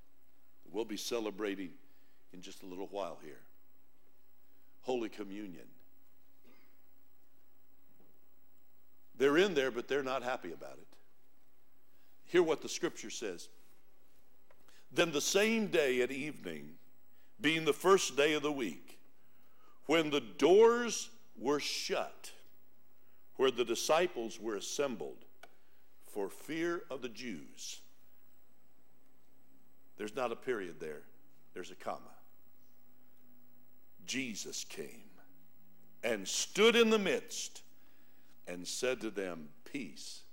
We'll 0.71 0.85
be 0.85 0.95
celebrating 0.95 1.71
in 2.31 2.41
just 2.41 2.63
a 2.63 2.65
little 2.65 2.87
while 2.89 3.17
here. 3.21 3.41
Holy 4.83 5.09
Communion. 5.09 5.65
They're 9.17 9.37
in 9.37 9.55
there, 9.55 9.71
but 9.71 9.89
they're 9.89 10.03
not 10.03 10.23
happy 10.23 10.53
about 10.53 10.77
it. 10.77 10.87
Hear 12.27 12.43
what 12.43 12.61
the 12.61 12.69
scripture 12.69 13.09
says. 13.09 13.49
Then 14.89 15.11
the 15.11 15.19
same 15.19 15.67
day 15.67 16.01
at 16.01 16.11
evening, 16.11 16.75
being 17.41 17.65
the 17.65 17.73
first 17.73 18.15
day 18.15 18.35
of 18.35 18.41
the 18.41 18.53
week, 18.53 18.99
when 19.85 20.11
the 20.11 20.21
doors 20.21 21.09
were 21.37 21.59
shut, 21.59 22.31
where 23.39 23.51
the 23.51 23.63
disciples 23.63 24.37
were 24.37 24.57
assembled 24.57 25.23
for 26.07 26.29
fear 26.29 26.81
of 26.89 27.01
the 27.01 27.07
Jews. 27.07 27.79
There's 29.95 30.13
not 30.13 30.33
a 30.33 30.35
period 30.35 30.81
there, 30.81 31.03
there's 31.53 31.71
a 31.71 31.75
comma. 31.75 32.01
Jesus 34.05 34.65
came 34.65 35.09
and 36.03 36.27
stood 36.27 36.75
in 36.75 36.89
the 36.89 36.99
midst 36.99 37.61
and 38.45 38.67
said 38.67 38.99
to 38.99 39.09
them, 39.09 39.47
Peace 39.63 40.23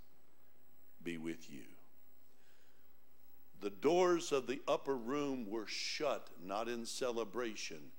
be 1.00 1.16
with 1.16 1.48
you. 1.48 1.62
The 3.60 3.70
doors 3.70 4.32
of 4.32 4.48
the 4.48 4.60
upper 4.66 4.96
room 4.96 5.48
were 5.48 5.68
shut, 5.68 6.26
not 6.44 6.66
in 6.66 6.84
celebration, 6.84 7.92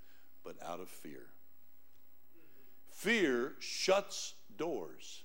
but 0.43 0.57
out 0.61 0.81
of 0.81 0.89
fear. 0.89 1.27
Fear 2.91 3.53
shuts 3.59 4.34
doors. 4.57 5.23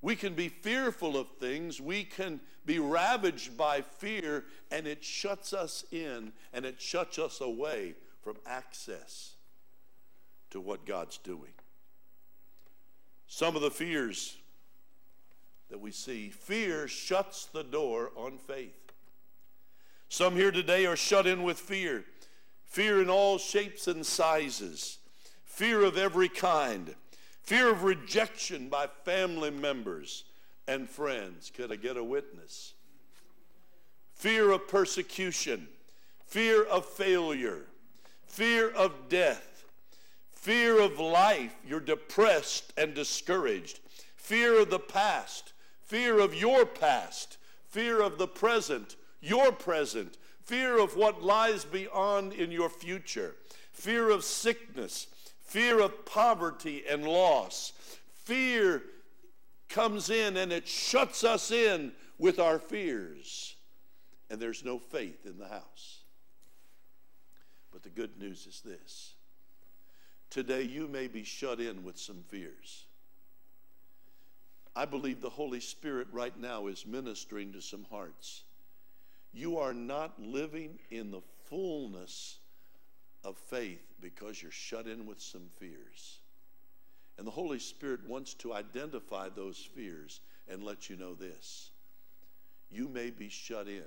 We 0.00 0.16
can 0.16 0.34
be 0.34 0.48
fearful 0.48 1.16
of 1.16 1.28
things. 1.40 1.80
We 1.80 2.04
can 2.04 2.40
be 2.64 2.78
ravaged 2.78 3.56
by 3.56 3.80
fear, 3.80 4.44
and 4.70 4.86
it 4.86 5.02
shuts 5.02 5.52
us 5.52 5.84
in 5.90 6.32
and 6.52 6.64
it 6.64 6.80
shuts 6.80 7.18
us 7.18 7.40
away 7.40 7.94
from 8.22 8.36
access 8.46 9.34
to 10.50 10.60
what 10.60 10.86
God's 10.86 11.18
doing. 11.18 11.52
Some 13.26 13.56
of 13.56 13.62
the 13.62 13.70
fears 13.70 14.36
that 15.68 15.80
we 15.80 15.90
see 15.90 16.30
fear 16.30 16.88
shuts 16.88 17.46
the 17.46 17.64
door 17.64 18.10
on 18.16 18.38
faith. 18.38 18.92
Some 20.08 20.36
here 20.36 20.50
today 20.50 20.86
are 20.86 20.96
shut 20.96 21.26
in 21.26 21.42
with 21.42 21.58
fear 21.58 22.04
fear 22.64 23.00
in 23.00 23.08
all 23.08 23.38
shapes 23.38 23.88
and 23.88 24.04
sizes, 24.04 24.98
fear 25.44 25.82
of 25.82 25.96
every 25.96 26.28
kind 26.28 26.94
fear 27.48 27.70
of 27.70 27.82
rejection 27.82 28.68
by 28.68 28.86
family 29.06 29.50
members 29.50 30.24
and 30.66 30.86
friends. 30.86 31.50
Could 31.56 31.72
I 31.72 31.76
get 31.76 31.96
a 31.96 32.04
witness? 32.04 32.74
Fear 34.16 34.50
of 34.50 34.68
persecution, 34.68 35.66
fear 36.26 36.62
of 36.64 36.84
failure, 36.84 37.62
fear 38.26 38.68
of 38.68 39.08
death, 39.08 39.64
fear 40.30 40.78
of 40.78 41.00
life. 41.00 41.54
You're 41.66 41.80
depressed 41.80 42.74
and 42.76 42.92
discouraged. 42.92 43.80
Fear 44.16 44.60
of 44.60 44.68
the 44.68 44.78
past, 44.78 45.54
fear 45.86 46.18
of 46.18 46.34
your 46.34 46.66
past, 46.66 47.38
fear 47.70 48.02
of 48.02 48.18
the 48.18 48.28
present, 48.28 48.96
your 49.22 49.52
present, 49.52 50.18
fear 50.44 50.78
of 50.78 50.96
what 50.96 51.22
lies 51.22 51.64
beyond 51.64 52.34
in 52.34 52.50
your 52.50 52.68
future, 52.68 53.36
fear 53.72 54.10
of 54.10 54.22
sickness, 54.22 55.06
fear 55.48 55.80
of 55.80 56.04
poverty 56.04 56.84
and 56.88 57.04
loss. 57.04 57.72
Fear 58.24 58.82
comes 59.68 60.10
in 60.10 60.36
and 60.36 60.52
it 60.52 60.68
shuts 60.68 61.24
us 61.24 61.50
in 61.50 61.92
with 62.18 62.38
our 62.38 62.58
fears, 62.58 63.56
and 64.28 64.40
there's 64.40 64.64
no 64.64 64.78
faith 64.78 65.24
in 65.24 65.38
the 65.38 65.48
house. 65.48 66.02
But 67.72 67.82
the 67.82 67.88
good 67.90 68.18
news 68.18 68.46
is 68.46 68.60
this 68.64 69.14
today 70.30 70.62
you 70.62 70.88
may 70.88 71.08
be 71.08 71.24
shut 71.24 71.60
in 71.60 71.82
with 71.82 71.98
some 71.98 72.22
fears. 72.28 72.84
I 74.76 74.84
believe 74.84 75.20
the 75.20 75.30
Holy 75.30 75.60
Spirit 75.60 76.08
right 76.12 76.38
now 76.38 76.66
is 76.66 76.86
ministering 76.86 77.52
to 77.52 77.60
some 77.60 77.84
hearts. 77.90 78.44
You 79.32 79.58
are 79.58 79.74
not 79.74 80.20
living 80.20 80.78
in 80.90 81.10
the 81.10 81.22
fullness 81.48 82.37
of 83.24 83.36
faith 83.36 83.94
because 84.00 84.42
you're 84.42 84.50
shut 84.50 84.86
in 84.86 85.06
with 85.06 85.20
some 85.20 85.48
fears. 85.58 86.20
And 87.18 87.26
the 87.26 87.32
Holy 87.32 87.58
Spirit 87.58 88.08
wants 88.08 88.34
to 88.34 88.54
identify 88.54 89.28
those 89.28 89.58
fears 89.58 90.20
and 90.48 90.62
let 90.62 90.88
you 90.88 90.96
know 90.96 91.14
this. 91.14 91.70
You 92.70 92.88
may 92.88 93.10
be 93.10 93.28
shut 93.28 93.66
in, 93.66 93.84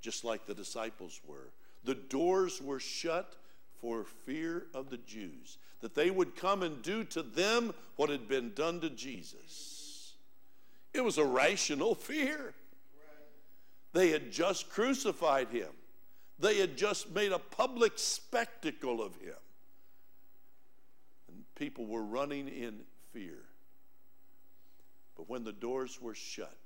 just 0.00 0.24
like 0.24 0.46
the 0.46 0.54
disciples 0.54 1.20
were. 1.26 1.52
The 1.84 1.94
doors 1.94 2.62
were 2.62 2.80
shut 2.80 3.36
for 3.80 4.04
fear 4.04 4.66
of 4.72 4.88
the 4.88 4.96
Jews, 4.96 5.58
that 5.80 5.94
they 5.94 6.10
would 6.10 6.36
come 6.36 6.62
and 6.62 6.80
do 6.82 7.04
to 7.04 7.22
them 7.22 7.74
what 7.96 8.08
had 8.08 8.28
been 8.28 8.54
done 8.54 8.80
to 8.80 8.88
Jesus. 8.88 10.14
It 10.94 11.04
was 11.04 11.18
a 11.18 11.24
rational 11.24 11.94
fear. 11.94 12.54
They 13.92 14.08
had 14.10 14.32
just 14.32 14.70
crucified 14.70 15.48
him. 15.50 15.68
They 16.38 16.58
had 16.58 16.76
just 16.76 17.14
made 17.14 17.32
a 17.32 17.38
public 17.38 17.92
spectacle 17.96 19.02
of 19.02 19.14
him. 19.16 19.34
And 21.28 21.44
people 21.54 21.86
were 21.86 22.02
running 22.02 22.48
in 22.48 22.80
fear. 23.12 23.38
But 25.16 25.28
when 25.28 25.44
the 25.44 25.52
doors 25.52 26.00
were 26.00 26.14
shut, 26.14 26.58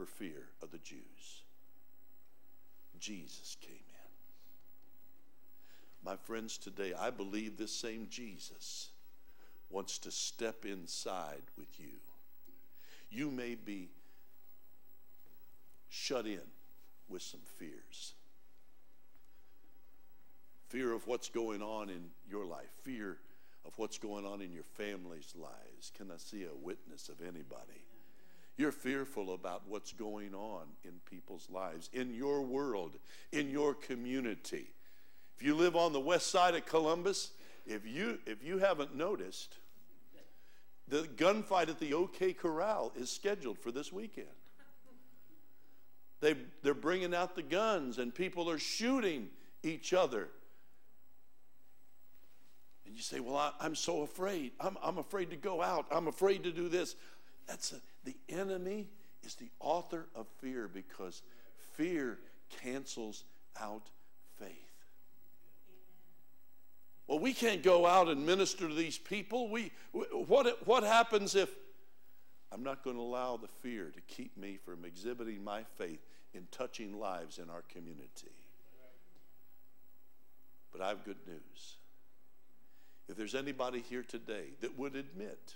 for 0.00 0.06
fear 0.06 0.48
of 0.62 0.70
the 0.70 0.78
Jews. 0.78 1.42
Jesus 2.98 3.56
came 3.60 3.74
in. 3.74 4.10
My 6.02 6.16
friends, 6.16 6.56
today 6.56 6.94
I 6.98 7.10
believe 7.10 7.58
this 7.58 7.74
same 7.74 8.06
Jesus 8.08 8.92
wants 9.68 9.98
to 9.98 10.10
step 10.10 10.64
inside 10.64 11.42
with 11.58 11.78
you. 11.78 11.98
You 13.10 13.30
may 13.30 13.56
be 13.56 13.90
shut 15.90 16.26
in 16.26 16.40
with 17.08 17.20
some 17.20 17.40
fears 17.58 18.14
fear 20.70 20.92
of 20.92 21.06
what's 21.06 21.28
going 21.28 21.62
on 21.62 21.90
in 21.90 22.04
your 22.30 22.46
life, 22.46 22.70
fear 22.82 23.18
of 23.66 23.76
what's 23.76 23.98
going 23.98 24.24
on 24.24 24.40
in 24.40 24.52
your 24.52 24.62
family's 24.62 25.34
lives. 25.36 25.92
Can 25.96 26.10
I 26.10 26.16
see 26.16 26.44
a 26.44 26.64
witness 26.64 27.08
of 27.08 27.20
anybody? 27.20 27.84
You're 28.56 28.72
fearful 28.72 29.34
about 29.34 29.62
what's 29.66 29.92
going 29.92 30.32
on 30.34 30.62
in 30.84 30.92
people's 31.10 31.48
lives, 31.50 31.90
in 31.92 32.14
your 32.14 32.42
world, 32.42 32.92
in 33.32 33.50
your 33.50 33.74
community. 33.74 34.66
If 35.36 35.42
you 35.42 35.54
live 35.54 35.74
on 35.74 35.92
the 35.92 36.00
west 36.00 36.28
side 36.28 36.54
of 36.54 36.66
Columbus, 36.66 37.30
if 37.66 37.86
you 37.86 38.18
if 38.26 38.44
you 38.44 38.58
haven't 38.58 38.94
noticed, 38.94 39.56
the 40.88 41.02
gunfight 41.16 41.68
at 41.68 41.80
the 41.80 41.94
OK 41.94 42.32
Corral 42.32 42.92
is 42.96 43.10
scheduled 43.10 43.58
for 43.58 43.72
this 43.72 43.92
weekend. 43.92 44.26
They, 46.20 46.36
they're 46.62 46.74
bringing 46.74 47.14
out 47.14 47.34
the 47.34 47.42
guns 47.42 47.98
and 47.98 48.14
people 48.14 48.50
are 48.50 48.58
shooting 48.58 49.28
each 49.62 49.94
other 49.94 50.28
and 52.90 52.96
you 52.96 53.04
say, 53.04 53.20
Well, 53.20 53.36
I, 53.36 53.64
am 53.64 53.76
so 53.76 54.02
afraid. 54.02 54.50
I'm, 54.58 54.76
I'm 54.82 54.98
afraid 54.98 55.30
to 55.30 55.36
go 55.36 55.62
out. 55.62 55.86
I'm 55.92 56.08
afraid 56.08 56.42
to 56.42 56.50
do 56.50 56.68
this. 56.68 56.96
That's 57.46 57.70
a, 57.70 57.76
the 58.02 58.16
enemy 58.28 58.88
is 59.22 59.36
the 59.36 59.48
author 59.60 60.08
of 60.16 60.26
fear 60.40 60.66
because 60.66 61.22
fear 61.74 62.18
cancels 62.64 63.22
out 63.60 63.88
faith. 64.40 64.48
Well, 67.06 67.20
we 67.20 67.32
can't 67.32 67.62
go 67.62 67.86
out 67.86 68.08
and 68.08 68.26
minister 68.26 68.66
to 68.66 68.74
these 68.74 68.98
people. 68.98 69.48
We, 69.50 69.70
what, 69.92 70.66
what 70.66 70.82
happens 70.82 71.36
if 71.36 71.48
I'm 72.50 72.64
not 72.64 72.82
going 72.82 72.96
to 72.96 73.02
allow 73.02 73.36
the 73.36 73.46
fear 73.46 73.92
to 73.94 74.00
keep 74.12 74.36
me 74.36 74.58
from 74.64 74.84
exhibiting 74.84 75.44
my 75.44 75.62
faith 75.78 76.04
in 76.34 76.48
touching 76.50 76.98
lives 76.98 77.38
in 77.38 77.50
our 77.50 77.62
community? 77.68 78.34
But 80.72 80.80
I 80.80 80.88
have 80.88 81.04
good 81.04 81.24
news. 81.24 81.76
If 83.10 83.16
there's 83.16 83.34
anybody 83.34 83.82
here 83.90 84.04
today 84.04 84.44
that 84.60 84.78
would 84.78 84.94
admit, 84.94 85.54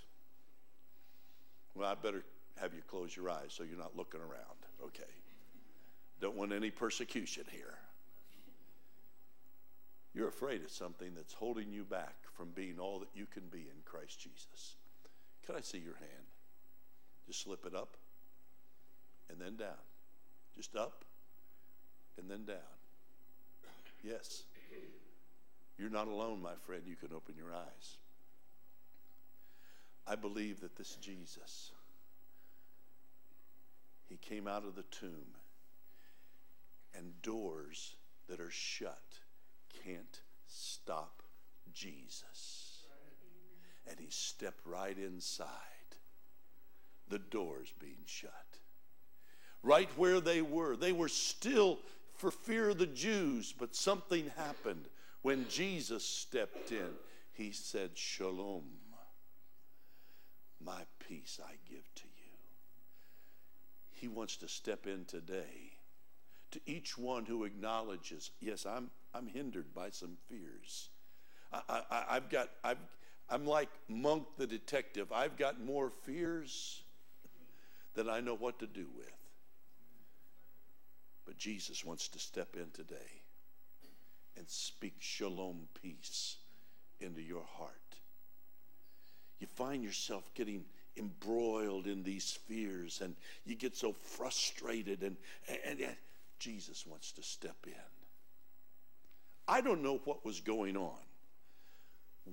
well, 1.73 1.89
I 1.89 1.95
better 1.95 2.25
have 2.59 2.73
you 2.73 2.81
close 2.85 3.15
your 3.15 3.29
eyes 3.29 3.47
so 3.49 3.63
you're 3.63 3.77
not 3.77 3.95
looking 3.95 4.19
around. 4.19 4.59
Okay. 4.83 5.03
Don't 6.19 6.35
want 6.35 6.51
any 6.51 6.69
persecution 6.69 7.45
here. 7.49 7.75
You're 10.13 10.27
afraid 10.27 10.63
of 10.63 10.69
something 10.69 11.13
that's 11.15 11.33
holding 11.33 11.71
you 11.71 11.85
back 11.85 12.15
from 12.33 12.49
being 12.49 12.77
all 12.77 12.99
that 12.99 13.09
you 13.15 13.25
can 13.25 13.43
be 13.49 13.59
in 13.59 13.81
Christ 13.85 14.19
Jesus. 14.19 14.75
Can 15.45 15.55
I 15.55 15.61
see 15.61 15.77
your 15.77 15.95
hand? 15.95 16.27
Just 17.25 17.41
slip 17.41 17.65
it 17.65 17.73
up 17.73 17.95
and 19.29 19.39
then 19.39 19.55
down. 19.55 19.79
Just 20.57 20.75
up 20.75 21.05
and 22.17 22.29
then 22.29 22.43
down. 22.43 22.57
Yes. 24.03 24.43
You're 25.77 25.89
not 25.89 26.07
alone, 26.07 26.41
my 26.41 26.55
friend. 26.65 26.83
You 26.85 26.95
can 26.95 27.13
open 27.13 27.35
your 27.35 27.53
eyes. 27.53 27.97
I 30.07 30.15
believe 30.15 30.61
that 30.61 30.75
this 30.75 30.95
Jesus, 30.95 31.71
he 34.07 34.17
came 34.17 34.47
out 34.47 34.63
of 34.63 34.75
the 34.75 34.83
tomb, 34.83 35.35
and 36.95 37.21
doors 37.21 37.95
that 38.29 38.39
are 38.39 38.51
shut 38.51 39.19
can't 39.83 40.21
stop 40.47 41.23
Jesus. 41.73 42.83
And 43.89 43.99
he 43.99 44.09
stepped 44.09 44.65
right 44.65 44.97
inside, 44.97 45.49
the 47.09 47.19
doors 47.19 47.73
being 47.79 48.03
shut. 48.05 48.31
Right 49.61 49.89
where 49.95 50.19
they 50.19 50.41
were, 50.41 50.75
they 50.75 50.91
were 50.91 51.09
still 51.09 51.79
for 52.13 52.31
fear 52.31 52.69
of 52.69 52.77
the 52.77 52.85
Jews, 52.85 53.53
but 53.57 53.75
something 53.75 54.31
happened 54.37 54.85
when 55.25 55.47
Jesus 55.49 56.05
stepped 56.05 56.71
in, 56.71 56.91
he 57.33 57.51
said, 57.51 57.89
Shalom, 57.95 58.61
my 60.63 60.83
peace 60.99 61.39
I 61.43 61.53
give 61.67 61.83
to 61.95 62.03
you. 62.03 62.37
He 63.89 64.07
wants 64.07 64.37
to 64.37 64.47
step 64.47 64.85
in 64.85 65.03
today 65.05 65.79
to 66.51 66.61
each 66.67 66.95
one 66.95 67.25
who 67.25 67.43
acknowledges, 67.43 68.29
yes, 68.39 68.67
I'm, 68.67 68.91
I'm 69.15 69.25
hindered 69.25 69.73
by 69.73 69.89
some 69.89 70.15
fears. 70.29 70.89
I, 71.51 71.81
I, 71.89 72.03
I've 72.07 72.29
got, 72.29 72.49
I've, 72.63 72.77
I'm 73.27 73.47
like 73.47 73.69
Monk 73.87 74.27
the 74.37 74.45
detective. 74.45 75.11
I've 75.11 75.37
got 75.37 75.59
more 75.59 75.89
fears 75.89 76.83
than 77.95 78.11
I 78.11 78.19
know 78.19 78.35
what 78.35 78.59
to 78.59 78.67
do 78.67 78.85
with. 78.95 79.11
But 81.25 81.39
Jesus 81.39 81.83
wants 81.83 82.09
to 82.09 82.19
step 82.19 82.49
in 82.55 82.69
today 82.75 83.24
and 84.37 84.49
speak 84.49 84.95
shalom 84.99 85.67
peace 85.81 86.37
into 86.99 87.21
your 87.21 87.43
heart. 87.57 87.71
You 89.39 89.47
find 89.47 89.83
yourself 89.83 90.33
getting 90.33 90.65
embroiled 90.97 91.87
in 91.87 92.03
these 92.03 92.37
fears 92.47 93.01
and 93.01 93.15
you 93.45 93.55
get 93.55 93.75
so 93.75 93.93
frustrated 93.93 95.03
and, 95.03 95.17
and, 95.47 95.79
and 95.79 95.95
Jesus 96.39 96.85
wants 96.85 97.11
to 97.13 97.23
step 97.23 97.57
in. 97.65 97.73
I 99.47 99.61
don't 99.61 99.83
know 99.83 100.01
what 100.05 100.25
was 100.25 100.39
going 100.39 100.75
on 100.77 100.97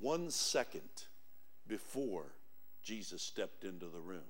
one 0.01 0.31
second 0.31 0.89
before 1.67 2.33
Jesus 2.83 3.23
stepped 3.23 3.65
into 3.65 3.87
the 3.87 4.01
room, 4.01 4.21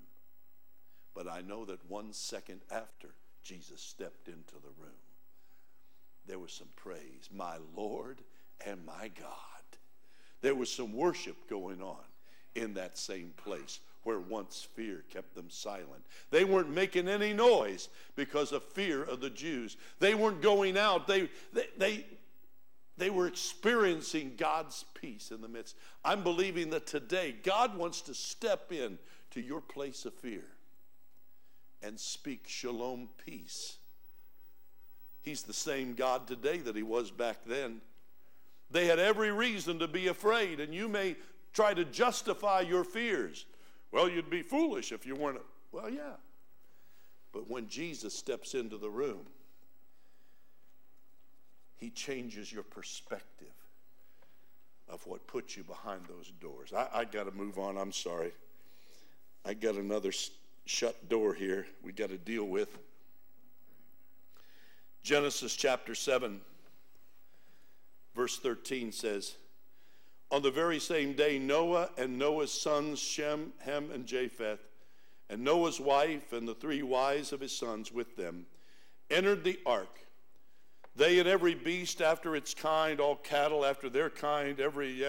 but 1.14 1.28
I 1.28 1.40
know 1.40 1.64
that 1.64 1.88
one 1.88 2.12
second 2.12 2.60
after 2.70 3.08
Jesus 3.42 3.80
stepped 3.80 4.28
into 4.28 4.54
the 4.54 4.72
room, 4.82 4.92
there 6.26 6.38
was 6.38 6.52
some 6.52 6.68
praise. 6.76 7.28
My 7.34 7.56
Lord 7.76 8.22
and 8.64 8.84
my 8.84 9.10
God. 9.18 9.32
There 10.40 10.54
was 10.54 10.70
some 10.70 10.92
worship 10.92 11.48
going 11.48 11.82
on 11.82 12.04
in 12.54 12.74
that 12.74 12.98
same 12.98 13.32
place 13.36 13.80
where 14.02 14.20
once 14.20 14.66
fear 14.74 15.04
kept 15.10 15.34
them 15.34 15.48
silent. 15.48 16.04
They 16.30 16.44
weren't 16.44 16.70
making 16.70 17.08
any 17.08 17.32
noise 17.32 17.88
because 18.16 18.52
of 18.52 18.64
fear 18.64 19.02
of 19.04 19.20
the 19.20 19.30
Jews. 19.30 19.76
They 20.00 20.14
weren't 20.14 20.42
going 20.42 20.76
out. 20.76 21.06
They, 21.06 21.28
they, 21.52 21.66
they, 21.78 22.06
they 22.96 23.10
were 23.10 23.28
experiencing 23.28 24.34
God's 24.36 24.84
peace 24.94 25.30
in 25.30 25.40
the 25.40 25.48
midst. 25.48 25.76
I'm 26.04 26.24
believing 26.24 26.70
that 26.70 26.86
today 26.86 27.36
God 27.42 27.76
wants 27.76 28.00
to 28.02 28.14
step 28.14 28.72
in 28.72 28.98
to 29.30 29.40
your 29.40 29.60
place 29.60 30.04
of 30.04 30.14
fear 30.14 30.44
and 31.80 31.98
speak 31.98 32.44
shalom 32.46 33.08
peace 33.24 33.76
He's 35.22 35.42
the 35.42 35.52
same 35.52 35.94
God 35.94 36.26
today 36.26 36.58
that 36.58 36.76
he 36.76 36.82
was 36.82 37.10
back 37.10 37.38
then. 37.46 37.80
They 38.70 38.86
had 38.86 38.98
every 38.98 39.30
reason 39.30 39.78
to 39.78 39.88
be 39.88 40.08
afraid, 40.08 40.58
and 40.58 40.74
you 40.74 40.88
may 40.88 41.16
try 41.52 41.74
to 41.74 41.84
justify 41.84 42.60
your 42.60 42.84
fears. 42.84 43.46
Well, 43.92 44.08
you'd 44.08 44.30
be 44.30 44.42
foolish 44.42 44.90
if 44.90 45.06
you 45.06 45.14
weren't. 45.14 45.40
Well, 45.70 45.90
yeah. 45.90 46.16
But 47.32 47.48
when 47.48 47.68
Jesus 47.68 48.14
steps 48.14 48.54
into 48.54 48.78
the 48.78 48.90
room, 48.90 49.20
he 51.76 51.90
changes 51.90 52.52
your 52.52 52.62
perspective 52.62 53.48
of 54.88 55.06
what 55.06 55.26
puts 55.26 55.56
you 55.56 55.64
behind 55.64 56.02
those 56.06 56.32
doors. 56.40 56.72
I, 56.72 56.88
I 56.92 57.04
got 57.04 57.24
to 57.24 57.32
move 57.32 57.58
on. 57.58 57.76
I'm 57.76 57.92
sorry. 57.92 58.32
I 59.44 59.54
got 59.54 59.74
another 59.74 60.12
shut 60.64 61.08
door 61.08 61.34
here 61.34 61.66
we 61.82 61.92
got 61.92 62.10
to 62.10 62.18
deal 62.18 62.44
with. 62.44 62.78
Genesis 65.02 65.56
chapter 65.56 65.96
7, 65.96 66.40
verse 68.14 68.38
13 68.38 68.92
says, 68.92 69.34
On 70.30 70.42
the 70.42 70.50
very 70.50 70.78
same 70.78 71.14
day, 71.14 71.40
Noah 71.40 71.90
and 71.98 72.18
Noah's 72.18 72.52
sons, 72.52 73.00
Shem, 73.00 73.52
Ham, 73.64 73.90
and 73.92 74.06
Japheth, 74.06 74.60
and 75.28 75.42
Noah's 75.42 75.80
wife 75.80 76.32
and 76.32 76.46
the 76.46 76.54
three 76.54 76.84
wives 76.84 77.32
of 77.32 77.40
his 77.40 77.50
sons 77.50 77.90
with 77.90 78.16
them, 78.16 78.46
entered 79.10 79.42
the 79.42 79.58
ark. 79.66 80.06
They 80.94 81.18
and 81.18 81.28
every 81.28 81.54
beast 81.54 82.00
after 82.00 82.36
its 82.36 82.54
kind, 82.54 83.00
all 83.00 83.16
cattle 83.16 83.64
after 83.64 83.88
their 83.88 84.10
kind, 84.10 84.60
every. 84.60 85.02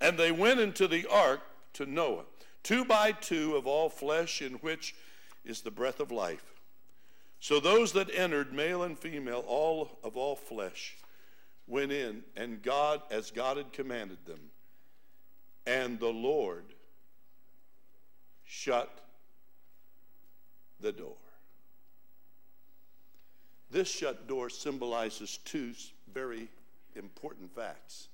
And 0.00 0.16
they 0.16 0.32
went 0.32 0.60
into 0.60 0.88
the 0.88 1.06
ark 1.10 1.40
to 1.74 1.84
Noah, 1.84 2.24
two 2.62 2.84
by 2.86 3.12
two 3.12 3.56
of 3.56 3.66
all 3.66 3.90
flesh, 3.90 4.40
in 4.40 4.54
which 4.54 4.94
is 5.44 5.60
the 5.60 5.70
breath 5.70 6.00
of 6.00 6.10
life. 6.10 6.57
So 7.40 7.60
those 7.60 7.92
that 7.92 8.08
entered, 8.12 8.52
male 8.52 8.82
and 8.82 8.98
female, 8.98 9.44
all 9.46 9.98
of 10.02 10.16
all 10.16 10.36
flesh, 10.36 10.96
went 11.66 11.92
in, 11.92 12.24
and 12.36 12.62
God, 12.62 13.02
as 13.10 13.30
God 13.30 13.56
had 13.56 13.72
commanded 13.72 14.18
them, 14.26 14.40
and 15.66 16.00
the 16.00 16.08
Lord 16.08 16.64
shut 18.44 19.00
the 20.80 20.92
door. 20.92 21.16
This 23.70 23.88
shut 23.88 24.26
door 24.26 24.48
symbolizes 24.48 25.38
two 25.44 25.74
very 26.12 26.48
important 26.96 27.54
facts. 27.54 28.08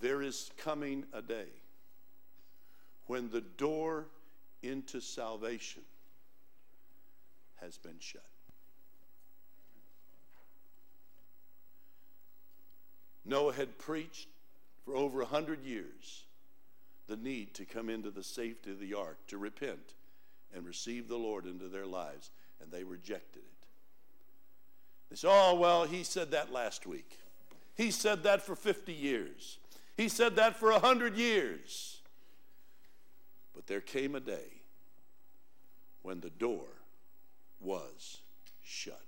There 0.00 0.22
is 0.22 0.50
coming 0.56 1.04
a 1.12 1.22
day 1.22 1.46
when 3.06 3.30
the 3.30 3.40
door 3.40 4.06
into 4.62 5.00
salvation 5.00 5.82
has 7.62 7.78
been 7.78 7.98
shut. 7.98 8.22
Noah 13.24 13.52
had 13.52 13.78
preached 13.78 14.28
for 14.84 14.96
over 14.96 15.20
a 15.20 15.26
hundred 15.26 15.62
years 15.62 16.24
the 17.08 17.16
need 17.16 17.54
to 17.54 17.64
come 17.64 17.90
into 17.90 18.10
the 18.10 18.22
safety 18.22 18.70
of 18.70 18.80
the 18.80 18.94
ark, 18.94 19.18
to 19.28 19.38
repent 19.38 19.94
and 20.54 20.66
receive 20.66 21.08
the 21.08 21.16
Lord 21.16 21.46
into 21.46 21.68
their 21.68 21.86
lives, 21.86 22.30
and 22.60 22.70
they 22.70 22.84
rejected 22.84 23.42
it. 23.42 23.66
They 25.10 25.16
said, 25.16 25.30
Oh, 25.32 25.54
well, 25.54 25.84
he 25.84 26.02
said 26.04 26.30
that 26.30 26.52
last 26.52 26.86
week. 26.86 27.18
He 27.76 27.90
said 27.90 28.24
that 28.24 28.42
for 28.42 28.56
50 28.56 28.92
years. 28.92 29.58
He 29.96 30.08
said 30.08 30.36
that 30.36 30.56
for 30.56 30.70
100 30.72 31.16
years. 31.16 32.00
But 33.54 33.66
there 33.66 33.80
came 33.80 34.14
a 34.14 34.20
day 34.20 34.62
when 36.02 36.20
the 36.20 36.30
door 36.30 36.66
was 37.60 38.18
shut. 38.62 39.00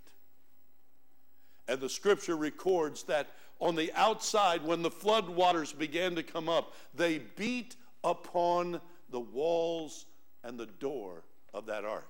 And 1.69 1.81
the 1.81 1.89
scripture 1.89 2.37
records 2.37 3.05
that 3.05 3.29
on 3.61 3.77
the 3.77 3.93
outside, 3.95 4.65
when 4.65 4.83
the 4.83 4.91
flood 4.91 5.29
waters 5.29 5.73
began 5.73 6.15
to 6.17 6.23
come 6.23 6.49
up, 6.49 6.75
they 6.95 7.19
beat 7.19 7.77
upon 8.03 8.81
the 9.11 9.21
walls 9.21 10.07
and 10.43 10.59
the 10.59 10.67
door 10.67 11.23
of 11.53 11.67
that 11.67 11.85
ark. 11.85 12.09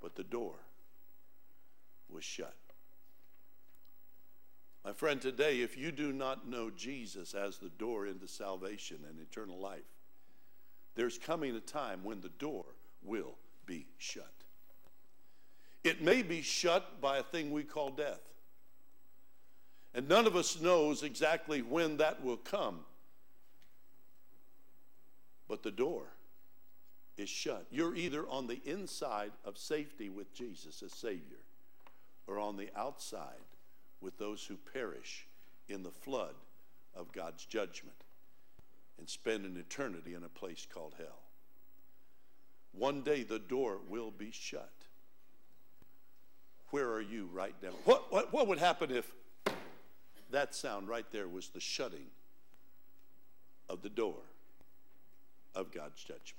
But 0.00 0.14
the 0.14 0.24
door 0.24 0.54
was 2.08 2.24
shut. 2.24 2.54
My 4.84 4.92
friend, 4.92 5.20
today, 5.20 5.60
if 5.60 5.76
you 5.78 5.92
do 5.92 6.12
not 6.12 6.48
know 6.48 6.70
Jesus 6.70 7.34
as 7.34 7.58
the 7.58 7.68
door 7.68 8.06
into 8.06 8.26
salvation 8.26 8.98
and 9.08 9.20
eternal 9.20 9.58
life, 9.58 9.80
there's 10.94 11.18
coming 11.18 11.54
a 11.54 11.60
time 11.60 12.02
when 12.02 12.20
the 12.20 12.30
door 12.30 12.64
will 13.02 13.36
be 13.64 13.86
shut. 13.98 14.41
It 15.84 16.02
may 16.02 16.22
be 16.22 16.42
shut 16.42 17.00
by 17.00 17.18
a 17.18 17.22
thing 17.22 17.50
we 17.50 17.64
call 17.64 17.90
death. 17.90 18.20
And 19.94 20.08
none 20.08 20.26
of 20.26 20.36
us 20.36 20.60
knows 20.60 21.02
exactly 21.02 21.60
when 21.60 21.98
that 21.98 22.24
will 22.24 22.36
come. 22.36 22.80
But 25.48 25.62
the 25.62 25.70
door 25.70 26.04
is 27.16 27.28
shut. 27.28 27.66
You're 27.70 27.94
either 27.94 28.26
on 28.28 28.46
the 28.46 28.60
inside 28.64 29.32
of 29.44 29.58
safety 29.58 30.08
with 30.08 30.32
Jesus 30.34 30.82
as 30.82 30.92
Savior 30.92 31.44
or 32.26 32.38
on 32.38 32.56
the 32.56 32.70
outside 32.76 33.26
with 34.00 34.18
those 34.18 34.44
who 34.44 34.56
perish 34.56 35.26
in 35.68 35.82
the 35.82 35.90
flood 35.90 36.34
of 36.94 37.12
God's 37.12 37.44
judgment 37.44 37.96
and 38.98 39.08
spend 39.08 39.44
an 39.44 39.56
eternity 39.56 40.14
in 40.14 40.22
a 40.24 40.28
place 40.28 40.66
called 40.72 40.94
hell. 40.96 41.22
One 42.72 43.02
day 43.02 43.22
the 43.22 43.38
door 43.38 43.78
will 43.88 44.10
be 44.10 44.30
shut. 44.30 44.81
Where 46.72 46.90
are 46.90 47.02
you 47.02 47.28
right 47.34 47.54
now? 47.62 47.68
What, 47.84 48.10
what, 48.10 48.32
what 48.32 48.48
would 48.48 48.58
happen 48.58 48.90
if 48.90 49.12
that 50.30 50.54
sound 50.54 50.88
right 50.88 51.04
there 51.12 51.28
was 51.28 51.48
the 51.48 51.60
shutting 51.60 52.06
of 53.68 53.82
the 53.82 53.90
door 53.90 54.16
of 55.54 55.70
God's 55.70 56.02
judgment? 56.02 56.38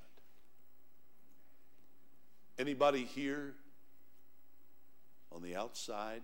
Anybody 2.58 3.06
here 3.06 3.54
on 5.32 5.44
the 5.44 5.56
outside 5.56 6.24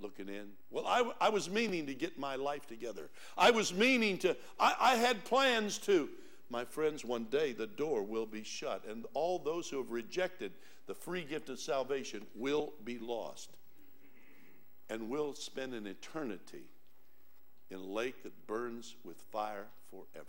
looking 0.00 0.30
in? 0.30 0.48
Well, 0.70 0.86
I, 0.86 1.10
I 1.20 1.28
was 1.28 1.50
meaning 1.50 1.84
to 1.88 1.94
get 1.94 2.18
my 2.18 2.36
life 2.36 2.66
together. 2.66 3.10
I 3.36 3.50
was 3.50 3.74
meaning 3.74 4.16
to, 4.20 4.38
I, 4.58 4.74
I 4.80 4.94
had 4.94 5.22
plans 5.26 5.76
to. 5.80 6.08
My 6.50 6.64
friends, 6.64 7.04
one 7.04 7.24
day 7.24 7.52
the 7.52 7.66
door 7.66 8.02
will 8.02 8.26
be 8.26 8.42
shut, 8.42 8.84
and 8.88 9.04
all 9.12 9.38
those 9.38 9.68
who 9.68 9.78
have 9.78 9.90
rejected 9.90 10.52
the 10.86 10.94
free 10.94 11.24
gift 11.24 11.50
of 11.50 11.60
salvation 11.60 12.26
will 12.34 12.72
be 12.84 12.98
lost 12.98 13.50
and 14.88 15.10
will 15.10 15.34
spend 15.34 15.74
an 15.74 15.86
eternity 15.86 16.64
in 17.70 17.78
a 17.78 17.82
lake 17.82 18.22
that 18.22 18.46
burns 18.46 18.96
with 19.04 19.20
fire 19.30 19.66
forever. 19.90 20.26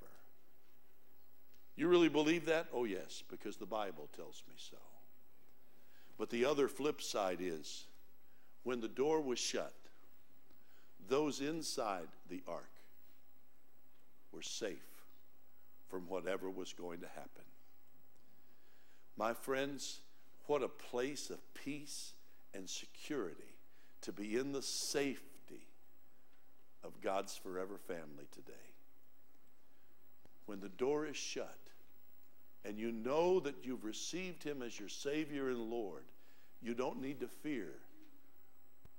You 1.78 1.88
really 1.88 2.10
believe 2.10 2.46
that? 2.48 2.68
Oh, 2.74 2.84
yes, 2.84 3.24
because 3.30 3.56
the 3.56 3.66
Bible 3.66 4.10
tells 4.14 4.44
me 4.50 4.56
so. 4.58 4.78
But 6.18 6.30
the 6.30 6.44
other 6.44 6.68
flip 6.68 7.02
side 7.02 7.38
is 7.40 7.86
when 8.64 8.82
the 8.82 8.90
door 8.90 9.22
was 9.22 9.40
shut, 9.40 9.74
those 11.08 11.40
inside 11.40 12.10
the 12.30 12.44
ark 12.46 12.70
were 14.34 14.42
safe 14.42 14.89
from 15.90 16.08
whatever 16.08 16.50
was 16.50 16.74
going 16.74 17.00
to 17.02 17.08
happen. 17.08 17.44
My 19.18 19.34
friends, 19.34 20.00
what 20.48 20.64
a 20.64 20.68
place 20.68 21.30
of 21.30 21.40
peace 21.54 22.14
and 22.54 22.70
security 22.70 23.58
to 24.02 24.12
be 24.12 24.36
in 24.36 24.52
the 24.52 24.62
safety 24.62 25.68
of 26.84 27.02
God's 27.02 27.36
forever 27.36 27.78
family 27.78 28.28
today. 28.32 28.54
When 30.46 30.62
the 30.62 30.70
door 30.70 31.06
is 31.06 31.18
shut 31.18 31.58
and 32.64 32.80
you 32.80 32.92
know 32.92 33.40
that 33.42 33.56
you've 33.64 33.84
received 33.84 34.44
Him 34.44 34.62
as 34.62 34.80
your 34.80 34.90
Savior 34.90 35.50
and 35.50 35.70
Lord, 35.70 36.04
you 36.62 36.74
don't 36.74 37.02
need 37.02 37.20
to 37.20 37.28
fear 37.28 37.74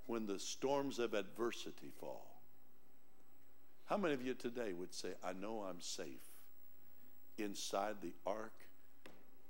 when 0.05 0.25
the 0.25 0.39
storms 0.39 0.99
of 0.99 1.13
adversity 1.13 1.91
fall. 1.99 2.41
How 3.85 3.97
many 3.97 4.13
of 4.13 4.25
you 4.25 4.33
today 4.33 4.73
would 4.73 4.93
say, 4.93 5.09
I 5.23 5.33
know 5.33 5.65
I'm 5.67 5.81
safe 5.81 6.30
inside 7.41 7.95
the 8.01 8.13
ark 8.25 8.53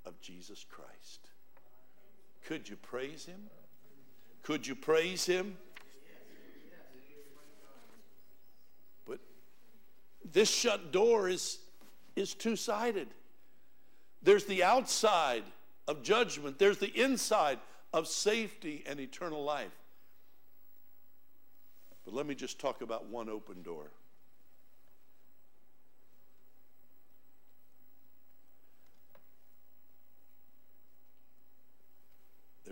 of 0.04 0.20
Jesus 0.20 0.64
Christ? 0.68 1.30
Could 2.46 2.68
you 2.68 2.76
praise 2.76 3.24
Him? 3.24 3.40
Could 4.42 4.66
you 4.66 4.74
praise 4.74 5.24
Him? 5.24 5.56
But 9.06 9.20
this 10.32 10.50
shut 10.50 10.92
door 10.92 11.28
is, 11.28 11.58
is 12.16 12.34
two 12.34 12.56
sided. 12.56 13.08
There's 14.22 14.44
the 14.44 14.62
outside 14.62 15.44
of 15.88 16.02
judgment, 16.02 16.58
there's 16.58 16.78
the 16.78 17.00
inside 17.00 17.58
of 17.92 18.06
safety 18.06 18.84
and 18.86 19.00
eternal 19.00 19.44
life. 19.44 19.72
But 22.04 22.14
let 22.14 22.26
me 22.26 22.34
just 22.34 22.58
talk 22.58 22.82
about 22.82 23.06
one 23.06 23.28
open 23.28 23.62
door. 23.62 23.90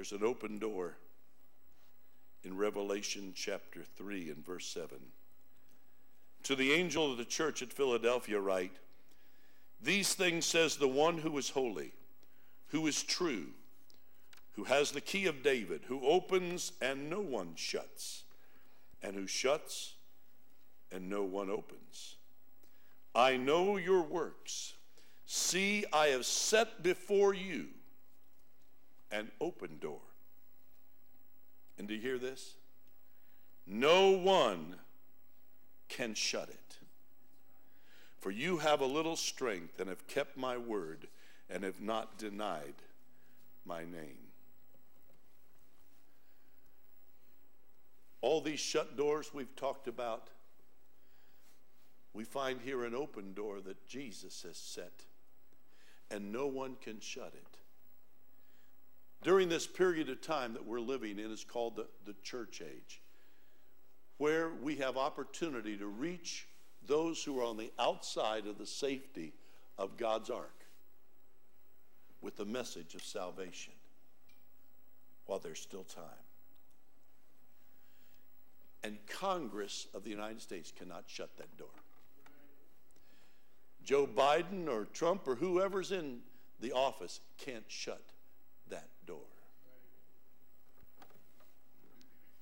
There's 0.00 0.12
an 0.12 0.24
open 0.24 0.58
door 0.58 0.96
in 2.42 2.56
Revelation 2.56 3.34
chapter 3.36 3.82
3 3.82 4.30
and 4.30 4.42
verse 4.42 4.66
7. 4.68 4.96
To 6.44 6.56
the 6.56 6.72
angel 6.72 7.12
of 7.12 7.18
the 7.18 7.26
church 7.26 7.60
at 7.60 7.70
Philadelphia, 7.70 8.40
write, 8.40 8.72
These 9.82 10.14
things 10.14 10.46
says 10.46 10.76
the 10.76 10.88
one 10.88 11.18
who 11.18 11.36
is 11.36 11.50
holy, 11.50 11.92
who 12.68 12.86
is 12.86 13.02
true, 13.02 13.48
who 14.52 14.64
has 14.64 14.90
the 14.90 15.02
key 15.02 15.26
of 15.26 15.42
David, 15.42 15.82
who 15.88 16.00
opens 16.06 16.72
and 16.80 17.10
no 17.10 17.20
one 17.20 17.52
shuts, 17.54 18.24
and 19.02 19.14
who 19.14 19.26
shuts 19.26 19.96
and 20.90 21.10
no 21.10 21.24
one 21.24 21.50
opens. 21.50 22.16
I 23.14 23.36
know 23.36 23.76
your 23.76 24.00
works. 24.00 24.72
See, 25.26 25.84
I 25.92 26.06
have 26.06 26.24
set 26.24 26.82
before 26.82 27.34
you 27.34 27.66
an 29.10 29.30
open 29.40 29.78
door. 29.80 30.00
And 31.78 31.88
do 31.88 31.94
you 31.94 32.00
hear 32.00 32.18
this? 32.18 32.54
No 33.66 34.10
one 34.10 34.76
can 35.88 36.14
shut 36.14 36.48
it. 36.48 36.76
For 38.18 38.30
you 38.30 38.58
have 38.58 38.80
a 38.80 38.86
little 38.86 39.16
strength 39.16 39.80
and 39.80 39.88
have 39.88 40.06
kept 40.06 40.36
my 40.36 40.58
word 40.58 41.08
and 41.48 41.64
have 41.64 41.80
not 41.80 42.18
denied 42.18 42.74
my 43.64 43.80
name. 43.80 44.18
All 48.20 48.40
these 48.40 48.60
shut 48.60 48.96
doors 48.96 49.30
we've 49.32 49.56
talked 49.56 49.88
about, 49.88 50.28
we 52.12 52.24
find 52.24 52.60
here 52.60 52.84
an 52.84 52.94
open 52.94 53.32
door 53.32 53.60
that 53.60 53.88
Jesus 53.88 54.42
has 54.42 54.58
set, 54.58 55.04
and 56.10 56.30
no 56.30 56.46
one 56.46 56.76
can 56.82 57.00
shut 57.00 57.32
it. 57.34 57.49
During 59.22 59.48
this 59.48 59.66
period 59.66 60.08
of 60.08 60.20
time 60.20 60.54
that 60.54 60.66
we're 60.66 60.80
living 60.80 61.18
in 61.18 61.30
is 61.30 61.44
called 61.44 61.76
the, 61.76 61.86
the 62.06 62.14
church 62.22 62.62
age, 62.62 63.02
where 64.16 64.50
we 64.62 64.76
have 64.76 64.96
opportunity 64.96 65.76
to 65.76 65.86
reach 65.86 66.46
those 66.86 67.22
who 67.22 67.38
are 67.38 67.44
on 67.44 67.56
the 67.56 67.70
outside 67.78 68.46
of 68.46 68.58
the 68.58 68.66
safety 68.66 69.34
of 69.78 69.96
God's 69.96 70.30
ark 70.30 70.64
with 72.20 72.36
the 72.36 72.40
the 72.40 72.46
message 72.46 72.94
of 72.94 73.04
salvation 73.04 73.74
while 75.26 75.38
there's 75.38 75.60
still 75.60 75.84
time. 75.84 76.02
And 78.82 78.96
Congress 79.06 79.86
of 79.92 80.04
the 80.04 80.10
United 80.10 80.40
States 80.40 80.72
cannot 80.74 81.04
shut 81.06 81.36
that 81.36 81.54
door. 81.58 81.68
Joe 83.84 84.06
Biden 84.06 84.68
or 84.68 84.86
Trump 84.86 85.28
or 85.28 85.34
whoever's 85.34 85.92
in 85.92 86.20
the 86.60 86.72
office 86.72 87.20
can't 87.36 87.66
shut 87.68 88.00
that 88.70 88.88
door. 89.06 89.18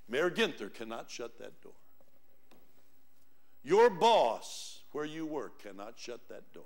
Mayor 0.09 0.31
Ginther 0.31 0.73
cannot 0.73 1.11
shut 1.11 1.39
that 1.39 1.61
door. 1.63 1.73
Your 3.63 3.91
boss, 3.91 4.83
where 4.93 5.05
you 5.05 5.27
work, 5.27 5.63
cannot 5.63 5.95
shut 5.97 6.29
that 6.29 6.53
door. 6.55 6.65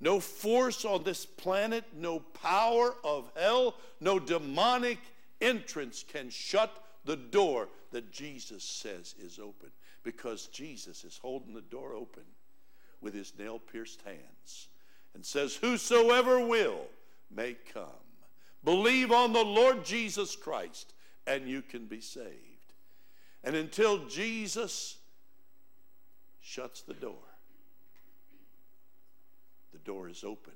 No 0.00 0.20
force 0.20 0.84
on 0.84 1.02
this 1.02 1.26
planet, 1.26 1.84
no 1.94 2.20
power 2.20 2.94
of 3.04 3.30
hell, 3.36 3.74
no 4.00 4.18
demonic 4.18 4.98
entrance 5.40 6.04
can 6.06 6.30
shut 6.30 6.70
the 7.04 7.16
door 7.16 7.68
that 7.90 8.12
Jesus 8.12 8.64
says 8.64 9.14
is 9.22 9.38
open 9.38 9.70
because 10.02 10.46
Jesus 10.46 11.04
is 11.04 11.18
holding 11.20 11.52
the 11.52 11.60
door 11.60 11.94
open 11.94 12.22
with 13.00 13.14
his 13.14 13.32
nail 13.38 13.58
pierced 13.58 14.00
hands 14.02 14.68
and 15.14 15.24
says, 15.24 15.56
Whosoever 15.56 16.46
will 16.46 16.86
may 17.30 17.56
come. 17.72 18.09
Believe 18.64 19.10
on 19.10 19.32
the 19.32 19.44
Lord 19.44 19.84
Jesus 19.84 20.36
Christ 20.36 20.92
and 21.26 21.48
you 21.48 21.62
can 21.62 21.86
be 21.86 22.00
saved. 22.00 22.34
And 23.42 23.56
until 23.56 24.06
Jesus 24.06 24.98
shuts 26.40 26.82
the 26.82 26.94
door, 26.94 27.14
the 29.72 29.78
door 29.78 30.08
is 30.08 30.24
open. 30.24 30.52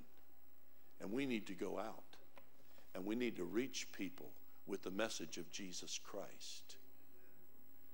And 1.00 1.12
we 1.12 1.26
need 1.26 1.46
to 1.46 1.54
go 1.54 1.78
out 1.78 2.02
and 2.94 3.04
we 3.04 3.14
need 3.14 3.36
to 3.36 3.44
reach 3.44 3.88
people 3.92 4.30
with 4.66 4.82
the 4.82 4.90
message 4.90 5.36
of 5.36 5.50
Jesus 5.50 5.98
Christ. 6.02 6.76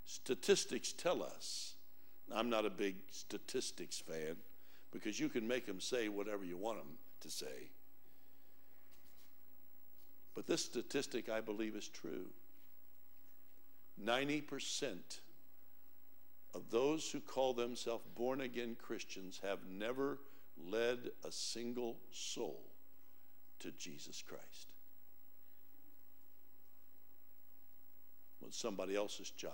Statistics 0.04 0.92
tell 0.92 1.22
us, 1.22 1.74
I'm 2.32 2.50
not 2.50 2.66
a 2.66 2.70
big 2.70 2.96
statistics 3.10 3.98
fan 3.98 4.36
because 4.92 5.18
you 5.18 5.28
can 5.28 5.46
make 5.46 5.66
them 5.66 5.80
say 5.80 6.08
whatever 6.08 6.44
you 6.44 6.56
want 6.56 6.78
them 6.78 6.98
to 7.20 7.30
say. 7.30 7.70
But 10.34 10.46
this 10.46 10.64
statistic, 10.64 11.28
I 11.28 11.40
believe, 11.40 11.74
is 11.74 11.88
true. 11.88 12.26
90% 14.02 14.98
of 16.54 16.70
those 16.70 17.10
who 17.10 17.20
call 17.20 17.54
themselves 17.54 18.04
born 18.16 18.40
again 18.40 18.76
Christians 18.80 19.40
have 19.42 19.58
never 19.68 20.18
led 20.56 21.10
a 21.24 21.30
single 21.30 21.96
soul 22.10 22.60
to 23.60 23.70
Jesus 23.72 24.22
Christ. 24.26 24.68
Well, 28.40 28.50
somebody 28.50 28.96
else's 28.96 29.30
job. 29.30 29.52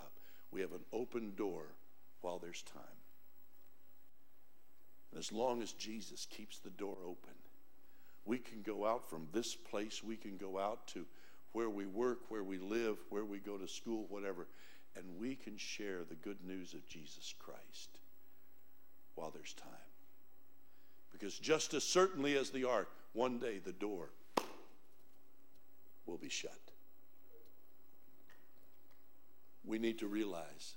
We 0.51 0.61
have 0.61 0.71
an 0.71 0.85
open 0.93 1.33
door 1.35 1.63
while 2.21 2.39
there's 2.39 2.63
time. 2.63 2.83
And 5.11 5.19
as 5.19 5.31
long 5.31 5.61
as 5.61 5.73
Jesus 5.73 6.25
keeps 6.25 6.59
the 6.59 6.69
door 6.69 6.97
open, 7.05 7.33
we 8.27 8.37
can 8.37 8.61
go 8.61 8.85
out 8.85 9.09
from 9.09 9.27
this 9.31 9.55
place, 9.55 10.03
we 10.03 10.17
can 10.17 10.37
go 10.37 10.59
out 10.59 10.85
to 10.87 11.05
where 11.53 11.69
we 11.69 11.85
work, 11.85 12.19
where 12.29 12.43
we 12.43 12.59
live, 12.59 12.97
where 13.09 13.25
we 13.25 13.39
go 13.39 13.57
to 13.57 13.67
school, 13.67 14.05
whatever, 14.09 14.45
and 14.95 15.05
we 15.17 15.35
can 15.35 15.57
share 15.57 16.03
the 16.07 16.15
good 16.15 16.37
news 16.45 16.73
of 16.73 16.87
Jesus 16.87 17.33
Christ 17.39 17.99
while 19.15 19.31
there's 19.31 19.53
time. 19.53 19.69
Because 21.11 21.39
just 21.39 21.73
as 21.73 21.83
certainly 21.83 22.37
as 22.37 22.49
the 22.49 22.65
ark, 22.65 22.89
one 23.13 23.39
day 23.39 23.59
the 23.63 23.71
door 23.71 24.09
will 26.05 26.17
be 26.17 26.29
shut. 26.29 26.51
We 29.65 29.79
need 29.79 29.99
to 29.99 30.07
realize 30.07 30.75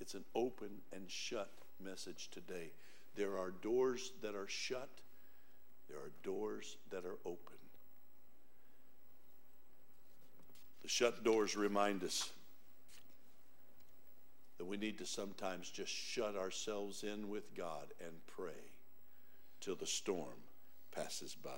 it's 0.00 0.14
an 0.14 0.24
open 0.34 0.68
and 0.92 1.08
shut 1.08 1.50
message 1.82 2.28
today. 2.30 2.72
There 3.16 3.38
are 3.38 3.50
doors 3.50 4.12
that 4.22 4.34
are 4.34 4.48
shut, 4.48 4.88
there 5.92 6.00
are 6.00 6.12
doors 6.22 6.76
that 6.90 7.04
are 7.04 7.18
open. 7.26 7.58
The 10.82 10.88
shut 10.88 11.22
doors 11.22 11.54
remind 11.54 12.02
us 12.02 12.30
that 14.56 14.64
we 14.64 14.76
need 14.76 14.98
to 14.98 15.06
sometimes 15.06 15.70
just 15.70 15.92
shut 15.92 16.34
ourselves 16.34 17.04
in 17.04 17.28
with 17.28 17.54
God 17.54 17.88
and 18.00 18.26
pray 18.26 18.72
till 19.60 19.76
the 19.76 19.86
storm 19.86 20.40
passes 20.94 21.34
by. 21.34 21.50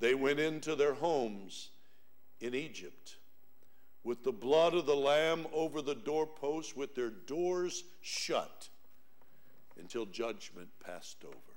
They 0.00 0.14
went 0.14 0.40
into 0.40 0.74
their 0.74 0.94
homes 0.94 1.70
in 2.40 2.54
Egypt 2.54 3.16
with 4.02 4.24
the 4.24 4.32
blood 4.32 4.74
of 4.74 4.86
the 4.86 4.96
Lamb 4.96 5.46
over 5.52 5.80
the 5.80 5.94
doorposts, 5.94 6.74
with 6.74 6.96
their 6.96 7.10
doors 7.10 7.84
shut 8.00 8.68
until 9.78 10.04
judgment 10.06 10.68
passed 10.84 11.24
over. 11.24 11.51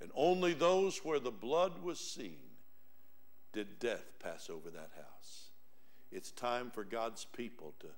And 0.00 0.10
only 0.14 0.52
those 0.52 0.98
where 0.98 1.18
the 1.18 1.30
blood 1.30 1.82
was 1.82 1.98
seen 1.98 2.38
did 3.52 3.78
death 3.78 4.12
pass 4.22 4.50
over 4.50 4.70
that 4.70 4.90
house. 4.96 5.48
It's 6.12 6.30
time 6.30 6.70
for 6.70 6.84
God's 6.84 7.24
people 7.24 7.74
to 7.80 7.88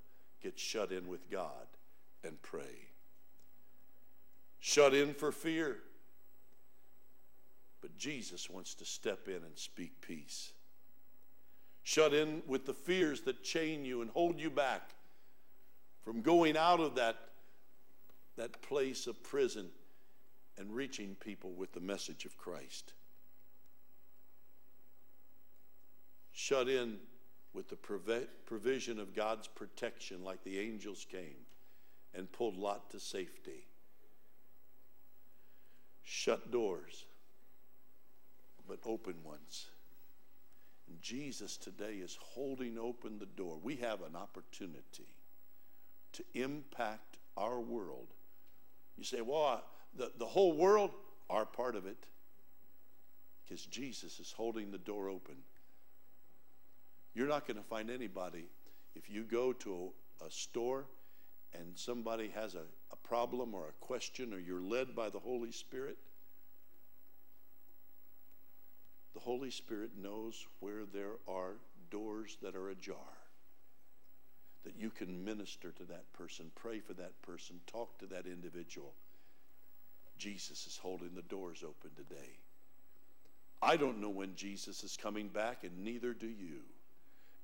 get 0.42 0.58
shut 0.58 0.92
in 0.92 1.08
with 1.08 1.30
God 1.30 1.66
and 2.24 2.40
pray. 2.42 2.88
Shut 4.60 4.94
in 4.94 5.14
for 5.14 5.32
fear. 5.32 5.78
But 7.80 7.96
Jesus 7.98 8.48
wants 8.48 8.74
to 8.76 8.84
step 8.84 9.28
in 9.28 9.36
and 9.36 9.56
speak 9.56 10.00
peace 10.00 10.52
shut 11.88 12.12
in 12.12 12.42
with 12.46 12.66
the 12.66 12.74
fears 12.74 13.22
that 13.22 13.42
chain 13.42 13.82
you 13.82 14.02
and 14.02 14.10
hold 14.10 14.38
you 14.38 14.50
back 14.50 14.90
from 16.04 16.20
going 16.20 16.54
out 16.54 16.80
of 16.80 16.96
that, 16.96 17.16
that 18.36 18.60
place 18.60 19.06
of 19.06 19.22
prison 19.22 19.70
and 20.59 20.74
reaching 20.74 21.16
people 21.20 21.52
with 21.52 21.72
the 21.72 21.80
message 21.80 22.24
of 22.24 22.36
Christ. 22.36 22.93
Shut 26.32 26.68
in 26.68 26.97
with 27.52 27.68
the 27.68 28.26
provision 28.47 28.98
of 28.98 29.14
God's 29.14 29.48
protection, 29.48 30.22
like 30.22 30.44
the 30.44 30.59
angels 30.59 31.06
came 31.10 31.47
and 32.14 32.30
pulled 32.30 32.56
Lot 32.56 32.90
to 32.90 33.01
safety. 33.01 33.66
Shut 36.02 36.51
doors, 36.51 37.05
but 38.66 38.78
open 38.85 39.14
ones. 39.24 39.66
And 40.89 41.01
Jesus 41.02 41.56
today 41.56 41.97
is 41.97 42.18
holding 42.20 42.78
open 42.78 43.18
the 43.18 43.26
door. 43.26 43.59
We 43.62 43.76
have 43.76 44.01
an 44.02 44.16
opportunity 44.16 45.09
to 46.12 46.24
impact 46.35 47.18
our 47.36 47.60
world. 47.60 48.09
You 48.97 49.05
say, 49.05 49.20
well, 49.20 49.62
the, 49.98 50.10
the 50.18 50.26
whole 50.26 50.52
world, 50.52 50.92
are 51.28 51.44
part 51.44 51.76
of 51.76 51.86
it. 51.86 51.98
Because 53.44 53.66
Jesus 53.66 54.18
is 54.18 54.32
holding 54.32 54.70
the 54.70 54.78
door 54.78 55.08
open. 55.08 55.36
You're 57.14 57.28
not 57.28 57.46
going 57.46 57.56
to 57.58 57.62
find 57.62 57.90
anybody 57.90 58.46
if 58.94 59.10
you 59.10 59.24
go 59.24 59.52
to 59.52 59.90
a, 60.22 60.26
a 60.26 60.30
store 60.30 60.86
and 61.52 61.76
somebody 61.76 62.30
has 62.34 62.54
a, 62.54 62.62
a 62.92 62.96
problem 63.02 63.54
or 63.54 63.68
a 63.68 63.84
question 63.84 64.32
or 64.32 64.38
you're 64.38 64.62
led 64.62 64.94
by 64.94 65.10
the 65.10 65.18
Holy 65.18 65.52
Spirit 65.52 65.98
the 69.18 69.24
Holy 69.24 69.50
Spirit 69.50 69.90
knows 70.00 70.46
where 70.60 70.84
there 70.84 71.16
are 71.26 71.54
doors 71.90 72.38
that 72.40 72.54
are 72.54 72.68
ajar. 72.68 72.94
That 74.62 74.76
you 74.78 74.90
can 74.90 75.24
minister 75.24 75.72
to 75.72 75.84
that 75.86 76.12
person, 76.12 76.52
pray 76.54 76.78
for 76.78 76.92
that 76.94 77.20
person, 77.22 77.58
talk 77.66 77.98
to 77.98 78.06
that 78.06 78.26
individual. 78.26 78.94
Jesus 80.19 80.66
is 80.66 80.77
holding 80.77 81.15
the 81.15 81.23
doors 81.23 81.62
open 81.65 81.90
today. 81.97 82.39
I 83.62 83.77
don't 83.77 84.01
know 84.01 84.11
when 84.11 84.35
Jesus 84.36 84.85
is 84.85 84.97
coming 84.97 85.28
back, 85.28 85.65
and 85.65 85.85
neither 85.85 86.12
do 86.12 86.27
you. 86.28 86.61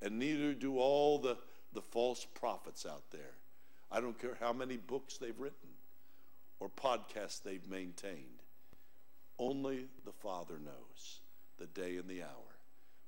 And 0.03 0.19
neither 0.19 0.53
do 0.53 0.79
all 0.79 1.19
the, 1.19 1.37
the 1.73 1.83
false 1.83 2.27
prophets 2.35 2.87
out 2.87 3.11
there. 3.11 3.35
I 3.91 4.01
don't 4.01 4.19
care 4.19 4.37
how 4.41 4.53
many 4.53 4.77
books 4.77 5.17
they've 5.17 5.39
written 5.39 5.71
or 6.61 6.69
podcasts 6.69 7.43
they've 7.43 7.69
maintained. 7.69 8.43
Only 9.39 9.87
the 10.05 10.13
Father 10.13 10.59
knows 10.63 11.21
the 11.59 11.67
day 11.67 11.97
and 11.97 12.09
the 12.09 12.23
hour. 12.23 12.59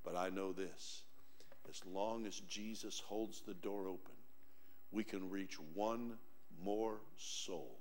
But 0.04 0.16
I 0.16 0.30
know 0.30 0.52
this 0.52 1.02
as 1.68 1.80
long 1.84 2.26
as 2.26 2.40
Jesus 2.40 3.00
holds 3.00 3.40
the 3.40 3.54
door 3.54 3.88
open, 3.88 4.14
we 4.92 5.04
can 5.04 5.30
reach 5.30 5.58
one 5.74 6.12
more 6.62 7.00
soul 7.16 7.78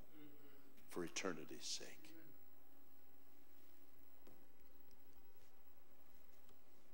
for 0.95 1.03
eternity's 1.03 1.59
sake. 1.61 2.09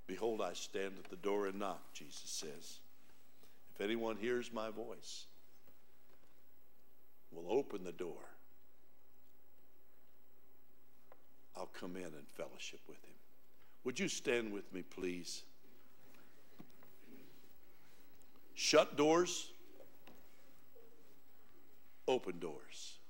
Behold, 0.08 0.42
I 0.42 0.54
stand 0.54 0.96
at 0.98 1.10
the 1.10 1.16
door 1.16 1.46
and 1.46 1.60
knock, 1.60 1.94
Jesus 1.94 2.30
says. 2.30 2.80
If 3.76 3.82
anyone 3.82 4.18
hears 4.18 4.52
my 4.52 4.72
voice, 4.72 5.26
will 7.32 7.46
open 7.50 7.84
the 7.84 7.94
door 7.94 8.32
I'll 11.56 11.70
come 11.80 11.96
in 11.96 12.04
and 12.04 12.28
fellowship 12.36 12.80
with 12.88 12.98
Him. 13.04 13.14
Would 13.84 14.00
you 14.00 14.08
stand 14.08 14.52
with 14.52 14.74
me, 14.74 14.82
please? 14.82 15.44
Shut 18.56 18.96
doors, 18.96 19.52
open 22.08 22.40
doors. 22.40 23.01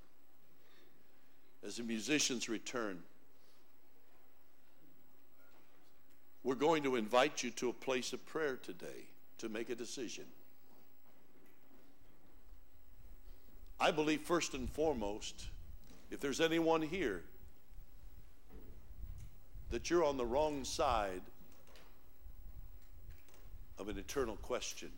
As 1.65 1.77
the 1.77 1.83
musicians 1.83 2.49
return, 2.49 2.99
we're 6.43 6.55
going 6.55 6.83
to 6.83 6.95
invite 6.95 7.43
you 7.43 7.51
to 7.51 7.69
a 7.69 7.73
place 7.73 8.13
of 8.13 8.25
prayer 8.25 8.57
today 8.57 9.07
to 9.38 9.49
make 9.49 9.69
a 9.69 9.75
decision. 9.75 10.25
I 13.79 13.91
believe, 13.91 14.21
first 14.21 14.53
and 14.53 14.69
foremost, 14.69 15.47
if 16.11 16.19
there's 16.19 16.41
anyone 16.41 16.81
here 16.81 17.23
that 19.71 19.89
you're 19.89 20.03
on 20.03 20.17
the 20.17 20.25
wrong 20.25 20.63
side 20.63 21.21
of 23.79 23.88
an 23.88 23.97
eternal 23.97 24.35
question, 24.38 24.91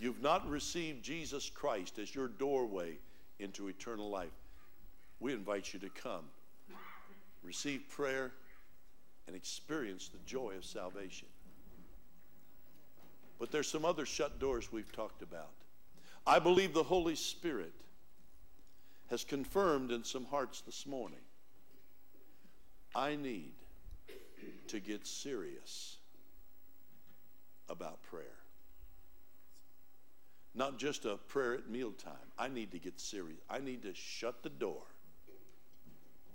you've 0.00 0.22
not 0.22 0.48
received 0.48 1.04
Jesus 1.04 1.50
Christ 1.50 1.98
as 1.98 2.14
your 2.14 2.28
doorway 2.28 2.98
into 3.38 3.68
eternal 3.68 4.10
life, 4.10 4.30
we 5.20 5.32
invite 5.32 5.72
you 5.72 5.80
to 5.80 5.88
come, 5.88 6.24
receive 7.42 7.88
prayer, 7.88 8.32
and 9.26 9.34
experience 9.34 10.08
the 10.08 10.18
joy 10.26 10.54
of 10.56 10.64
salvation. 10.64 11.28
But 13.38 13.50
there's 13.50 13.68
some 13.68 13.84
other 13.84 14.06
shut 14.06 14.38
doors 14.38 14.72
we've 14.72 14.92
talked 14.92 15.22
about. 15.22 15.50
I 16.26 16.38
believe 16.38 16.74
the 16.74 16.82
Holy 16.82 17.14
Spirit 17.14 17.74
has 19.10 19.24
confirmed 19.24 19.92
in 19.92 20.04
some 20.04 20.24
hearts 20.24 20.60
this 20.62 20.86
morning 20.86 21.20
I 22.94 23.14
need 23.14 23.52
to 24.68 24.80
get 24.80 25.06
serious 25.06 25.98
about 27.68 28.02
prayer. 28.04 28.24
Not 30.54 30.78
just 30.78 31.04
a 31.04 31.16
prayer 31.16 31.52
at 31.52 31.68
mealtime. 31.68 32.14
I 32.38 32.48
need 32.48 32.72
to 32.72 32.78
get 32.78 32.98
serious. 32.98 33.38
I 33.50 33.58
need 33.58 33.82
to 33.82 33.92
shut 33.92 34.42
the 34.42 34.48
door 34.48 34.82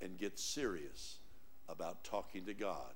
and 0.01 0.17
get 0.17 0.39
serious 0.39 1.17
about 1.69 2.03
talking 2.03 2.45
to 2.45 2.53
God 2.53 2.93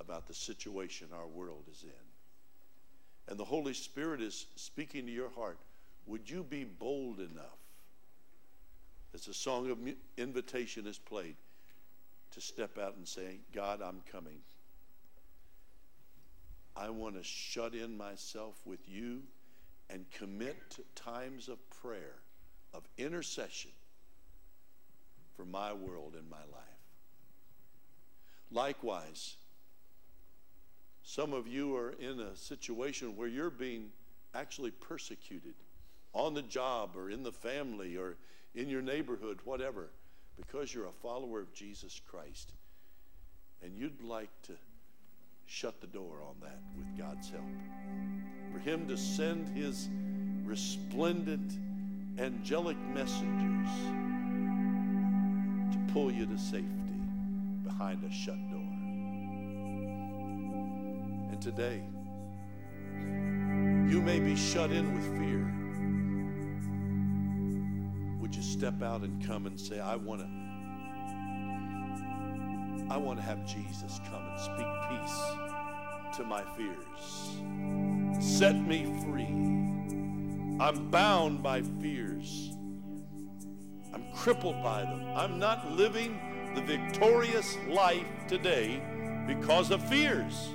about 0.00 0.26
the 0.26 0.34
situation 0.34 1.08
our 1.12 1.26
world 1.26 1.64
is 1.70 1.82
in. 1.82 3.28
And 3.28 3.38
the 3.38 3.44
Holy 3.44 3.74
Spirit 3.74 4.20
is 4.20 4.46
speaking 4.56 5.06
to 5.06 5.12
your 5.12 5.30
heart. 5.30 5.58
Would 6.06 6.28
you 6.28 6.42
be 6.42 6.64
bold 6.64 7.20
enough, 7.20 7.58
as 9.14 9.24
the 9.24 9.34
song 9.34 9.70
of 9.70 9.78
invitation 10.18 10.86
is 10.86 10.98
played, 10.98 11.36
to 12.32 12.40
step 12.40 12.78
out 12.78 12.96
and 12.96 13.06
say, 13.06 13.38
God, 13.54 13.80
I'm 13.80 14.02
coming. 14.10 14.38
I 16.76 16.90
want 16.90 17.16
to 17.16 17.22
shut 17.22 17.74
in 17.74 17.96
myself 17.96 18.54
with 18.66 18.80
you 18.88 19.22
and 19.88 20.04
commit 20.10 20.70
to 20.70 20.82
times 20.94 21.48
of 21.48 21.58
prayer, 21.70 22.16
of 22.74 22.82
intercession 22.98 23.70
for 25.36 25.44
my 25.44 25.72
world 25.72 26.14
and 26.18 26.28
my 26.28 26.36
life. 26.52 26.64
Likewise, 28.50 29.36
some 31.02 31.32
of 31.32 31.46
you 31.46 31.76
are 31.76 31.90
in 31.90 32.20
a 32.20 32.36
situation 32.36 33.16
where 33.16 33.28
you're 33.28 33.50
being 33.50 33.88
actually 34.34 34.70
persecuted 34.70 35.54
on 36.12 36.34
the 36.34 36.42
job 36.42 36.96
or 36.96 37.10
in 37.10 37.22
the 37.22 37.32
family 37.32 37.96
or 37.96 38.16
in 38.54 38.68
your 38.68 38.82
neighborhood, 38.82 39.38
whatever, 39.44 39.90
because 40.36 40.72
you're 40.72 40.86
a 40.86 40.92
follower 41.02 41.40
of 41.40 41.52
Jesus 41.52 42.00
Christ. 42.06 42.52
And 43.62 43.76
you'd 43.76 44.02
like 44.02 44.30
to 44.44 44.52
shut 45.46 45.80
the 45.80 45.86
door 45.86 46.22
on 46.22 46.36
that 46.40 46.60
with 46.76 46.98
God's 46.98 47.30
help. 47.30 47.44
For 48.52 48.58
Him 48.58 48.86
to 48.88 48.96
send 48.96 49.48
His 49.48 49.88
resplendent 50.44 51.58
angelic 52.18 52.78
messengers 52.92 53.68
pull 55.94 56.10
you 56.10 56.26
to 56.26 56.36
safety 56.36 56.66
behind 57.62 58.02
a 58.02 58.10
shut 58.10 58.34
door. 58.50 58.58
And 61.30 61.40
today, 61.40 61.84
you 63.88 64.02
may 64.02 64.18
be 64.18 64.34
shut 64.34 64.72
in 64.72 64.92
with 64.92 65.04
fear. 65.16 65.54
Would 68.20 68.34
you 68.34 68.42
step 68.42 68.82
out 68.82 69.02
and 69.02 69.24
come 69.24 69.46
and 69.46 69.58
say, 69.58 69.78
I 69.78 69.94
want 69.94 70.22
to 70.22 70.26
I 72.92 72.96
want 72.96 73.20
to 73.20 73.24
have 73.24 73.46
Jesus 73.46 74.00
come 74.10 74.20
and 74.20 74.40
speak 74.40 74.66
peace 74.90 75.22
to 76.16 76.24
my 76.24 76.42
fears. 76.56 77.38
Set 78.20 78.56
me 78.56 78.92
free. 79.04 79.30
I'm 80.60 80.90
bound 80.90 81.40
by 81.40 81.62
fears. 81.62 82.50
I'm 83.94 84.10
crippled 84.12 84.60
by 84.60 84.82
them. 84.82 85.06
I'm 85.14 85.38
not 85.38 85.70
living 85.70 86.18
the 86.56 86.62
victorious 86.62 87.56
life 87.68 88.08
today 88.26 88.82
because 89.24 89.70
of 89.70 89.88
fears. 89.88 90.48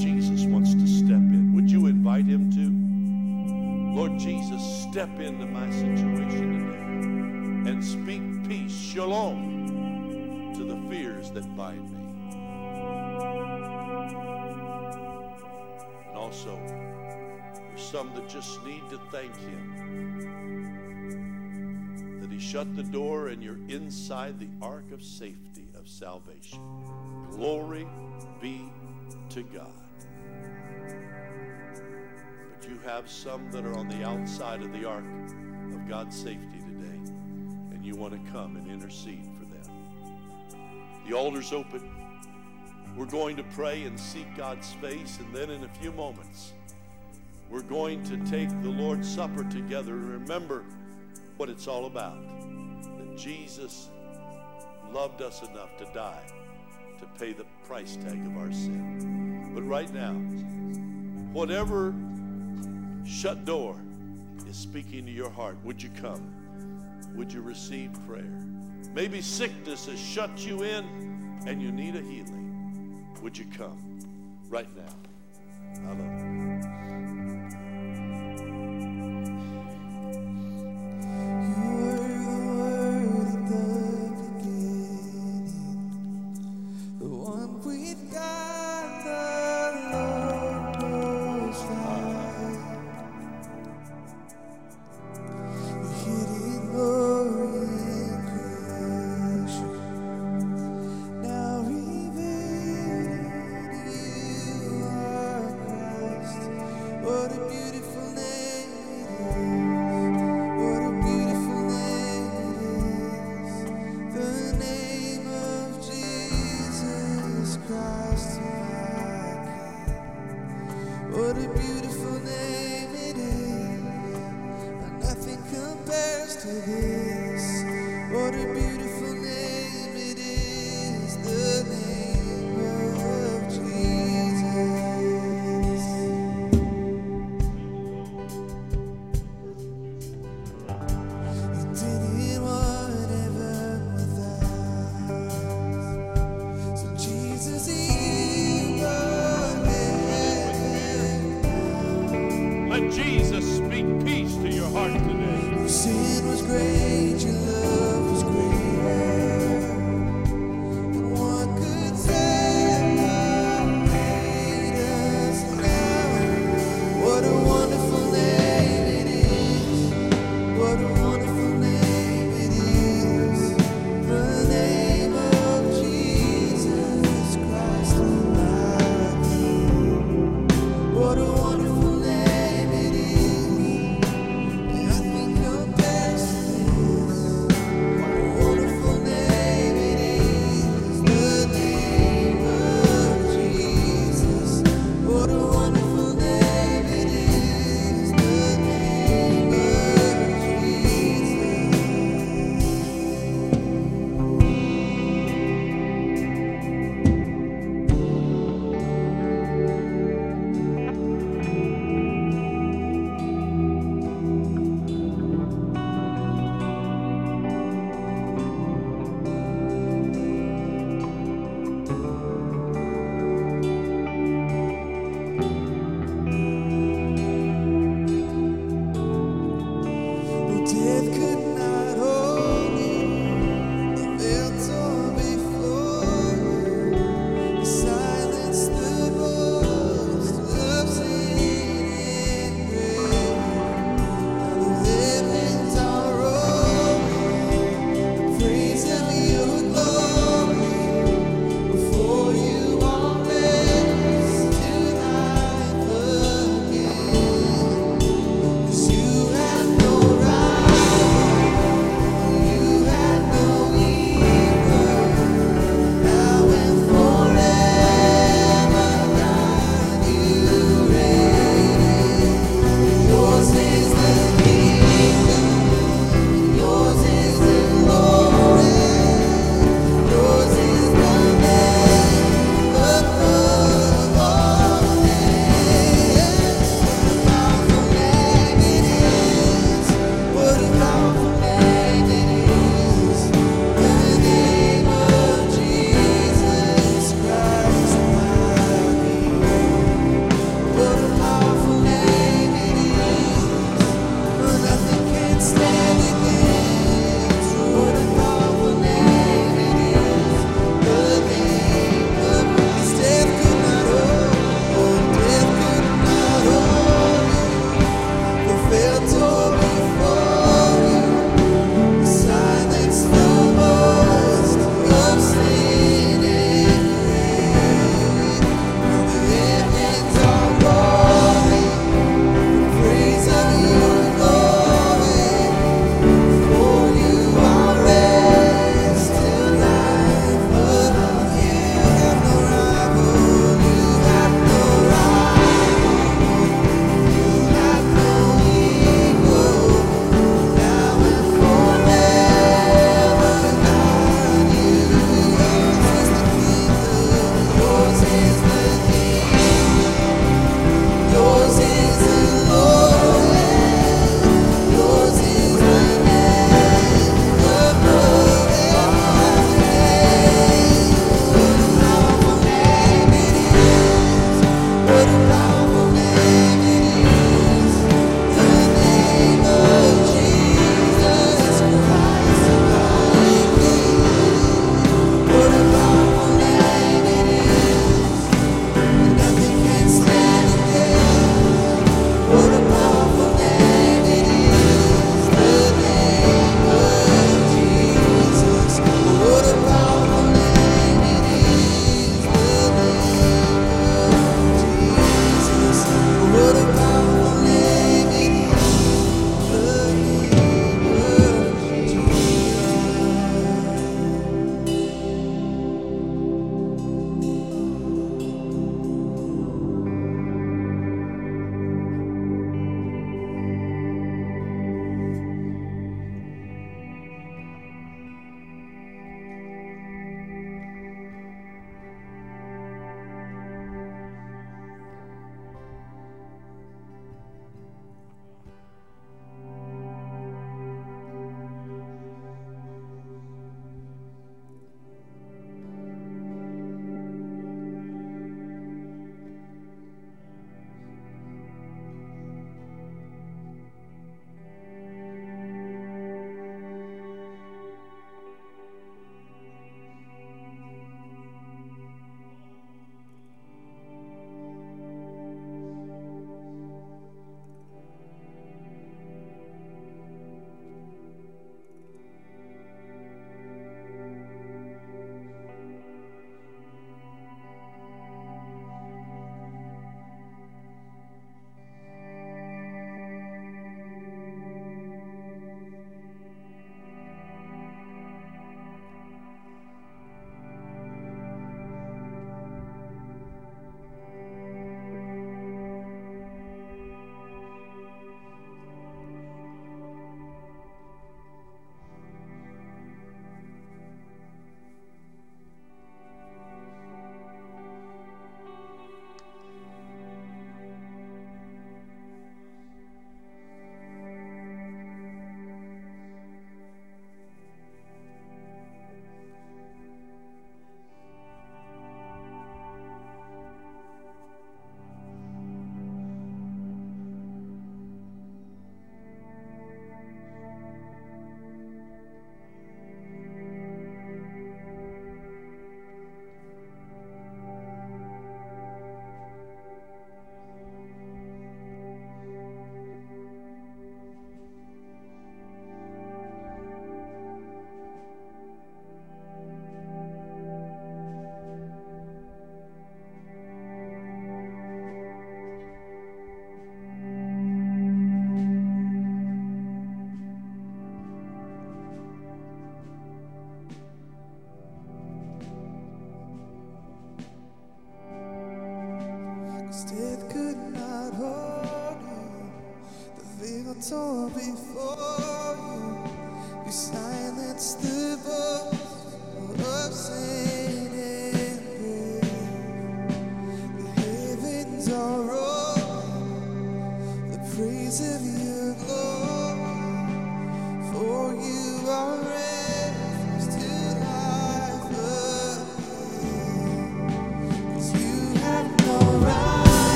Jesus 0.00 0.46
wants 0.46 0.72
to 0.72 0.86
step 0.86 1.10
in. 1.10 1.52
Would 1.54 1.70
you 1.70 1.88
invite 1.88 2.24
him 2.24 2.50
to? 2.52 3.98
Lord 3.98 4.18
Jesus, 4.18 4.62
step 4.88 5.10
into 5.20 5.44
my 5.44 5.68
situation 5.70 6.68
today 6.68 7.70
and 7.70 7.84
speak 7.84 8.22
peace, 8.48 8.74
shalom 8.74 10.54
to 10.54 10.64
the 10.64 10.76
fears 10.88 11.30
that 11.32 11.54
bind 11.54 11.90
me. 11.90 11.98
And 16.08 16.16
also, 16.16 16.56
there's 17.68 17.82
some 17.82 18.14
that 18.14 18.26
just 18.26 18.64
need 18.64 18.88
to 18.88 18.98
thank 19.10 19.36
Him 19.36 20.57
shut 22.38 22.74
the 22.76 22.82
door 22.82 23.28
and 23.28 23.42
you're 23.42 23.58
inside 23.68 24.38
the 24.38 24.48
ark 24.62 24.90
of 24.92 25.02
safety 25.02 25.68
of 25.78 25.88
salvation. 25.88 26.60
Glory 27.30 27.86
be 28.40 28.70
to 29.30 29.42
God. 29.42 29.72
But 32.54 32.68
you 32.68 32.78
have 32.84 33.10
some 33.10 33.50
that 33.50 33.64
are 33.64 33.76
on 33.76 33.88
the 33.88 34.04
outside 34.04 34.62
of 34.62 34.72
the 34.72 34.84
ark 34.84 35.04
of 35.74 35.88
God's 35.88 36.16
safety 36.16 36.60
today, 36.60 37.12
and 37.72 37.84
you 37.84 37.94
want 37.94 38.12
to 38.12 38.30
come 38.32 38.56
and 38.56 38.70
intercede 38.70 39.28
for 39.38 39.44
them. 39.44 40.58
The 41.08 41.16
altar's 41.16 41.52
open. 41.52 41.90
We're 42.96 43.06
going 43.06 43.36
to 43.36 43.44
pray 43.44 43.84
and 43.84 43.98
seek 43.98 44.34
God's 44.36 44.72
face, 44.74 45.18
and 45.20 45.34
then 45.34 45.50
in 45.50 45.64
a 45.64 45.68
few 45.68 45.92
moments, 45.92 46.52
we're 47.50 47.62
going 47.62 48.02
to 48.04 48.16
take 48.24 48.48
the 48.62 48.68
Lord's 48.68 49.08
Supper 49.08 49.44
together 49.44 49.94
remember 49.96 50.64
what 51.38 51.48
it's 51.48 51.66
all 51.66 51.86
about. 51.86 52.20
That 52.82 53.16
Jesus 53.16 53.88
loved 54.92 55.22
us 55.22 55.40
enough 55.42 55.76
to 55.78 55.84
die 55.94 56.26
to 56.98 57.06
pay 57.18 57.32
the 57.32 57.46
price 57.66 57.96
tag 57.96 58.26
of 58.26 58.36
our 58.36 58.52
sin. 58.52 59.50
But 59.54 59.62
right 59.62 59.92
now, 59.94 60.12
whatever 61.32 61.94
shut 63.06 63.44
door 63.44 63.76
is 64.48 64.56
speaking 64.56 65.06
to 65.06 65.12
your 65.12 65.30
heart, 65.30 65.56
would 65.64 65.82
you 65.82 65.90
come? 66.00 66.34
Would 67.14 67.32
you 67.32 67.40
receive 67.40 67.92
prayer? 68.06 68.44
Maybe 68.94 69.20
sickness 69.20 69.86
has 69.86 69.98
shut 69.98 70.44
you 70.44 70.64
in 70.64 70.84
and 71.46 71.62
you 71.62 71.70
need 71.70 71.94
a 71.94 72.00
healing. 72.00 73.06
Would 73.22 73.38
you 73.38 73.46
come 73.56 74.00
right 74.48 74.68
now? 74.76 74.94
I 75.84 75.90
love 75.90 75.98
you. 75.98 77.37